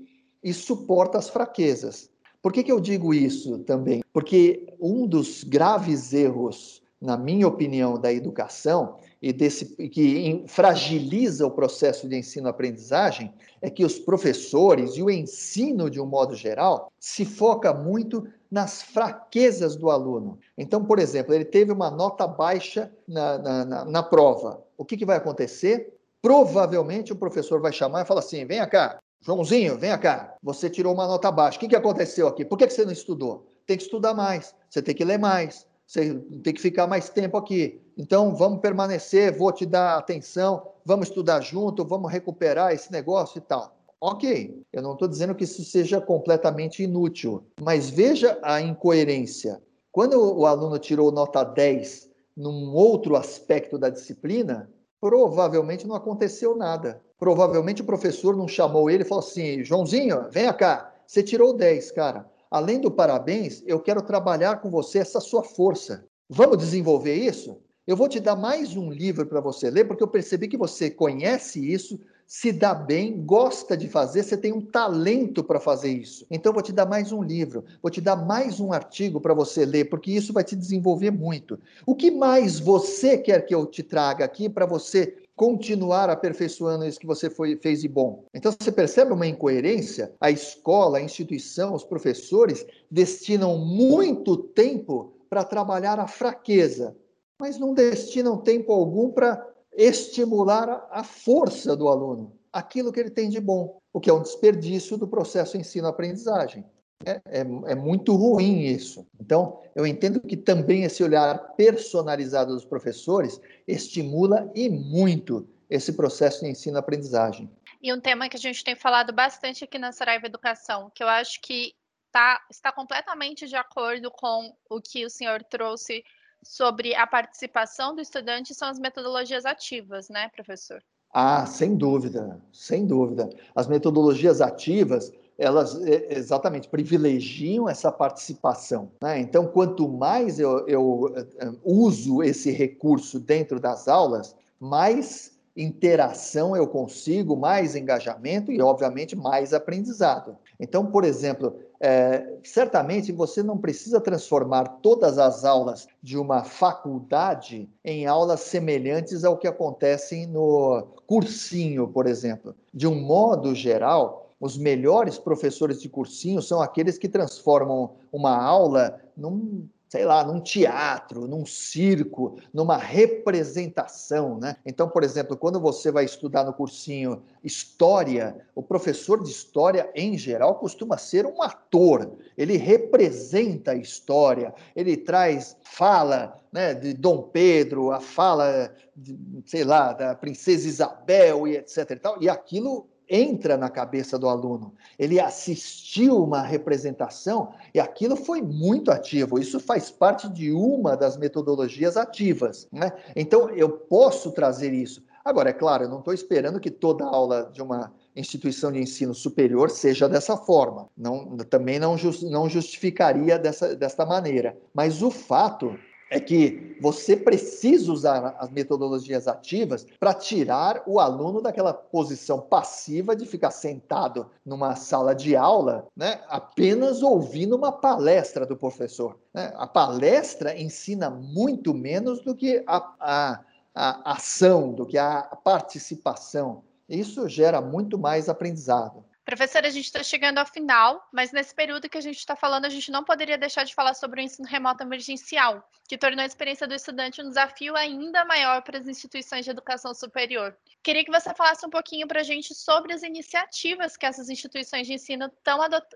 e 0.43 0.53
suporta 0.53 1.17
as 1.17 1.29
fraquezas. 1.29 2.09
Por 2.41 2.53
que, 2.53 2.63
que 2.63 2.71
eu 2.71 2.79
digo 2.79 3.13
isso 3.13 3.59
também? 3.59 4.03
Porque 4.13 4.73
um 4.79 5.07
dos 5.07 5.43
graves 5.43 6.13
erros, 6.13 6.81
na 7.01 7.17
minha 7.17 7.47
opinião, 7.47 7.99
da 7.99 8.13
educação 8.13 8.97
e 9.21 9.33
desse 9.33 9.65
que 9.89 10.43
fragiliza 10.47 11.45
o 11.45 11.51
processo 11.51 12.07
de 12.07 12.15
ensino-aprendizagem 12.15 13.33
é 13.61 13.69
que 13.69 13.83
os 13.83 13.97
professores 13.99 14.91
e 14.91 15.03
o 15.03 15.09
ensino 15.09 15.89
de 15.89 15.99
um 15.99 16.05
modo 16.05 16.35
geral 16.35 16.91
se 16.99 17.25
foca 17.25 17.73
muito 17.73 18.27
nas 18.49 18.81
fraquezas 18.81 19.75
do 19.75 19.89
aluno. 19.89 20.39
Então, 20.57 20.85
por 20.85 20.99
exemplo, 20.99 21.33
ele 21.33 21.45
teve 21.45 21.71
uma 21.71 21.91
nota 21.91 22.25
baixa 22.27 22.91
na, 23.07 23.37
na, 23.37 23.65
na, 23.65 23.85
na 23.85 24.03
prova. 24.03 24.63
O 24.77 24.85
que, 24.85 24.95
que 24.95 25.05
vai 25.05 25.17
acontecer? 25.17 25.96
Provavelmente 26.21 27.13
o 27.13 27.15
professor 27.15 27.61
vai 27.61 27.71
chamar 27.71 28.01
e 28.01 28.05
falar 28.05 28.21
assim: 28.21 28.45
vem 28.45 28.65
cá, 28.67 28.99
Joãozinho, 29.21 29.77
vem 29.77 29.97
cá. 29.99 30.35
Você 30.41 30.69
tirou 30.69 30.93
uma 30.93 31.07
nota 31.07 31.31
baixa. 31.31 31.57
O 31.57 31.59
que, 31.59 31.67
que 31.67 31.75
aconteceu 31.75 32.27
aqui? 32.27 32.45
Por 32.45 32.57
que, 32.57 32.67
que 32.67 32.73
você 32.73 32.85
não 32.85 32.91
estudou? 32.91 33.47
Tem 33.65 33.77
que 33.77 33.83
estudar 33.83 34.13
mais. 34.13 34.55
Você 34.69 34.81
tem 34.81 34.95
que 34.95 35.03
ler 35.03 35.19
mais. 35.19 35.67
Você 35.85 36.15
tem 36.43 36.53
que 36.53 36.61
ficar 36.61 36.87
mais 36.87 37.09
tempo 37.09 37.37
aqui. 37.37 37.81
Então, 37.97 38.35
vamos 38.35 38.61
permanecer. 38.61 39.37
Vou 39.37 39.51
te 39.51 39.65
dar 39.65 39.97
atenção. 39.97 40.71
Vamos 40.85 41.09
estudar 41.09 41.41
junto. 41.41 41.85
Vamos 41.85 42.11
recuperar 42.11 42.73
esse 42.73 42.91
negócio 42.91 43.39
e 43.39 43.41
tal. 43.41 43.77
Ok, 43.99 44.63
eu 44.71 44.81
não 44.83 44.93
estou 44.93 45.07
dizendo 45.07 45.33
que 45.33 45.43
isso 45.43 45.63
seja 45.63 45.99
completamente 45.99 46.83
inútil, 46.83 47.43
mas 47.59 47.89
veja 47.89 48.37
a 48.43 48.61
incoerência. 48.61 49.59
Quando 49.91 50.37
o 50.37 50.45
aluno 50.45 50.77
tirou 50.77 51.11
nota 51.11 51.43
10 51.43 52.07
num 52.35 52.75
outro 52.75 53.15
aspecto 53.15 53.75
da 53.75 53.89
disciplina, 53.89 54.69
provavelmente 54.99 55.87
não 55.87 55.95
aconteceu 55.95 56.55
nada. 56.55 57.01
Provavelmente 57.19 57.81
o 57.81 57.85
professor 57.85 58.35
não 58.35 58.47
chamou 58.47 58.89
ele 58.89 59.03
e 59.03 59.07
falou 59.07 59.23
assim: 59.23 59.63
Joãozinho, 59.63 60.27
venha 60.29 60.53
cá, 60.53 60.93
você 61.05 61.23
tirou 61.23 61.53
10, 61.53 61.91
cara. 61.91 62.29
Além 62.49 62.79
do 62.79 62.89
parabéns, 62.89 63.63
eu 63.65 63.79
quero 63.79 64.01
trabalhar 64.01 64.61
com 64.61 64.69
você 64.69 64.99
essa 64.99 65.19
sua 65.19 65.43
força. 65.43 66.05
Vamos 66.29 66.57
desenvolver 66.57 67.15
isso? 67.15 67.57
Eu 67.85 67.95
vou 67.95 68.07
te 68.07 68.19
dar 68.19 68.35
mais 68.35 68.75
um 68.75 68.91
livro 68.91 69.25
para 69.25 69.39
você 69.39 69.69
ler, 69.69 69.85
porque 69.85 70.03
eu 70.03 70.07
percebi 70.07 70.47
que 70.47 70.57
você 70.57 70.89
conhece 70.89 71.71
isso, 71.71 71.99
se 72.27 72.51
dá 72.51 72.75
bem, 72.75 73.23
gosta 73.25 73.77
de 73.77 73.87
fazer, 73.87 74.21
você 74.21 74.35
tem 74.35 74.51
um 74.51 74.59
talento 74.59 75.41
para 75.41 75.61
fazer 75.61 75.89
isso. 75.89 76.27
Então, 76.29 76.51
vou 76.51 76.61
te 76.61 76.73
dar 76.73 76.85
mais 76.85 77.13
um 77.13 77.23
livro, 77.23 77.63
vou 77.81 77.89
te 77.89 78.01
dar 78.01 78.17
mais 78.17 78.59
um 78.59 78.73
artigo 78.73 79.21
para 79.21 79.33
você 79.33 79.65
ler, 79.65 79.85
porque 79.85 80.11
isso 80.11 80.33
vai 80.33 80.43
te 80.43 80.53
desenvolver 80.53 81.09
muito. 81.09 81.57
O 81.85 81.95
que 81.95 82.11
mais 82.11 82.59
você 82.59 83.17
quer 83.17 83.45
que 83.45 83.55
eu 83.55 83.65
te 83.65 83.81
traga 83.81 84.25
aqui 84.25 84.49
para 84.49 84.65
você 84.65 85.15
continuar 85.37 86.09
aperfeiçoando 86.09 86.85
isso 86.85 86.99
que 86.99 87.05
você 87.05 87.29
foi, 87.29 87.55
fez 87.55 87.81
de 87.81 87.87
bom. 87.87 88.25
Então 88.33 88.51
você 88.51 88.71
percebe 88.71 89.13
uma 89.13 89.27
incoerência? 89.27 90.11
A 90.19 90.29
escola, 90.29 90.97
a 90.97 91.01
instituição, 91.01 91.73
os 91.73 91.83
professores 91.83 92.65
destinam 92.91 93.57
muito 93.57 94.35
tempo 94.35 95.13
para 95.29 95.45
trabalhar 95.45 95.99
a 95.99 96.07
fraqueza, 96.07 96.97
mas 97.39 97.57
não 97.57 97.73
destinam 97.73 98.35
tempo 98.35 98.73
algum 98.73 99.11
para 99.11 99.47
estimular 99.77 100.87
a 100.91 101.03
força 101.03 101.75
do 101.75 101.87
aluno, 101.87 102.35
aquilo 102.51 102.91
que 102.91 102.99
ele 102.99 103.11
tem 103.11 103.29
de 103.29 103.39
bom, 103.39 103.79
o 103.93 103.99
que 103.99 104.09
é 104.09 104.13
um 104.13 104.23
desperdício 104.23 104.97
do 104.97 105.07
processo 105.07 105.55
ensino-aprendizagem. 105.55 106.65
É, 107.05 107.21
é, 107.25 107.39
é, 107.41 107.75
muito 107.75 108.15
ruim 108.15 108.61
isso. 108.61 109.05
Então, 109.21 109.61
eu 109.75 109.85
entendo 109.85 110.19
que 110.19 110.35
também 110.35 110.83
esse 110.83 111.03
olhar 111.03 111.37
personalizado 111.55 112.53
dos 112.53 112.65
professores 112.65 113.39
estimula 113.67 114.51
e 114.55 114.67
muito 114.67 115.47
esse 115.69 115.93
processo 115.93 116.43
de 116.43 116.49
ensino-aprendizagem. 116.49 117.49
E 117.81 117.93
um 117.93 118.01
tema 118.01 118.27
que 118.27 118.35
a 118.35 118.39
gente 118.39 118.63
tem 118.63 118.75
falado 118.75 119.13
bastante 119.13 119.63
aqui 119.63 119.77
na 119.77 119.91
Saraiva 119.91 120.25
Educação, 120.25 120.91
que 120.93 121.03
eu 121.03 121.07
acho 121.07 121.39
que 121.41 121.75
tá, 122.11 122.43
está 122.49 122.71
completamente 122.71 123.47
de 123.47 123.55
acordo 123.55 124.09
com 124.09 124.51
o 124.67 124.81
que 124.81 125.05
o 125.05 125.09
senhor 125.09 125.43
trouxe 125.43 126.03
sobre 126.47 126.95
a 126.95 127.05
participação 127.05 127.93
do 127.95 128.01
estudante, 128.01 128.53
são 128.53 128.67
as 128.67 128.79
metodologias 128.79 129.45
ativas, 129.45 130.09
né, 130.09 130.29
professor? 130.29 130.81
Ah, 131.13 131.45
sem 131.45 131.75
dúvida, 131.75 132.41
sem 132.51 132.85
dúvida. 132.85 133.29
As 133.55 133.67
metodologias 133.67 134.41
ativas, 134.41 135.11
elas 135.37 135.81
é, 135.83 136.17
exatamente 136.17 136.67
privilegiam 136.67 137.69
essa 137.69 137.91
participação. 137.91 138.91
Né? 139.01 139.19
Então, 139.19 139.47
quanto 139.47 139.87
mais 139.87 140.39
eu, 140.39 140.67
eu 140.67 141.13
é, 141.15 141.51
uso 141.63 142.21
esse 142.23 142.51
recurso 142.51 143.19
dentro 143.19 143.59
das 143.59 143.87
aulas, 143.87 144.35
mais 144.59 145.37
interação 145.55 146.55
eu 146.55 146.67
consigo, 146.67 147.35
mais 147.35 147.75
engajamento 147.75 148.51
e, 148.51 148.61
obviamente, 148.61 149.15
mais 149.15 149.53
aprendizado. 149.53 150.37
Então, 150.59 150.85
por 150.85 151.03
exemplo, 151.03 151.59
é, 151.79 152.37
certamente 152.43 153.11
você 153.11 153.43
não 153.43 153.57
precisa 153.57 154.01
transformar 154.01 154.79
todas 154.81 155.17
as 155.17 155.45
aulas 155.45 155.87
de 156.01 156.17
uma 156.17 156.43
faculdade 156.43 157.69
em 157.83 158.05
aulas 158.05 158.41
semelhantes 158.41 159.23
ao 159.23 159.37
que 159.37 159.47
acontecem 159.47 160.25
no 160.25 160.87
cursinho, 161.05 161.87
por 161.87 162.07
exemplo. 162.07 162.55
De 162.73 162.87
um 162.87 162.95
modo 162.95 163.53
geral, 163.53 164.31
os 164.39 164.57
melhores 164.57 165.17
professores 165.17 165.81
de 165.81 165.89
cursinho 165.89 166.41
são 166.41 166.61
aqueles 166.61 166.97
que 166.97 167.09
transformam 167.09 167.91
uma 168.11 168.35
aula 168.35 168.99
num 169.15 169.67
sei 169.87 170.05
lá, 170.05 170.23
num 170.23 170.39
teatro, 170.39 171.27
num 171.27 171.45
circo, 171.45 172.37
numa 172.53 172.77
representação, 172.77 174.37
né? 174.37 174.57
Então, 174.65 174.89
por 174.89 175.03
exemplo, 175.03 175.37
quando 175.37 175.59
você 175.59 175.91
vai 175.91 176.03
estudar 176.03 176.43
no 176.43 176.53
cursinho 176.53 177.23
história, 177.43 178.45
o 178.53 178.61
professor 178.61 179.23
de 179.23 179.29
história 179.29 179.89
em 179.95 180.17
geral 180.17 180.55
costuma 180.55 180.97
ser 180.97 181.25
um 181.25 181.41
ator. 181.41 182.11
Ele 182.37 182.57
representa 182.57 183.71
a 183.71 183.75
história, 183.75 184.53
ele 184.75 184.97
traz 184.97 185.55
fala, 185.63 186.37
né, 186.51 186.73
de 186.73 186.93
Dom 186.93 187.21
Pedro, 187.21 187.91
a 187.91 188.01
fala, 188.01 188.73
de, 188.95 189.17
sei 189.45 189.63
lá, 189.63 189.93
da 189.93 190.15
princesa 190.15 190.67
Isabel 190.67 191.47
e 191.47 191.55
etc 191.55 191.91
e 191.91 191.95
tal, 191.95 192.21
e 192.21 192.29
aquilo 192.29 192.89
entra 193.09 193.57
na 193.57 193.69
cabeça 193.69 194.17
do 194.17 194.27
aluno. 194.27 194.73
Ele 194.97 195.19
assistiu 195.19 196.23
uma 196.23 196.41
representação 196.41 197.53
e 197.73 197.79
aquilo 197.79 198.15
foi 198.15 198.41
muito 198.41 198.91
ativo. 198.91 199.39
Isso 199.39 199.59
faz 199.59 199.89
parte 199.89 200.27
de 200.29 200.51
uma 200.51 200.95
das 200.95 201.17
metodologias 201.17 201.97
ativas. 201.97 202.67
Né? 202.71 202.91
Então, 203.15 203.49
eu 203.49 203.69
posso 203.69 204.31
trazer 204.31 204.73
isso. 204.73 205.05
Agora, 205.23 205.49
é 205.49 205.53
claro, 205.53 205.83
eu 205.83 205.89
não 205.89 205.99
estou 205.99 206.13
esperando 206.13 206.57
que 206.57 206.71
toda 206.71 207.03
aula 207.03 207.49
de 207.51 207.61
uma 207.61 207.91
instituição 208.15 208.71
de 208.71 208.79
ensino 208.79 209.13
superior 209.13 209.69
seja 209.69 210.07
dessa 210.07 210.37
forma. 210.37 210.87
Não, 210.97 211.35
também 211.37 211.77
não, 211.79 211.97
just, 211.97 212.23
não 212.23 212.49
justificaria 212.49 213.37
dessa, 213.37 213.75
dessa 213.75 214.05
maneira. 214.05 214.57
Mas 214.73 215.01
o 215.01 215.11
fato 215.11 215.77
é 216.09 216.19
que 216.19 216.77
você 216.81 217.15
precisa 217.17 217.91
usar 217.91 218.35
as 218.39 218.49
metodologias 218.49 219.27
ativas 219.27 219.85
para 219.99 220.13
tirar 220.13 220.83
o 220.85 220.99
aluno 220.99 221.41
daquela 221.41 221.73
posição 221.73 222.39
passiva 222.39 223.15
de 223.15 223.25
ficar 223.25 223.51
sentado 223.51 224.29
numa 224.45 224.75
sala 224.75 225.13
de 225.13 225.35
aula, 225.35 225.87
né, 225.95 226.21
apenas 226.29 227.01
ouvindo 227.01 227.55
uma 227.55 227.71
palestra 227.71 228.45
do 228.45 228.55
professor. 228.55 229.17
Né? 229.33 229.51
A 229.55 229.67
palestra 229.67 230.57
ensina 230.57 231.09
muito 231.09 231.73
menos 231.73 232.21
do 232.21 232.35
que 232.35 232.63
a, 232.67 232.93
a, 232.99 233.39
a 233.75 234.11
ação, 234.13 234.73
do 234.73 234.85
que 234.85 234.97
a 234.97 235.21
participação. 235.43 236.63
Isso 236.87 237.27
gera 237.27 237.59
muito 237.59 237.97
mais 237.97 238.29
aprendizado. 238.29 239.03
Professora, 239.27 239.67
a 239.67 239.69
gente 239.69 239.87
está 239.87 240.01
chegando 240.01 240.37
ao 240.37 240.45
final, 240.45 241.05
mas 241.11 241.33
nesse 241.33 241.53
período 241.53 241.89
que 241.89 241.97
a 241.97 242.01
gente 242.01 242.15
está 242.15 242.33
falando, 242.33 242.63
a 242.63 242.69
gente 242.69 242.89
não 242.89 243.03
poderia 243.03 243.37
deixar 243.37 243.65
de 243.65 243.75
falar 243.75 243.93
sobre 243.93 244.21
o 244.21 244.23
ensino 244.23 244.47
remoto 244.47 244.81
emergencial, 244.81 245.61
que 245.85 245.97
tornou 245.97 246.21
a 246.23 246.25
experiência 246.25 246.65
do 246.65 246.73
estudante 246.73 247.21
um 247.21 247.27
desafio 247.27 247.75
ainda 247.75 248.23
maior 248.23 248.61
para 248.61 248.79
as 248.79 248.87
instituições 248.87 249.43
de 249.43 249.51
educação 249.51 249.93
superior. 249.93 250.55
Queria 250.81 251.03
que 251.03 251.11
você 251.11 251.33
falasse 251.33 251.65
um 251.65 251.69
pouquinho 251.69 252.07
para 252.07 252.21
a 252.21 252.23
gente 252.23 252.55
sobre 252.55 252.93
as 252.93 253.03
iniciativas 253.03 253.97
que 253.97 254.05
essas 254.05 254.29
instituições 254.29 254.87
de 254.87 254.93
ensino 254.93 255.29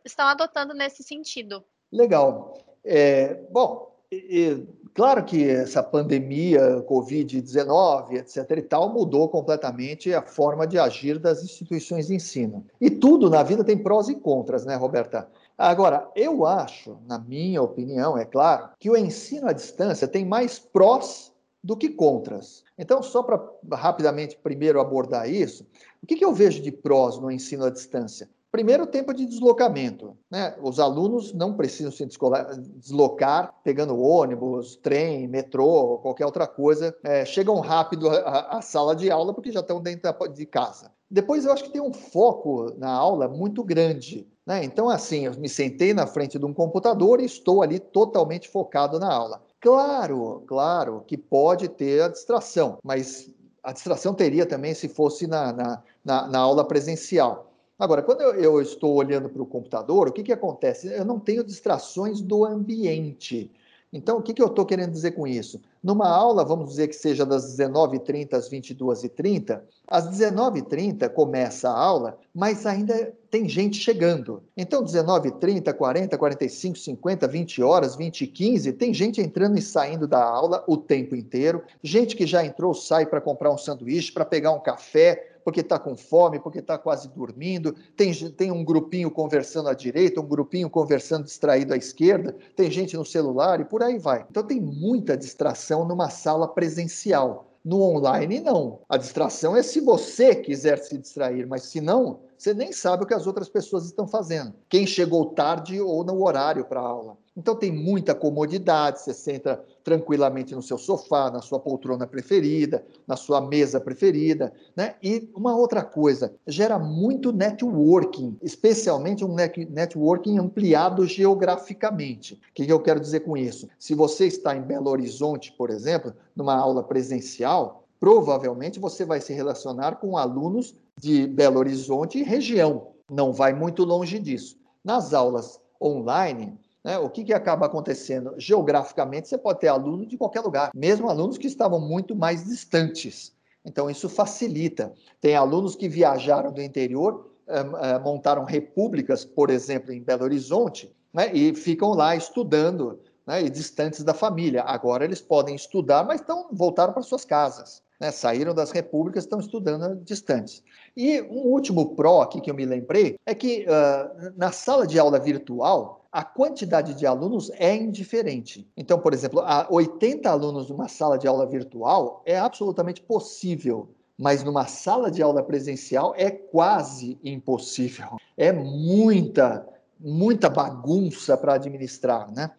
estão 0.04 0.28
adotando 0.28 0.74
nesse 0.74 1.02
sentido. 1.02 1.64
Legal. 1.90 2.58
É, 2.84 3.36
bom, 3.50 3.91
e, 4.12 4.68
claro 4.94 5.24
que 5.24 5.48
essa 5.48 5.82
pandemia, 5.82 6.84
Covid-19, 6.84 8.16
etc. 8.16 8.58
e 8.58 8.62
tal, 8.62 8.94
mudou 8.94 9.30
completamente 9.30 10.14
a 10.14 10.22
forma 10.22 10.68
de 10.68 10.78
agir 10.78 11.18
das 11.18 11.44
instituições 11.44 12.08
de 12.08 12.16
ensino. 12.16 12.66
E 12.80 12.90
tudo 12.90 13.30
na 13.30 13.42
vida 13.42 13.64
tem 13.64 13.78
prós 13.78 14.10
e 14.10 14.16
contras, 14.16 14.66
né, 14.66 14.76
Roberta? 14.76 15.30
Agora, 15.58 16.10
eu 16.16 16.46
acho, 16.46 16.98
na 17.08 17.18
minha 17.18 17.62
opinião, 17.62 18.18
é 18.18 18.26
claro, 18.26 18.70
que 18.78 18.90
o 18.90 18.98
ensino 18.98 19.48
à 19.48 19.54
distância 19.54 20.08
tem 20.08 20.26
mais 20.26 20.60
prós 20.60 21.32
do 21.64 21.78
que 21.78 21.90
contras. 21.90 22.64
Então, 22.78 23.02
só 23.02 23.24
para 23.24 23.42
rapidamente 23.74 24.38
primeiro 24.42 24.82
abordar 24.82 25.30
isso, 25.30 25.66
o 26.02 26.08
que, 26.08 26.16
que 26.16 26.26
eu 26.26 26.34
vejo 26.34 26.62
de 26.62 26.72
prós 26.72 27.18
no 27.20 27.32
ensino 27.32 27.64
à 27.64 27.70
distância? 27.70 28.28
Primeiro, 28.52 28.86
tempo 28.86 29.14
de 29.14 29.26
deslocamento. 29.26 30.18
Né? 30.30 30.54
Os 30.62 30.78
alunos 30.78 31.34
não 31.34 31.54
precisam 31.54 31.92
se 31.92 32.06
deslocar 32.06 33.54
pegando 33.64 33.98
ônibus, 33.98 34.76
trem, 34.76 35.26
metrô, 35.28 36.00
qualquer 36.00 36.26
outra 36.26 36.46
coisa. 36.46 36.94
É, 37.02 37.24
chegam 37.24 37.60
rápido 37.62 38.10
à, 38.10 38.58
à, 38.58 38.62
sala 38.62 38.94
de 38.94 39.10
aula 39.10 39.34
porque 39.34 39.54
já 39.54 39.62
estão 39.62 39.82
dentro 39.82 40.12
de 40.34 40.46
casa. 40.46 40.92
Depois, 41.10 41.46
eu 41.46 41.54
acho 41.54 41.64
que 41.64 41.72
tem 41.72 41.82
um 41.82 41.94
foco 41.94 42.74
na 42.78 42.92
aula 42.92 43.30
muito 43.30 43.64
grande. 43.64 44.28
Né? 44.46 44.66
Então, 44.66 44.90
assim, 44.90 45.28
eu 45.28 45.34
me 45.36 45.48
sentei 45.48 45.94
na 45.94 46.06
frente 46.06 46.38
de 46.38 46.46
um 46.46 46.54
computador 46.54 47.22
e 47.22 47.26
estou 47.26 47.62
ali 47.62 47.80
totalmente 47.80 48.50
focado 48.50 49.00
na 49.00 49.14
aula. 49.14 49.42
Claro, 49.62 50.44
claro 50.48 51.04
que 51.08 51.18
pode 51.18 51.70
ter 51.70 52.02
a 52.02 52.08
distração, 52.10 52.80
mas 52.84 53.32
a 53.64 53.72
distração 53.72 54.14
teria 54.14 54.46
também 54.46 54.74
se 54.74 54.90
fosse 54.90 55.28
na, 55.28 55.54
na, 55.54 55.84
na, 56.04 56.28
na 56.28 56.40
aula 56.40 56.66
presencial. 56.66 57.51
Agora, 57.82 58.04
quando 58.04 58.22
eu, 58.22 58.36
eu 58.36 58.62
estou 58.62 58.94
olhando 58.94 59.28
para 59.28 59.42
o 59.42 59.46
computador, 59.46 60.08
o 60.08 60.12
que, 60.12 60.22
que 60.22 60.32
acontece? 60.32 60.86
Eu 60.94 61.04
não 61.04 61.20
tenho 61.20 61.44
distrações 61.44 62.22
do 62.22 62.46
ambiente. 62.46 63.50
Então, 63.92 64.20
o 64.20 64.22
que, 64.22 64.36
que 64.36 64.42
eu 64.42 64.46
estou 64.46 64.68
querendo 64.68 64.92
dizer 64.92 65.12
com 65.12 65.26
isso? 65.26 65.60
Numa 65.84 66.08
aula, 66.08 66.46
vamos 66.46 66.70
dizer 66.70 66.88
que 66.88 66.96
seja 66.96 67.26
das 67.26 67.58
19h30 67.58 68.34
às 68.36 68.48
22h30, 68.48 69.62
às 69.88 70.08
19h30 70.08 71.10
começa 71.10 71.70
a 71.70 71.78
aula, 71.78 72.20
mas 72.32 72.68
ainda 72.68 73.14
tem 73.32 73.50
gente 73.50 73.78
chegando. 73.78 74.44
Então, 74.56 74.84
19h30, 74.84 75.74
40, 75.74 76.18
45, 76.20 76.78
50, 76.78 77.28
20 77.28 77.64
horas, 77.64 77.96
20 77.96 78.22
e 78.22 78.28
15, 78.28 78.74
tem 78.74 78.94
gente 78.94 79.20
entrando 79.20 79.58
e 79.58 79.62
saindo 79.62 80.08
da 80.08 80.24
aula 80.24 80.64
o 80.68 80.78
tempo 80.78 81.16
inteiro, 81.16 81.64
gente 81.82 82.16
que 82.16 82.28
já 82.28 82.46
entrou, 82.46 82.76
sai 82.76 83.08
para 83.08 83.20
comprar 83.20 83.52
um 83.52 83.58
sanduíche, 83.58 84.12
para 84.12 84.24
pegar 84.24 84.52
um 84.52 84.60
café, 84.60 85.31
porque 85.44 85.62
está 85.62 85.80
com 85.80 85.96
fome, 85.96 86.40
porque 86.40 86.60
está 86.60 86.78
quase 86.78 87.10
dormindo, 87.10 87.74
tem, 87.96 88.14
tem 88.32 88.52
um 88.52 88.64
grupinho 88.64 89.10
conversando 89.12 89.70
à 89.70 89.74
direita, 89.74 90.22
um 90.22 90.28
grupinho 90.28 90.70
conversando 90.70 91.26
distraído 91.26 91.74
à 91.74 91.78
esquerda, 91.78 92.36
tem 92.56 92.70
gente 92.70 92.96
no 92.96 93.06
celular 93.06 93.60
e 93.60 93.66
por 93.66 93.84
aí 93.84 93.98
vai. 93.98 94.26
Então 94.30 94.44
tem 94.44 94.60
muita 94.60 95.18
distração 95.18 95.86
numa 95.86 96.10
sala 96.10 96.48
presencial. 96.48 97.48
No 97.64 97.80
online, 97.84 98.40
não. 98.40 98.80
A 98.90 98.98
distração 98.98 99.56
é 99.56 99.62
se 99.62 99.80
você 99.80 100.34
quiser 100.34 100.80
se 100.80 100.98
distrair, 100.98 101.46
mas 101.46 101.64
se 101.66 101.80
não, 101.80 102.22
você 102.42 102.56
nem 102.56 102.74
sabe 102.74 103.04
o 103.04 103.06
que 103.06 103.14
as 103.14 103.28
outras 103.28 103.48
pessoas 103.48 103.86
estão 103.86 104.08
fazendo. 104.08 104.56
Quem 104.68 104.88
chegou 104.88 105.28
tarde 105.28 105.80
ou 105.80 106.04
no 106.04 106.24
horário 106.24 106.66
para 106.66 106.80
a 106.80 106.84
aula. 106.84 107.16
Então 107.38 107.56
tem 107.56 107.72
muita 107.72 108.16
comodidade, 108.16 109.00
você 109.00 109.14
senta 109.14 109.64
tranquilamente 109.84 110.56
no 110.56 110.62
seu 110.62 110.78
sofá, 110.78 111.30
na 111.30 111.40
sua 111.40 111.60
poltrona 111.60 112.08
preferida, 112.08 112.84
na 113.08 113.16
sua 113.16 113.40
mesa 113.40 113.80
preferida, 113.80 114.52
né? 114.76 114.96
E 115.04 115.30
uma 115.36 115.56
outra 115.56 115.84
coisa, 115.84 116.34
gera 116.48 116.80
muito 116.80 117.32
networking, 117.32 118.36
especialmente 118.42 119.24
um 119.24 119.36
networking 119.36 120.40
ampliado 120.40 121.06
geograficamente. 121.06 122.34
O 122.34 122.54
que 122.56 122.68
eu 122.68 122.80
quero 122.80 123.00
dizer 123.00 123.20
com 123.20 123.38
isso? 123.38 123.70
Se 123.78 123.94
você 123.94 124.26
está 124.26 124.56
em 124.56 124.62
Belo 124.62 124.90
Horizonte, 124.90 125.54
por 125.56 125.70
exemplo, 125.70 126.12
numa 126.36 126.56
aula 126.56 126.84
presencial, 126.84 127.81
provavelmente 128.02 128.80
você 128.80 129.06
vai 129.06 129.22
se 129.22 129.32
relacionar 129.32 129.98
com 129.98 130.18
alunos 130.18 130.76
de 130.98 131.28
Belo 131.28 131.60
Horizonte 131.60 132.18
e 132.18 132.24
região. 132.24 132.94
Não 133.08 133.32
vai 133.32 133.54
muito 133.54 133.84
longe 133.84 134.18
disso. 134.18 134.58
Nas 134.84 135.14
aulas 135.14 135.62
online, 135.80 136.58
né, 136.84 136.98
o 136.98 137.12
que, 137.12 137.24
que 137.24 137.32
acaba 137.32 137.68
acontecendo? 137.68 138.34
Geograficamente, 138.40 139.28
você 139.28 139.38
pode 139.38 139.60
ter 139.60 139.68
aluno 139.68 140.08
de 140.08 140.18
qualquer 140.18 140.42
lugar, 140.42 140.72
mesmo 140.76 141.12
alunos 141.12 141.38
que 141.38 141.46
estavam 141.46 141.80
muito 141.80 142.16
mais 142.16 142.44
distantes. 142.44 143.34
Então, 143.64 143.88
isso 143.88 144.10
facilita. 144.10 144.92
Tem 145.20 145.36
alunos 145.36 145.76
que 145.76 145.88
viajaram 145.88 146.52
do 146.52 146.60
interior, 146.60 147.30
eh, 147.48 148.00
montaram 148.00 148.44
repúblicas, 148.46 149.24
por 149.24 149.52
exemplo, 149.52 149.94
em 149.94 150.02
Belo 150.02 150.24
Horizonte, 150.24 150.92
né, 151.14 151.32
e 151.32 151.54
ficam 151.54 151.92
lá 151.94 152.16
estudando, 152.16 153.00
né, 153.28 153.44
e 153.44 153.50
distantes 153.50 154.04
da 154.04 154.16
família. 154.16 154.64
Agora 154.64 155.06
eles 155.06 155.22
podem 155.22 155.54
estudar, 155.54 156.04
mas 156.04 156.22
estão 156.22 156.48
voltaram 156.52 156.94
para 156.94 157.04
suas 157.04 157.24
casas 157.24 157.84
né, 158.02 158.10
saíram 158.10 158.52
das 158.52 158.72
repúblicas, 158.72 159.24
estão 159.24 159.40
estudando 159.40 159.96
distantes. 160.04 160.64
E 160.98 161.22
um 161.22 161.46
último 161.46 161.96
pró 161.96 162.24
aqui 162.24 162.42
que 162.42 162.50
eu 162.50 162.56
me 162.56 162.66
lembrei 162.66 163.16
é 163.28 163.36
que 163.36 163.64
uh, 163.66 164.34
na 164.36 164.52
sala 164.52 164.88
de 164.88 164.98
aula 164.98 165.20
virtual, 165.20 166.04
a 166.12 166.24
quantidade 166.24 166.96
de 166.96 167.06
alunos 167.06 167.52
é 167.54 167.76
indiferente. 167.76 168.68
Então, 168.76 168.98
por 168.98 169.14
exemplo, 169.14 169.44
80 169.70 170.28
alunos 170.28 170.68
numa 170.68 170.88
sala 170.88 171.16
de 171.16 171.28
aula 171.28 171.46
virtual 171.46 172.24
é 172.26 172.40
absolutamente 172.40 173.04
possível, 173.04 173.94
mas 174.18 174.44
numa 174.44 174.66
sala 174.66 175.12
de 175.12 175.22
aula 175.22 175.44
presencial 175.44 176.16
é 176.18 176.32
quase 176.32 177.20
impossível. 177.24 178.18
É 178.36 178.52
muita, 178.52 179.64
muita 180.00 180.50
bagunça 180.50 181.38
para 181.38 181.54
administrar, 181.54 182.32
né? 182.34 182.50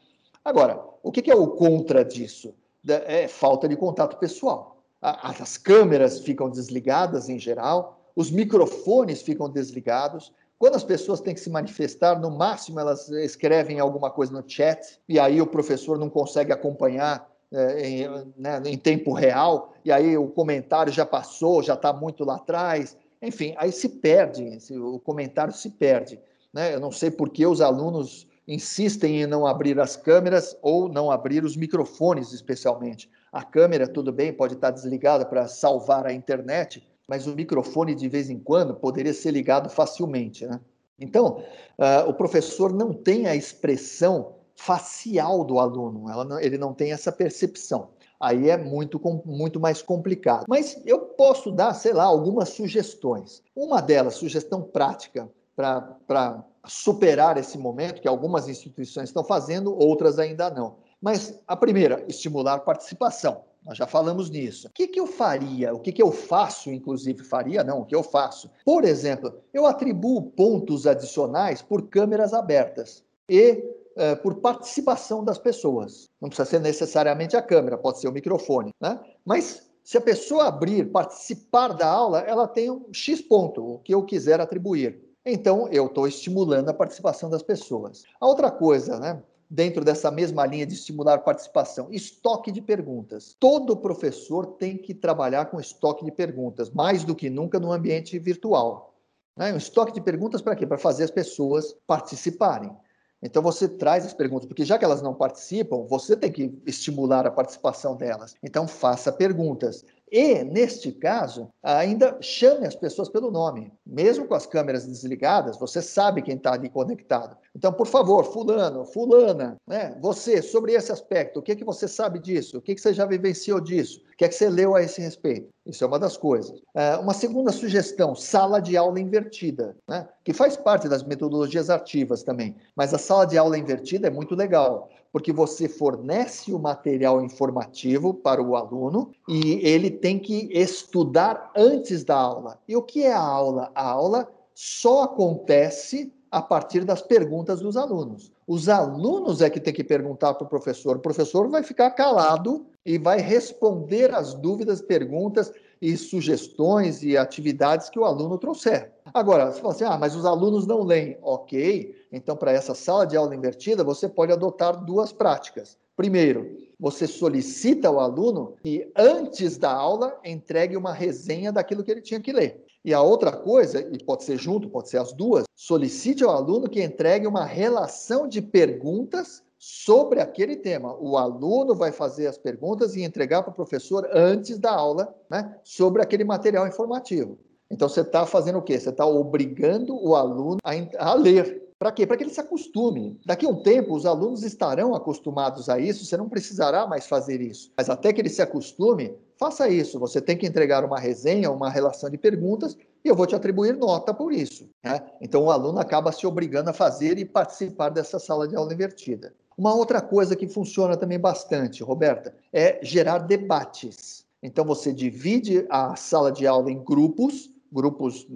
Agora, 0.44 0.80
o 1.02 1.10
que 1.10 1.28
é 1.30 1.34
o 1.34 1.48
contra 1.48 2.04
disso? 2.04 2.54
É 2.86 3.26
falta 3.26 3.68
de 3.68 3.76
contato 3.76 4.16
pessoal 4.18 4.72
as 5.02 5.58
câmeras 5.58 6.20
ficam 6.20 6.48
desligadas 6.48 7.28
em 7.28 7.38
geral, 7.38 7.98
os 8.14 8.30
microfones 8.30 9.20
ficam 9.20 9.50
desligados. 9.50 10.32
Quando 10.58 10.76
as 10.76 10.84
pessoas 10.84 11.20
têm 11.20 11.34
que 11.34 11.40
se 11.40 11.50
manifestar, 11.50 12.20
no 12.20 12.30
máximo 12.30 12.78
elas 12.78 13.08
escrevem 13.08 13.80
alguma 13.80 14.10
coisa 14.10 14.32
no 14.32 14.48
chat, 14.48 15.00
e 15.08 15.18
aí 15.18 15.40
o 15.40 15.46
professor 15.46 15.98
não 15.98 16.08
consegue 16.08 16.52
acompanhar 16.52 17.28
é, 17.50 17.86
em, 17.86 18.08
né, 18.36 18.62
em 18.64 18.78
tempo 18.78 19.12
real, 19.12 19.74
e 19.84 19.90
aí 19.90 20.16
o 20.16 20.28
comentário 20.28 20.92
já 20.92 21.04
passou, 21.04 21.62
já 21.62 21.74
está 21.74 21.92
muito 21.92 22.24
lá 22.24 22.36
atrás. 22.36 22.96
Enfim, 23.20 23.54
aí 23.58 23.72
se 23.72 23.88
perde, 23.88 24.58
o 24.76 25.00
comentário 25.00 25.52
se 25.52 25.70
perde. 25.70 26.20
Né? 26.52 26.74
Eu 26.74 26.80
não 26.80 26.92
sei 26.92 27.10
por 27.10 27.28
que 27.30 27.44
os 27.44 27.60
alunos 27.60 28.26
insistem 28.46 29.22
em 29.22 29.26
não 29.26 29.46
abrir 29.46 29.78
as 29.80 29.96
câmeras 29.96 30.56
ou 30.62 30.88
não 30.88 31.10
abrir 31.10 31.44
os 31.44 31.56
microfones, 31.56 32.32
especialmente. 32.32 33.10
A 33.32 33.42
câmera, 33.42 33.88
tudo 33.88 34.12
bem, 34.12 34.30
pode 34.30 34.54
estar 34.54 34.70
desligada 34.70 35.24
para 35.24 35.48
salvar 35.48 36.06
a 36.06 36.12
internet, 36.12 36.86
mas 37.08 37.26
o 37.26 37.34
microfone, 37.34 37.94
de 37.94 38.06
vez 38.06 38.28
em 38.28 38.38
quando, 38.38 38.74
poderia 38.74 39.14
ser 39.14 39.30
ligado 39.30 39.70
facilmente. 39.70 40.46
Né? 40.46 40.60
Então, 41.00 41.42
uh, 41.78 42.08
o 42.08 42.12
professor 42.12 42.72
não 42.72 42.92
tem 42.92 43.26
a 43.26 43.34
expressão 43.34 44.34
facial 44.54 45.44
do 45.44 45.58
aluno, 45.58 46.04
não, 46.24 46.38
ele 46.38 46.58
não 46.58 46.74
tem 46.74 46.92
essa 46.92 47.10
percepção. 47.10 47.88
Aí 48.20 48.50
é 48.50 48.56
muito, 48.56 49.00
muito 49.24 49.58
mais 49.58 49.82
complicado. 49.82 50.44
Mas 50.46 50.80
eu 50.86 51.00
posso 51.00 51.50
dar, 51.50 51.74
sei 51.74 51.92
lá, 51.92 52.04
algumas 52.04 52.50
sugestões. 52.50 53.42
Uma 53.56 53.80
delas, 53.80 54.14
sugestão 54.14 54.62
prática 54.62 55.28
para 55.56 56.44
superar 56.66 57.36
esse 57.36 57.58
momento, 57.58 58.00
que 58.00 58.06
algumas 58.06 58.46
instituições 58.48 59.08
estão 59.08 59.24
fazendo, 59.24 59.76
outras 59.76 60.20
ainda 60.20 60.48
não. 60.50 60.76
Mas 61.02 61.42
a 61.48 61.56
primeira, 61.56 62.04
estimular 62.06 62.60
participação. 62.60 63.42
Nós 63.64 63.76
já 63.76 63.86
falamos 63.86 64.30
nisso. 64.30 64.68
O 64.68 64.70
que, 64.70 64.86
que 64.86 65.00
eu 65.00 65.06
faria? 65.06 65.74
O 65.74 65.80
que, 65.80 65.92
que 65.92 66.02
eu 66.02 66.12
faço, 66.12 66.70
inclusive? 66.70 67.22
Faria, 67.24 67.62
não, 67.64 67.80
o 67.80 67.84
que 67.84 67.94
eu 67.94 68.02
faço? 68.02 68.50
Por 68.64 68.84
exemplo, 68.84 69.34
eu 69.52 69.66
atribuo 69.66 70.22
pontos 70.22 70.86
adicionais 70.86 71.60
por 71.60 71.88
câmeras 71.88 72.32
abertas 72.32 73.04
e 73.28 73.64
é, 73.96 74.14
por 74.14 74.36
participação 74.36 75.24
das 75.24 75.38
pessoas. 75.38 76.08
Não 76.20 76.28
precisa 76.28 76.48
ser 76.48 76.60
necessariamente 76.60 77.36
a 77.36 77.42
câmera, 77.42 77.76
pode 77.76 78.00
ser 78.00 78.08
o 78.08 78.12
microfone, 78.12 78.72
né? 78.80 78.98
Mas 79.24 79.68
se 79.84 79.98
a 79.98 80.00
pessoa 80.00 80.46
abrir, 80.46 80.90
participar 80.90 81.68
da 81.68 81.88
aula, 81.88 82.20
ela 82.20 82.48
tem 82.48 82.70
um 82.70 82.92
X 82.92 83.20
ponto, 83.20 83.74
o 83.74 83.78
que 83.78 83.94
eu 83.94 84.04
quiser 84.04 84.40
atribuir. 84.40 85.00
Então, 85.24 85.68
eu 85.68 85.86
estou 85.86 86.08
estimulando 86.08 86.68
a 86.68 86.74
participação 86.74 87.30
das 87.30 87.42
pessoas. 87.42 88.02
A 88.20 88.26
outra 88.26 88.50
coisa, 88.50 88.98
né? 88.98 89.22
Dentro 89.52 89.84
dessa 89.84 90.10
mesma 90.10 90.46
linha 90.46 90.64
de 90.64 90.72
estimular 90.72 91.18
participação, 91.18 91.88
estoque 91.90 92.50
de 92.50 92.62
perguntas. 92.62 93.36
Todo 93.38 93.76
professor 93.76 94.46
tem 94.46 94.78
que 94.78 94.94
trabalhar 94.94 95.44
com 95.44 95.60
estoque 95.60 96.06
de 96.06 96.10
perguntas, 96.10 96.70
mais 96.70 97.04
do 97.04 97.14
que 97.14 97.28
nunca 97.28 97.60
no 97.60 97.70
ambiente 97.70 98.18
virtual. 98.18 98.94
Né? 99.36 99.52
Um 99.52 99.58
estoque 99.58 99.92
de 99.92 100.00
perguntas 100.00 100.40
para 100.40 100.56
quê? 100.56 100.66
Para 100.66 100.78
fazer 100.78 101.04
as 101.04 101.10
pessoas 101.10 101.76
participarem. 101.86 102.74
Então 103.22 103.42
você 103.42 103.68
traz 103.68 104.06
as 104.06 104.14
perguntas, 104.14 104.46
porque 104.46 104.64
já 104.64 104.78
que 104.78 104.86
elas 104.86 105.02
não 105.02 105.12
participam, 105.12 105.84
você 105.86 106.16
tem 106.16 106.32
que 106.32 106.58
estimular 106.64 107.26
a 107.26 107.30
participação 107.30 107.94
delas. 107.94 108.34
Então 108.42 108.66
faça 108.66 109.12
perguntas. 109.12 109.84
E, 110.12 110.44
neste 110.44 110.92
caso, 110.92 111.48
ainda 111.62 112.18
chame 112.20 112.66
as 112.66 112.76
pessoas 112.76 113.08
pelo 113.08 113.30
nome. 113.30 113.72
Mesmo 113.86 114.26
com 114.26 114.34
as 114.34 114.44
câmeras 114.44 114.86
desligadas, 114.86 115.58
você 115.58 115.80
sabe 115.80 116.20
quem 116.20 116.36
está 116.36 116.52
ali 116.52 116.68
conectado. 116.68 117.34
Então, 117.56 117.72
por 117.72 117.86
favor, 117.86 118.22
fulano, 118.24 118.84
fulana, 118.84 119.56
né? 119.66 119.96
você, 120.02 120.42
sobre 120.42 120.74
esse 120.74 120.92
aspecto, 120.92 121.38
o 121.38 121.42
que, 121.42 121.56
que 121.56 121.64
você 121.64 121.88
sabe 121.88 122.18
disso? 122.18 122.58
O 122.58 122.60
que, 122.60 122.74
que 122.74 122.80
você 122.82 122.92
já 122.92 123.06
vivenciou 123.06 123.58
disso? 123.58 124.02
O 124.12 124.16
que 124.18 124.26
é 124.26 124.28
que 124.28 124.34
você 124.34 124.50
leu 124.50 124.74
a 124.74 124.82
esse 124.82 125.00
respeito? 125.00 125.48
Isso 125.64 125.82
é 125.82 125.86
uma 125.86 125.98
das 125.98 126.18
coisas. 126.18 126.60
É, 126.74 126.96
uma 126.96 127.14
segunda 127.14 127.50
sugestão, 127.50 128.14
sala 128.14 128.60
de 128.60 128.76
aula 128.76 129.00
invertida, 129.00 129.74
né? 129.88 130.06
que 130.22 130.34
faz 130.34 130.58
parte 130.58 130.90
das 130.90 131.02
metodologias 131.02 131.70
ativas 131.70 132.22
também. 132.22 132.54
Mas 132.76 132.92
a 132.92 132.98
sala 132.98 133.26
de 133.26 133.38
aula 133.38 133.56
invertida 133.56 134.08
é 134.08 134.10
muito 134.10 134.34
legal 134.34 134.90
porque 135.12 135.32
você 135.32 135.68
fornece 135.68 136.52
o 136.52 136.58
material 136.58 137.22
informativo 137.22 138.14
para 138.14 138.42
o 138.42 138.56
aluno 138.56 139.12
e 139.28 139.60
ele 139.62 139.90
tem 139.90 140.18
que 140.18 140.48
estudar 140.50 141.52
antes 141.54 142.02
da 142.02 142.16
aula. 142.16 142.58
E 142.66 142.74
o 142.74 142.82
que 142.82 143.04
é 143.04 143.12
a 143.12 143.20
aula? 143.20 143.70
A 143.74 143.86
aula 143.90 144.28
só 144.54 145.02
acontece 145.02 146.10
a 146.30 146.40
partir 146.40 146.82
das 146.84 147.02
perguntas 147.02 147.60
dos 147.60 147.76
alunos. 147.76 148.32
Os 148.46 148.68
alunos 148.70 149.42
é 149.42 149.50
que 149.50 149.60
tem 149.60 149.74
que 149.74 149.84
perguntar 149.84 150.32
para 150.34 150.46
o 150.46 150.48
professor. 150.48 150.96
O 150.96 151.00
professor 151.00 151.46
vai 151.48 151.62
ficar 151.62 151.90
calado 151.90 152.64
e 152.84 152.96
vai 152.96 153.20
responder 153.20 154.14
as 154.14 154.32
dúvidas, 154.32 154.80
perguntas 154.80 155.52
e 155.80 155.96
sugestões 155.96 157.02
e 157.02 157.16
atividades 157.16 157.90
que 157.90 157.98
o 157.98 158.04
aluno 158.04 158.38
trouxer. 158.38 158.92
Agora, 159.12 159.52
você 159.52 159.60
fala 159.60 159.74
assim, 159.74 159.84
ah, 159.84 159.98
mas 159.98 160.16
os 160.16 160.24
alunos 160.24 160.66
não 160.66 160.82
leem. 160.82 161.18
Ok, 161.20 161.94
então 162.12 162.36
para 162.36 162.52
essa 162.52 162.74
sala 162.74 163.06
de 163.06 163.16
aula 163.16 163.34
invertida, 163.34 163.82
você 163.82 164.08
pode 164.08 164.32
adotar 164.32 164.84
duas 164.84 165.12
práticas. 165.12 165.78
Primeiro, 165.96 166.56
você 166.78 167.06
solicita 167.06 167.88
ao 167.88 168.00
aluno 168.00 168.56
que 168.62 168.90
antes 168.96 169.56
da 169.56 169.72
aula 169.72 170.18
entregue 170.24 170.76
uma 170.76 170.92
resenha 170.92 171.52
daquilo 171.52 171.82
que 171.82 171.90
ele 171.90 172.02
tinha 172.02 172.20
que 172.20 172.32
ler. 172.32 172.64
E 172.84 172.92
a 172.92 173.00
outra 173.00 173.30
coisa, 173.30 173.80
e 173.80 174.02
pode 174.02 174.24
ser 174.24 174.36
junto, 174.36 174.68
pode 174.68 174.88
ser 174.88 174.98
as 174.98 175.12
duas, 175.12 175.44
solicite 175.54 176.24
ao 176.24 176.30
aluno 176.30 176.68
que 176.68 176.82
entregue 176.82 177.26
uma 177.26 177.44
relação 177.44 178.26
de 178.26 178.42
perguntas 178.42 179.42
sobre 179.56 180.20
aquele 180.20 180.56
tema. 180.56 180.96
O 180.98 181.16
aluno 181.16 181.72
vai 181.72 181.92
fazer 181.92 182.26
as 182.26 182.36
perguntas 182.36 182.96
e 182.96 183.02
entregar 183.02 183.44
para 183.44 183.52
o 183.52 183.54
professor 183.54 184.08
antes 184.12 184.58
da 184.58 184.72
aula, 184.72 185.14
né, 185.30 185.56
sobre 185.62 186.02
aquele 186.02 186.24
material 186.24 186.66
informativo. 186.66 187.38
Então 187.70 187.88
você 187.88 188.00
está 188.00 188.26
fazendo 188.26 188.58
o 188.58 188.62
quê? 188.62 188.78
Você 188.78 188.90
está 188.90 189.06
obrigando 189.06 189.96
o 189.96 190.16
aluno 190.16 190.58
a, 190.64 191.10
a 191.10 191.14
ler. 191.14 191.61
Para 191.82 191.90
quê? 191.90 192.06
Para 192.06 192.16
que 192.16 192.22
ele 192.22 192.30
se 192.30 192.40
acostume. 192.40 193.18
Daqui 193.26 193.44
a 193.44 193.48
um 193.48 193.60
tempo, 193.60 193.96
os 193.96 194.06
alunos 194.06 194.44
estarão 194.44 194.94
acostumados 194.94 195.68
a 195.68 195.80
isso, 195.80 196.04
você 196.04 196.16
não 196.16 196.28
precisará 196.28 196.86
mais 196.86 197.08
fazer 197.08 197.40
isso. 197.40 197.72
Mas 197.76 197.90
até 197.90 198.12
que 198.12 198.20
ele 198.20 198.28
se 198.28 198.40
acostume, 198.40 199.16
faça 199.36 199.68
isso. 199.68 199.98
Você 199.98 200.20
tem 200.20 200.36
que 200.36 200.46
entregar 200.46 200.84
uma 200.84 201.00
resenha, 201.00 201.50
uma 201.50 201.68
relação 201.68 202.08
de 202.08 202.16
perguntas, 202.16 202.76
e 203.04 203.08
eu 203.08 203.16
vou 203.16 203.26
te 203.26 203.34
atribuir 203.34 203.76
nota 203.76 204.14
por 204.14 204.32
isso. 204.32 204.70
Né? 204.80 205.04
Então 205.20 205.42
o 205.42 205.50
aluno 205.50 205.80
acaba 205.80 206.12
se 206.12 206.24
obrigando 206.24 206.70
a 206.70 206.72
fazer 206.72 207.18
e 207.18 207.24
participar 207.24 207.88
dessa 207.88 208.20
sala 208.20 208.46
de 208.46 208.54
aula 208.54 208.72
invertida. 208.72 209.34
Uma 209.58 209.74
outra 209.74 210.00
coisa 210.00 210.36
que 210.36 210.46
funciona 210.46 210.96
também 210.96 211.18
bastante, 211.18 211.82
Roberta, 211.82 212.32
é 212.52 212.78
gerar 212.80 213.18
debates. 213.18 214.24
Então 214.40 214.64
você 214.64 214.92
divide 214.92 215.66
a 215.68 215.96
sala 215.96 216.30
de 216.30 216.46
aula 216.46 216.70
em 216.70 216.78
grupos, 216.78 217.50
grupos 217.72 218.26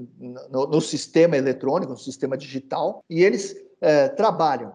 no, 0.51 0.67
no 0.67 0.81
sistema 0.81 1.37
eletrônico, 1.37 1.93
no 1.93 1.99
sistema 1.99 2.37
digital, 2.37 3.05
e 3.09 3.23
eles 3.23 3.55
é, 3.81 4.09
trabalham. 4.09 4.73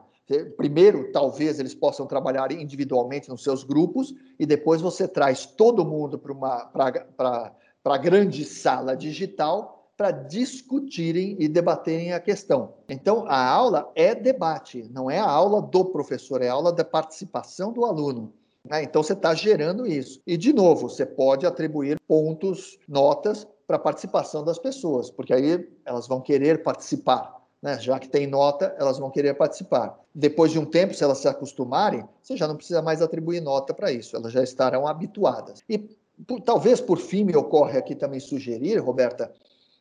Primeiro, 0.56 1.12
talvez 1.12 1.60
eles 1.60 1.76
possam 1.76 2.06
trabalhar 2.06 2.52
individualmente 2.52 3.28
nos 3.28 3.44
seus 3.44 3.64
grupos, 3.64 4.14
e 4.40 4.46
depois 4.46 4.80
você 4.80 5.08
traz 5.08 5.46
todo 5.46 5.86
mundo 5.86 6.18
para 6.18 7.52
a 7.84 7.98
grande 7.98 8.46
sala 8.46 8.96
digital 8.96 9.82
para 9.98 10.12
discutirem 10.12 11.36
e 11.40 11.48
debaterem 11.48 12.14
a 12.14 12.20
questão. 12.20 12.74
Então, 12.90 13.26
a 13.28 13.46
aula 13.46 13.92
é 13.94 14.16
debate, 14.16 14.90
não 14.92 15.12
é 15.12 15.20
a 15.20 15.30
aula 15.30 15.62
do 15.62 15.86
professor, 15.86 16.42
é 16.42 16.48
a 16.48 16.54
aula 16.54 16.72
da 16.72 16.84
participação 16.84 17.72
do 17.72 17.86
aluno. 17.86 18.34
Né? 18.68 18.84
Então, 18.84 19.04
você 19.04 19.14
está 19.14 19.36
gerando 19.36 19.86
isso. 19.86 20.20
E, 20.26 20.38
de 20.38 20.54
novo, 20.54 20.90
você 20.90 21.06
pode 21.06 21.46
atribuir 21.46 22.00
pontos, 22.08 22.80
notas 22.88 23.46
para 23.72 23.78
a 23.78 23.80
participação 23.80 24.44
das 24.44 24.60
pessoas, 24.60 25.10
porque 25.10 25.34
aí 25.34 25.66
elas 25.86 26.06
vão 26.06 26.20
querer 26.20 26.62
participar. 26.62 27.42
Né? 27.62 27.80
Já 27.80 27.98
que 28.00 28.10
tem 28.10 28.28
nota, 28.28 28.76
elas 28.78 29.00
vão 29.00 29.10
querer 29.10 29.34
participar. 29.36 29.98
Depois 30.14 30.52
de 30.52 30.60
um 30.60 30.66
tempo, 30.66 30.94
se 30.94 31.02
elas 31.02 31.20
se 31.20 31.28
acostumarem, 31.30 32.04
você 32.22 32.36
já 32.36 32.50
não 32.50 32.58
precisa 32.58 32.82
mais 32.82 33.02
atribuir 33.02 33.40
nota 33.40 33.74
para 33.74 33.90
isso, 33.90 34.18
elas 34.18 34.34
já 34.34 34.44
estarão 34.44 34.86
habituadas. 34.86 35.64
E 35.70 35.78
por, 36.28 36.42
talvez 36.42 36.82
por 36.82 36.98
fim 36.98 37.24
me 37.24 37.34
ocorre 37.34 37.78
aqui 37.78 37.96
também 37.96 38.20
sugerir, 38.20 38.78
Roberta, 38.80 39.32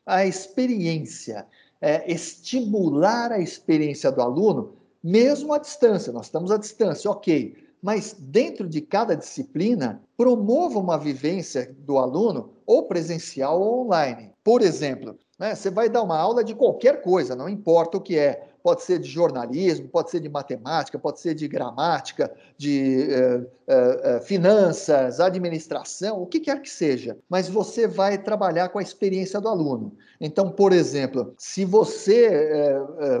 a 0.05 0.25
experiência, 0.25 1.45
é, 1.81 2.09
estimular 2.09 3.33
a 3.33 3.39
experiência 3.39 4.09
do 4.09 4.21
aluno, 4.21 4.71
mesmo 5.03 5.51
à 5.51 5.57
distância. 5.57 6.13
Nós 6.13 6.27
estamos 6.27 6.49
à 6.49 6.57
distância, 6.57 7.11
ok, 7.11 7.60
mas 7.81 8.15
dentro 8.19 8.67
de 8.67 8.81
cada 8.81 9.15
disciplina, 9.15 10.03
promova 10.15 10.77
uma 10.77 10.97
vivência 10.97 11.75
do 11.79 11.97
aluno, 11.97 12.53
ou 12.65 12.87
presencial 12.87 13.59
ou 13.59 13.85
online. 13.85 14.31
Por 14.43 14.61
exemplo, 14.61 15.17
né, 15.39 15.55
você 15.55 15.71
vai 15.71 15.89
dar 15.89 16.03
uma 16.03 16.17
aula 16.17 16.43
de 16.43 16.53
qualquer 16.53 17.01
coisa, 17.01 17.35
não 17.35 17.49
importa 17.49 17.97
o 17.97 18.01
que 18.01 18.17
é 18.17 18.50
pode 18.63 18.83
ser 18.83 18.99
de 18.99 19.09
jornalismo, 19.09 19.87
pode 19.87 20.11
ser 20.11 20.19
de 20.19 20.29
matemática, 20.29 20.99
pode 20.99 21.19
ser 21.19 21.33
de 21.33 21.47
gramática, 21.47 22.31
de 22.57 23.11
eh, 23.11 23.41
eh, 23.67 24.01
eh, 24.03 24.19
finanças, 24.21 25.19
administração, 25.19 26.21
o 26.21 26.25
que 26.25 26.39
quer 26.39 26.61
que 26.61 26.69
seja. 26.69 27.17
Mas 27.29 27.49
você 27.49 27.87
vai 27.87 28.17
trabalhar 28.17 28.69
com 28.69 28.79
a 28.79 28.81
experiência 28.81 29.39
do 29.39 29.47
aluno. 29.47 29.95
Então, 30.19 30.51
por 30.51 30.71
exemplo, 30.71 31.33
se 31.37 31.65
você 31.65 32.29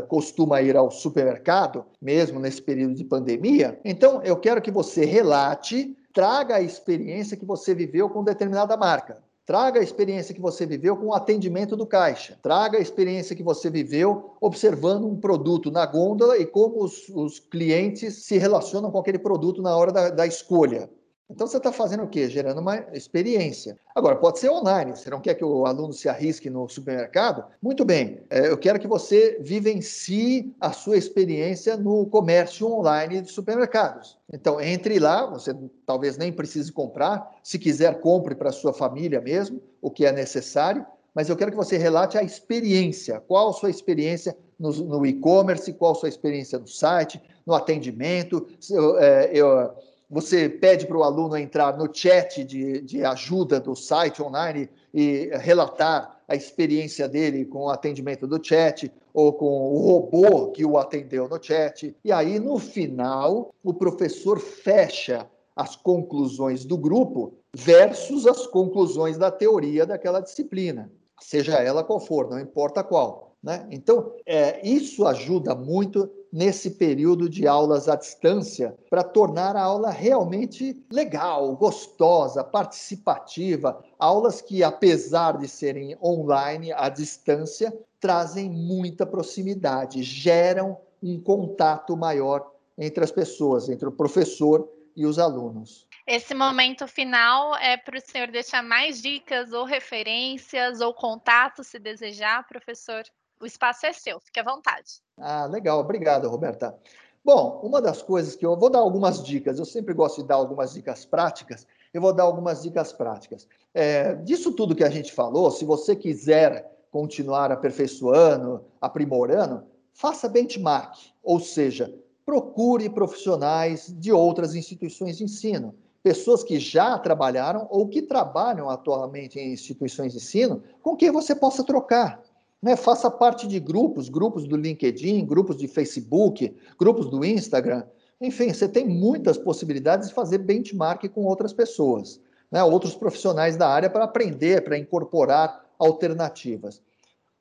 costuma 0.07 0.61
ir 0.61 0.77
ao 0.77 0.91
supermercado, 0.91 1.83
mesmo 2.01 2.39
nesse 2.39 2.61
período 2.61 2.93
de 2.93 3.03
pandemia, 3.03 3.79
então 3.83 4.21
eu 4.23 4.37
quero 4.37 4.61
que 4.61 4.69
você 4.69 5.03
relate, 5.05 5.97
traga 6.13 6.55
a 6.55 6.61
experiência 6.61 7.35
que 7.35 7.45
você 7.45 7.73
viveu 7.73 8.09
com 8.09 8.23
determinada 8.23 8.77
marca. 8.77 9.17
Traga 9.51 9.81
a 9.81 9.83
experiência 9.83 10.33
que 10.33 10.39
você 10.39 10.65
viveu 10.65 10.95
com 10.95 11.07
o 11.07 11.13
atendimento 11.13 11.75
do 11.75 11.85
caixa. 11.85 12.39
Traga 12.41 12.77
a 12.77 12.81
experiência 12.81 13.35
que 13.35 13.43
você 13.43 13.69
viveu 13.69 14.33
observando 14.39 15.05
um 15.05 15.19
produto 15.19 15.69
na 15.69 15.85
gôndola 15.85 16.37
e 16.37 16.45
como 16.45 16.81
os, 16.81 17.09
os 17.09 17.37
clientes 17.37 18.23
se 18.23 18.37
relacionam 18.37 18.89
com 18.89 18.97
aquele 18.97 19.19
produto 19.19 19.61
na 19.61 19.75
hora 19.75 19.91
da, 19.91 20.09
da 20.09 20.25
escolha. 20.25 20.89
Então 21.31 21.47
você 21.47 21.57
está 21.57 21.71
fazendo 21.71 22.03
o 22.03 22.07
quê? 22.07 22.29
Gerando 22.29 22.59
uma 22.59 22.77
experiência. 22.93 23.77
Agora, 23.95 24.17
pode 24.17 24.39
ser 24.39 24.49
online. 24.49 24.91
Você 24.91 25.09
não 25.09 25.21
quer 25.21 25.35
que 25.35 25.45
o 25.45 25.65
aluno 25.65 25.93
se 25.93 26.09
arrisque 26.09 26.49
no 26.49 26.67
supermercado? 26.67 27.45
Muito 27.61 27.85
bem. 27.85 28.19
É, 28.29 28.49
eu 28.49 28.57
quero 28.57 28.79
que 28.79 28.87
você 28.87 29.37
vivencie 29.39 30.53
a 30.59 30.73
sua 30.73 30.97
experiência 30.97 31.77
no 31.77 32.05
comércio 32.05 32.67
online 32.67 33.21
de 33.21 33.31
supermercados. 33.31 34.17
Então, 34.31 34.59
entre 34.59 34.99
lá, 34.99 35.25
você 35.25 35.55
talvez 35.85 36.17
nem 36.17 36.33
precise 36.33 36.71
comprar. 36.71 37.31
Se 37.41 37.57
quiser, 37.57 38.01
compre 38.01 38.35
para 38.35 38.51
sua 38.51 38.73
família 38.73 39.21
mesmo, 39.21 39.61
o 39.81 39.89
que 39.89 40.05
é 40.05 40.11
necessário. 40.11 40.85
Mas 41.13 41.29
eu 41.29 41.35
quero 41.35 41.51
que 41.51 41.57
você 41.57 41.77
relate 41.77 42.17
a 42.17 42.23
experiência. 42.23 43.21
Qual 43.21 43.49
a 43.49 43.53
sua 43.53 43.69
experiência 43.69 44.35
no, 44.59 44.71
no 44.71 45.05
e-commerce? 45.05 45.73
Qual 45.73 45.93
a 45.93 45.95
sua 45.95 46.09
experiência 46.09 46.59
no 46.59 46.67
site, 46.67 47.21
no 47.45 47.53
atendimento? 47.53 48.47
Eu, 48.69 48.97
é, 48.97 49.29
eu 49.33 49.73
você 50.11 50.49
pede 50.49 50.85
para 50.85 50.97
o 50.97 51.03
aluno 51.03 51.37
entrar 51.37 51.77
no 51.77 51.89
chat 51.91 52.43
de, 52.43 52.81
de 52.81 53.01
ajuda 53.05 53.61
do 53.61 53.73
site 53.77 54.21
online 54.21 54.69
e 54.93 55.31
relatar 55.35 56.19
a 56.27 56.35
experiência 56.35 57.07
dele 57.07 57.45
com 57.45 57.59
o 57.59 57.69
atendimento 57.69 58.27
do 58.27 58.43
chat 58.45 58.91
ou 59.13 59.31
com 59.31 59.45
o 59.45 59.77
robô 59.77 60.51
que 60.51 60.65
o 60.65 60.77
atendeu 60.77 61.29
no 61.29 61.41
chat. 61.41 61.95
E 62.03 62.11
aí, 62.11 62.39
no 62.39 62.59
final, 62.59 63.55
o 63.63 63.73
professor 63.73 64.37
fecha 64.37 65.25
as 65.55 65.77
conclusões 65.77 66.65
do 66.65 66.77
grupo 66.77 67.33
versus 67.55 68.27
as 68.27 68.45
conclusões 68.45 69.17
da 69.17 69.31
teoria 69.31 69.85
daquela 69.85 70.19
disciplina, 70.19 70.91
seja 71.21 71.53
ela 71.53 71.85
qual 71.85 72.01
for, 72.01 72.29
não 72.29 72.39
importa 72.39 72.83
qual. 72.83 73.37
Né? 73.41 73.65
Então, 73.71 74.13
é, 74.25 74.65
isso 74.67 75.05
ajuda 75.05 75.55
muito 75.55 76.09
nesse 76.31 76.71
período 76.71 77.27
de 77.27 77.47
aulas 77.47 77.89
à 77.89 77.95
distância 77.95 78.77
para 78.89 79.03
tornar 79.03 79.55
a 79.55 79.63
aula 79.63 79.89
realmente 79.89 80.81
legal, 80.91 81.55
gostosa, 81.55 82.43
participativa. 82.43 83.83
Aulas 83.99 84.41
que, 84.41 84.63
apesar 84.63 85.37
de 85.37 85.47
serem 85.47 85.97
online, 86.01 86.71
à 86.71 86.87
distância, 86.89 87.73
trazem 87.99 88.49
muita 88.49 89.05
proximidade, 89.05 90.03
geram 90.03 90.77
um 91.03 91.19
contato 91.19 91.97
maior 91.97 92.51
entre 92.77 93.03
as 93.03 93.11
pessoas, 93.11 93.69
entre 93.69 93.87
o 93.87 93.91
professor 93.91 94.67
e 94.95 95.05
os 95.05 95.19
alunos. 95.19 95.87
Esse 96.05 96.33
momento 96.33 96.87
final 96.87 97.55
é 97.57 97.77
para 97.77 97.97
o 97.97 98.01
senhor 98.01 98.27
deixar 98.29 98.63
mais 98.63 99.01
dicas 99.01 99.53
ou 99.53 99.65
referências 99.65 100.81
ou 100.81 100.93
contatos, 100.93 101.67
se 101.67 101.79
desejar, 101.79 102.45
professor. 102.47 103.03
O 103.39 103.45
espaço 103.45 103.85
é 103.85 103.93
seu, 103.93 104.19
fique 104.19 104.39
à 104.39 104.43
vontade. 104.43 105.01
Ah, 105.21 105.45
legal, 105.45 105.79
obrigado, 105.79 106.27
Roberta. 106.27 106.75
Bom, 107.23 107.61
uma 107.63 107.79
das 107.79 108.01
coisas 108.01 108.35
que 108.35 108.45
eu 108.45 108.57
vou 108.57 108.69
dar 108.69 108.79
algumas 108.79 109.23
dicas, 109.23 109.59
eu 109.59 109.65
sempre 109.65 109.93
gosto 109.93 110.21
de 110.21 110.27
dar 110.27 110.35
algumas 110.35 110.73
dicas 110.73 111.05
práticas, 111.05 111.67
eu 111.93 112.01
vou 112.01 112.11
dar 112.11 112.23
algumas 112.23 112.63
dicas 112.63 112.91
práticas. 112.91 113.47
É, 113.73 114.15
disso 114.15 114.51
tudo 114.53 114.75
que 114.75 114.83
a 114.83 114.89
gente 114.89 115.13
falou, 115.13 115.51
se 115.51 115.63
você 115.63 115.95
quiser 115.95 116.67
continuar 116.89 117.51
aperfeiçoando, 117.51 118.65
aprimorando, 118.81 119.63
faça 119.93 120.27
benchmark, 120.27 120.95
ou 121.23 121.39
seja, 121.39 121.93
procure 122.25 122.89
profissionais 122.89 123.93
de 123.97 124.11
outras 124.11 124.55
instituições 124.55 125.17
de 125.17 125.23
ensino, 125.25 125.75
pessoas 126.01 126.43
que 126.43 126.59
já 126.59 126.97
trabalharam 126.97 127.67
ou 127.69 127.87
que 127.87 128.01
trabalham 128.01 128.69
atualmente 128.69 129.39
em 129.39 129.53
instituições 129.53 130.13
de 130.13 130.17
ensino, 130.17 130.63
com 130.81 130.95
quem 130.95 131.11
você 131.11 131.35
possa 131.35 131.63
trocar. 131.63 132.19
Né? 132.61 132.75
Faça 132.75 133.09
parte 133.09 133.47
de 133.47 133.59
grupos, 133.59 134.07
grupos 134.07 134.47
do 134.47 134.55
LinkedIn, 134.55 135.25
grupos 135.25 135.57
de 135.57 135.67
Facebook, 135.67 136.55
grupos 136.77 137.09
do 137.09 137.25
Instagram. 137.25 137.83
Enfim, 138.19 138.53
você 138.53 138.67
tem 138.67 138.87
muitas 138.87 139.37
possibilidades 139.37 140.09
de 140.09 140.13
fazer 140.13 140.37
benchmark 140.37 141.09
com 141.09 141.25
outras 141.25 141.51
pessoas, 141.51 142.21
né? 142.51 142.63
outros 142.63 142.93
profissionais 142.93 143.57
da 143.57 143.67
área 143.67 143.89
para 143.89 144.03
aprender, 144.03 144.63
para 144.63 144.77
incorporar 144.77 145.65
alternativas. 145.79 146.81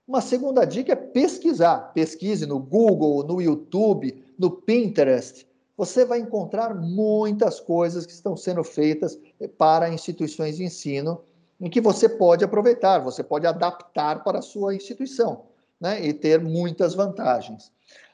Uma 0.09 0.21
segunda 0.21 0.65
dica 0.65 0.95
é 0.95 0.97
pesquisar. 0.97 1.93
Pesquise 1.93 2.47
no 2.47 2.59
Google, 2.59 3.23
no 3.25 3.41
YouTube, 3.41 4.25
no 4.39 4.51
Pinterest. 4.51 5.47
Você 5.77 6.05
vai 6.05 6.19
encontrar 6.19 6.75
muitas 6.75 7.61
coisas 7.61 8.05
que 8.05 8.13
estão 8.13 8.37
sendo 8.37 8.65
feitas 8.65 9.19
para 9.57 9.89
instituições 9.89 10.57
de 10.57 10.65
ensino 10.65 11.21
em 11.61 11.69
que 11.69 11.81
você 11.81 12.09
pode 12.09 12.45
aproveitar, 12.45 13.01
você 13.01 13.23
pode 13.23 13.47
adaptar 13.47 14.25
para 14.25 14.39
a 14.39 14.43
sua 14.43 14.75
instituição 14.75 15.43
né, 15.81 16.01
e 16.05 16.13
ter 16.13 16.41
muitas 16.41 16.95
vantagens. 16.95 17.71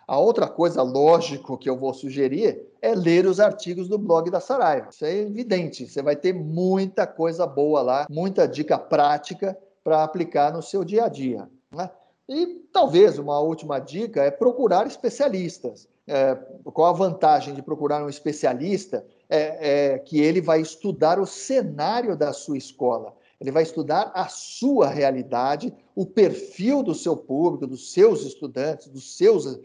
A 0.07 0.19
outra 0.19 0.47
coisa, 0.47 0.83
lógico, 0.83 1.59
que 1.59 1.69
eu 1.69 1.77
vou 1.77 1.93
sugerir 1.93 2.65
é 2.81 2.95
ler 2.95 3.27
os 3.27 3.41
artigos 3.41 3.89
do 3.89 3.99
blog 3.99 4.31
da 4.31 4.41
Saraiva. 4.41 4.91
Isso 4.91 5.05
é 5.05 5.17
evidente, 5.17 5.89
você 5.89 6.03
vai 6.03 6.15
ter 6.15 6.33
muita 6.33 7.07
coisa 7.07 7.47
boa 7.47 7.83
lá, 7.83 8.07
muita 8.09 8.47
dica 8.47 8.79
prática 8.79 9.57
para 9.83 10.03
aplicar 10.03 10.53
no 10.53 10.63
seu 10.63 10.85
dia 10.85 11.05
a 11.05 11.09
dia. 11.09 11.49
Né? 11.73 11.91
E 12.29 12.47
talvez 12.73 13.19
uma 13.19 13.39
última 13.41 13.79
dica 13.79 14.23
é 14.23 14.31
procurar 14.31 14.87
especialistas. 14.87 15.89
É, 16.09 16.37
qual 16.65 16.89
a 16.89 16.97
vantagem 16.97 17.55
de 17.55 17.63
procurar 17.63 18.05
um 18.05 18.09
especialista? 18.09 19.05
É, 19.29 19.95
é 19.95 19.99
que 19.99 20.21
ele 20.21 20.41
vai 20.41 20.61
estudar 20.61 21.19
o 21.19 21.27
cenário 21.27 22.17
da 22.17 22.33
sua 22.33 22.57
escola 22.57 23.13
ele 23.41 23.51
vai 23.51 23.63
estudar 23.63 24.11
a 24.15 24.29
sua 24.29 24.89
realidade, 24.89 25.73
o 25.95 26.07
perfil 26.07 26.83
do 26.83 26.95
seu 26.95 27.17
público, 27.17 27.67
dos 27.67 27.93
seus 27.93 28.25
estudantes, 28.25 28.89
dos 28.89 29.17
seus 29.17 29.47
uh, 29.47 29.61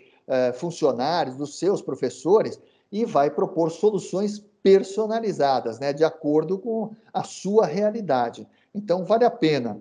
funcionários, 0.55 1.35
dos 1.35 1.57
seus 1.57 1.81
professores, 1.81 2.59
e 2.91 3.05
vai 3.05 3.29
propor 3.29 3.71
soluções 3.71 4.43
personalizadas, 4.61 5.79
né, 5.79 5.93
de 5.93 6.03
acordo 6.03 6.59
com 6.59 6.91
a 7.13 7.23
sua 7.23 7.65
realidade. 7.65 8.47
Então, 8.75 9.05
vale 9.05 9.25
a 9.25 9.31
pena. 9.31 9.79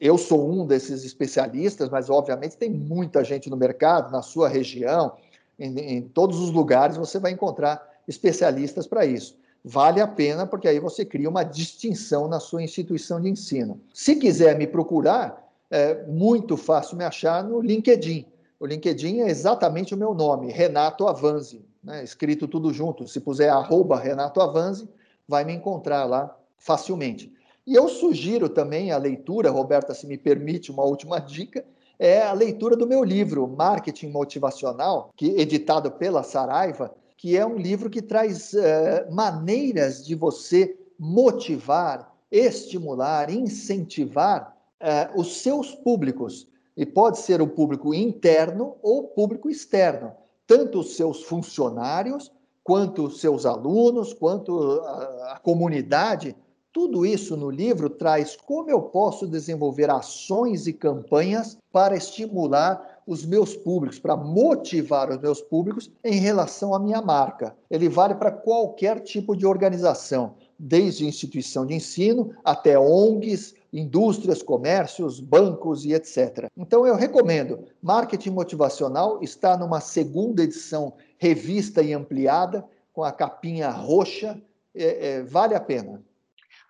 Eu 0.00 0.16
sou 0.16 0.48
um 0.48 0.64
desses 0.64 1.04
especialistas, 1.04 1.88
mas 1.88 2.08
obviamente 2.08 2.56
tem 2.56 2.70
muita 2.70 3.24
gente 3.24 3.50
no 3.50 3.56
mercado, 3.56 4.12
na 4.12 4.22
sua 4.22 4.48
região, 4.48 5.12
em, 5.58 5.78
em 5.78 6.02
todos 6.02 6.38
os 6.38 6.50
lugares 6.52 6.96
você 6.96 7.18
vai 7.18 7.32
encontrar 7.32 7.82
especialistas 8.06 8.86
para 8.86 9.04
isso. 9.04 9.36
Vale 9.64 10.00
a 10.00 10.06
pena, 10.06 10.46
porque 10.46 10.68
aí 10.68 10.78
você 10.78 11.04
cria 11.04 11.28
uma 11.28 11.42
distinção 11.42 12.28
na 12.28 12.38
sua 12.38 12.62
instituição 12.62 13.20
de 13.20 13.30
ensino. 13.30 13.80
Se 13.94 14.16
quiser 14.16 14.58
me 14.58 14.66
procurar, 14.66 15.42
é 15.70 16.04
muito 16.06 16.56
fácil 16.56 16.98
me 16.98 17.04
achar 17.04 17.42
no 17.42 17.60
LinkedIn. 17.60 18.26
O 18.60 18.66
LinkedIn 18.66 19.20
é 19.20 19.30
exatamente 19.30 19.94
o 19.94 19.96
meu 19.96 20.14
nome, 20.14 20.52
Renato 20.52 21.06
Avanzi, 21.06 21.64
né? 21.82 22.04
escrito 22.04 22.46
tudo 22.46 22.72
junto. 22.72 23.08
Se 23.08 23.20
puser 23.20 23.50
arroba 23.50 23.98
Renato 23.98 24.40
Avanzi, 24.40 24.88
vai 25.26 25.44
me 25.44 25.54
encontrar 25.54 26.04
lá 26.04 26.36
facilmente. 26.58 27.32
E 27.66 27.74
eu 27.74 27.88
sugiro 27.88 28.48
também 28.48 28.92
a 28.92 28.98
leitura, 28.98 29.50
Roberta, 29.50 29.94
se 29.94 30.06
me 30.06 30.18
permite 30.18 30.70
uma 30.70 30.84
última 30.84 31.18
dica, 31.18 31.64
é 31.98 32.22
a 32.22 32.32
leitura 32.32 32.76
do 32.76 32.86
meu 32.86 33.02
livro, 33.02 33.48
Marketing 33.48 34.08
Motivacional, 34.08 35.10
que 35.16 35.28
editado 35.40 35.90
pela 35.90 36.22
Saraiva, 36.22 36.94
que 37.24 37.38
é 37.38 37.46
um 37.46 37.56
livro 37.56 37.88
que 37.88 38.02
traz 38.02 38.52
uh, 38.52 39.10
maneiras 39.10 40.04
de 40.04 40.14
você 40.14 40.78
motivar, 40.98 42.14
estimular, 42.30 43.30
incentivar 43.30 44.54
uh, 44.78 45.18
os 45.18 45.38
seus 45.38 45.74
públicos. 45.74 46.46
E 46.76 46.84
pode 46.84 47.16
ser 47.16 47.40
o 47.40 47.48
público 47.48 47.94
interno 47.94 48.76
ou 48.82 49.04
público 49.04 49.48
externo, 49.48 50.12
tanto 50.46 50.80
os 50.80 50.96
seus 50.96 51.22
funcionários, 51.22 52.30
quanto 52.62 53.06
os 53.06 53.22
seus 53.22 53.46
alunos, 53.46 54.12
quanto 54.12 54.82
a, 54.82 55.32
a 55.32 55.40
comunidade. 55.42 56.36
Tudo 56.74 57.06
isso 57.06 57.38
no 57.38 57.48
livro 57.48 57.88
traz 57.88 58.36
como 58.36 58.68
eu 58.68 58.82
posso 58.82 59.26
desenvolver 59.26 59.88
ações 59.88 60.66
e 60.66 60.74
campanhas 60.74 61.56
para 61.72 61.96
estimular 61.96 62.93
os 63.06 63.24
meus 63.24 63.56
públicos, 63.56 63.98
para 63.98 64.16
motivar 64.16 65.10
os 65.10 65.18
meus 65.18 65.40
públicos 65.40 65.90
em 66.02 66.18
relação 66.18 66.74
à 66.74 66.78
minha 66.78 67.02
marca. 67.02 67.56
Ele 67.70 67.88
vale 67.88 68.14
para 68.14 68.30
qualquer 68.30 69.00
tipo 69.00 69.36
de 69.36 69.46
organização, 69.46 70.34
desde 70.58 71.06
instituição 71.06 71.66
de 71.66 71.74
ensino 71.74 72.34
até 72.44 72.78
ONGs, 72.78 73.54
indústrias, 73.72 74.42
comércios, 74.42 75.18
bancos 75.18 75.84
e 75.84 75.92
etc. 75.92 76.46
Então 76.56 76.86
eu 76.86 76.94
recomendo. 76.94 77.64
Marketing 77.82 78.30
Motivacional 78.30 79.18
está 79.20 79.56
numa 79.56 79.80
segunda 79.80 80.42
edição 80.42 80.94
revista 81.18 81.82
e 81.82 81.92
ampliada, 81.92 82.64
com 82.92 83.02
a 83.02 83.10
capinha 83.10 83.70
roxa. 83.70 84.40
É, 84.74 85.08
é, 85.08 85.22
vale 85.22 85.54
a 85.54 85.60
pena. 85.60 86.02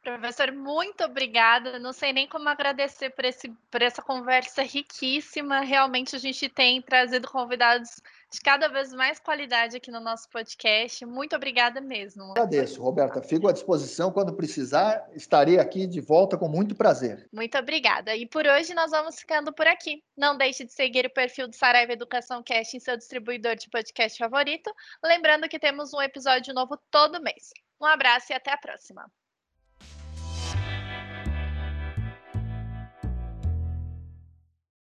Professor, 0.05 0.53
muito 0.53 1.03
obrigada. 1.03 1.79
Não 1.79 1.91
sei 1.91 2.13
nem 2.13 2.29
como 2.29 2.47
agradecer 2.47 3.09
por, 3.09 3.25
esse, 3.25 3.49
por 3.71 3.81
essa 3.81 4.03
conversa 4.03 4.63
riquíssima. 4.63 5.61
Realmente 5.61 6.15
a 6.15 6.19
gente 6.19 6.47
tem 6.51 6.83
trazido 6.83 7.27
convidados 7.27 8.03
de 8.31 8.39
cada 8.43 8.69
vez 8.69 8.93
mais 8.93 9.19
qualidade 9.19 9.79
aqui 9.79 9.91
no 9.91 10.01
nosso 10.01 10.29
podcast. 10.29 11.07
Muito 11.07 11.35
obrigada 11.35 11.81
mesmo. 11.81 12.33
Agradeço, 12.33 12.83
Roberta. 12.83 13.23
Fico 13.23 13.49
à 13.49 13.53
disposição 13.53 14.13
quando 14.13 14.35
precisar. 14.35 15.09
Estarei 15.15 15.59
aqui 15.59 15.87
de 15.87 16.03
volta 16.03 16.37
com 16.37 16.49
muito 16.49 16.75
prazer. 16.75 17.27
Muito 17.33 17.57
obrigada. 17.57 18.15
E 18.15 18.27
por 18.27 18.47
hoje 18.47 18.75
nós 18.75 18.91
vamos 18.91 19.19
ficando 19.19 19.55
por 19.55 19.67
aqui. 19.67 20.05
Não 20.15 20.37
deixe 20.37 20.67
de 20.67 20.73
seguir 20.75 21.07
o 21.07 21.15
perfil 21.15 21.49
do 21.49 21.57
Saraiva 21.57 21.95
Educação 21.95 22.43
Cast 22.43 22.77
em 22.77 22.81
seu 22.81 22.95
distribuidor 22.95 23.57
de 23.57 23.71
podcast 23.71 24.19
favorito. 24.19 24.71
Lembrando 25.03 25.49
que 25.49 25.59
temos 25.59 25.95
um 25.95 26.03
episódio 26.03 26.53
novo 26.53 26.77
todo 26.91 27.23
mês. 27.23 27.55
Um 27.81 27.87
abraço 27.87 28.33
e 28.33 28.35
até 28.35 28.53
a 28.53 28.59
próxima. 28.59 29.11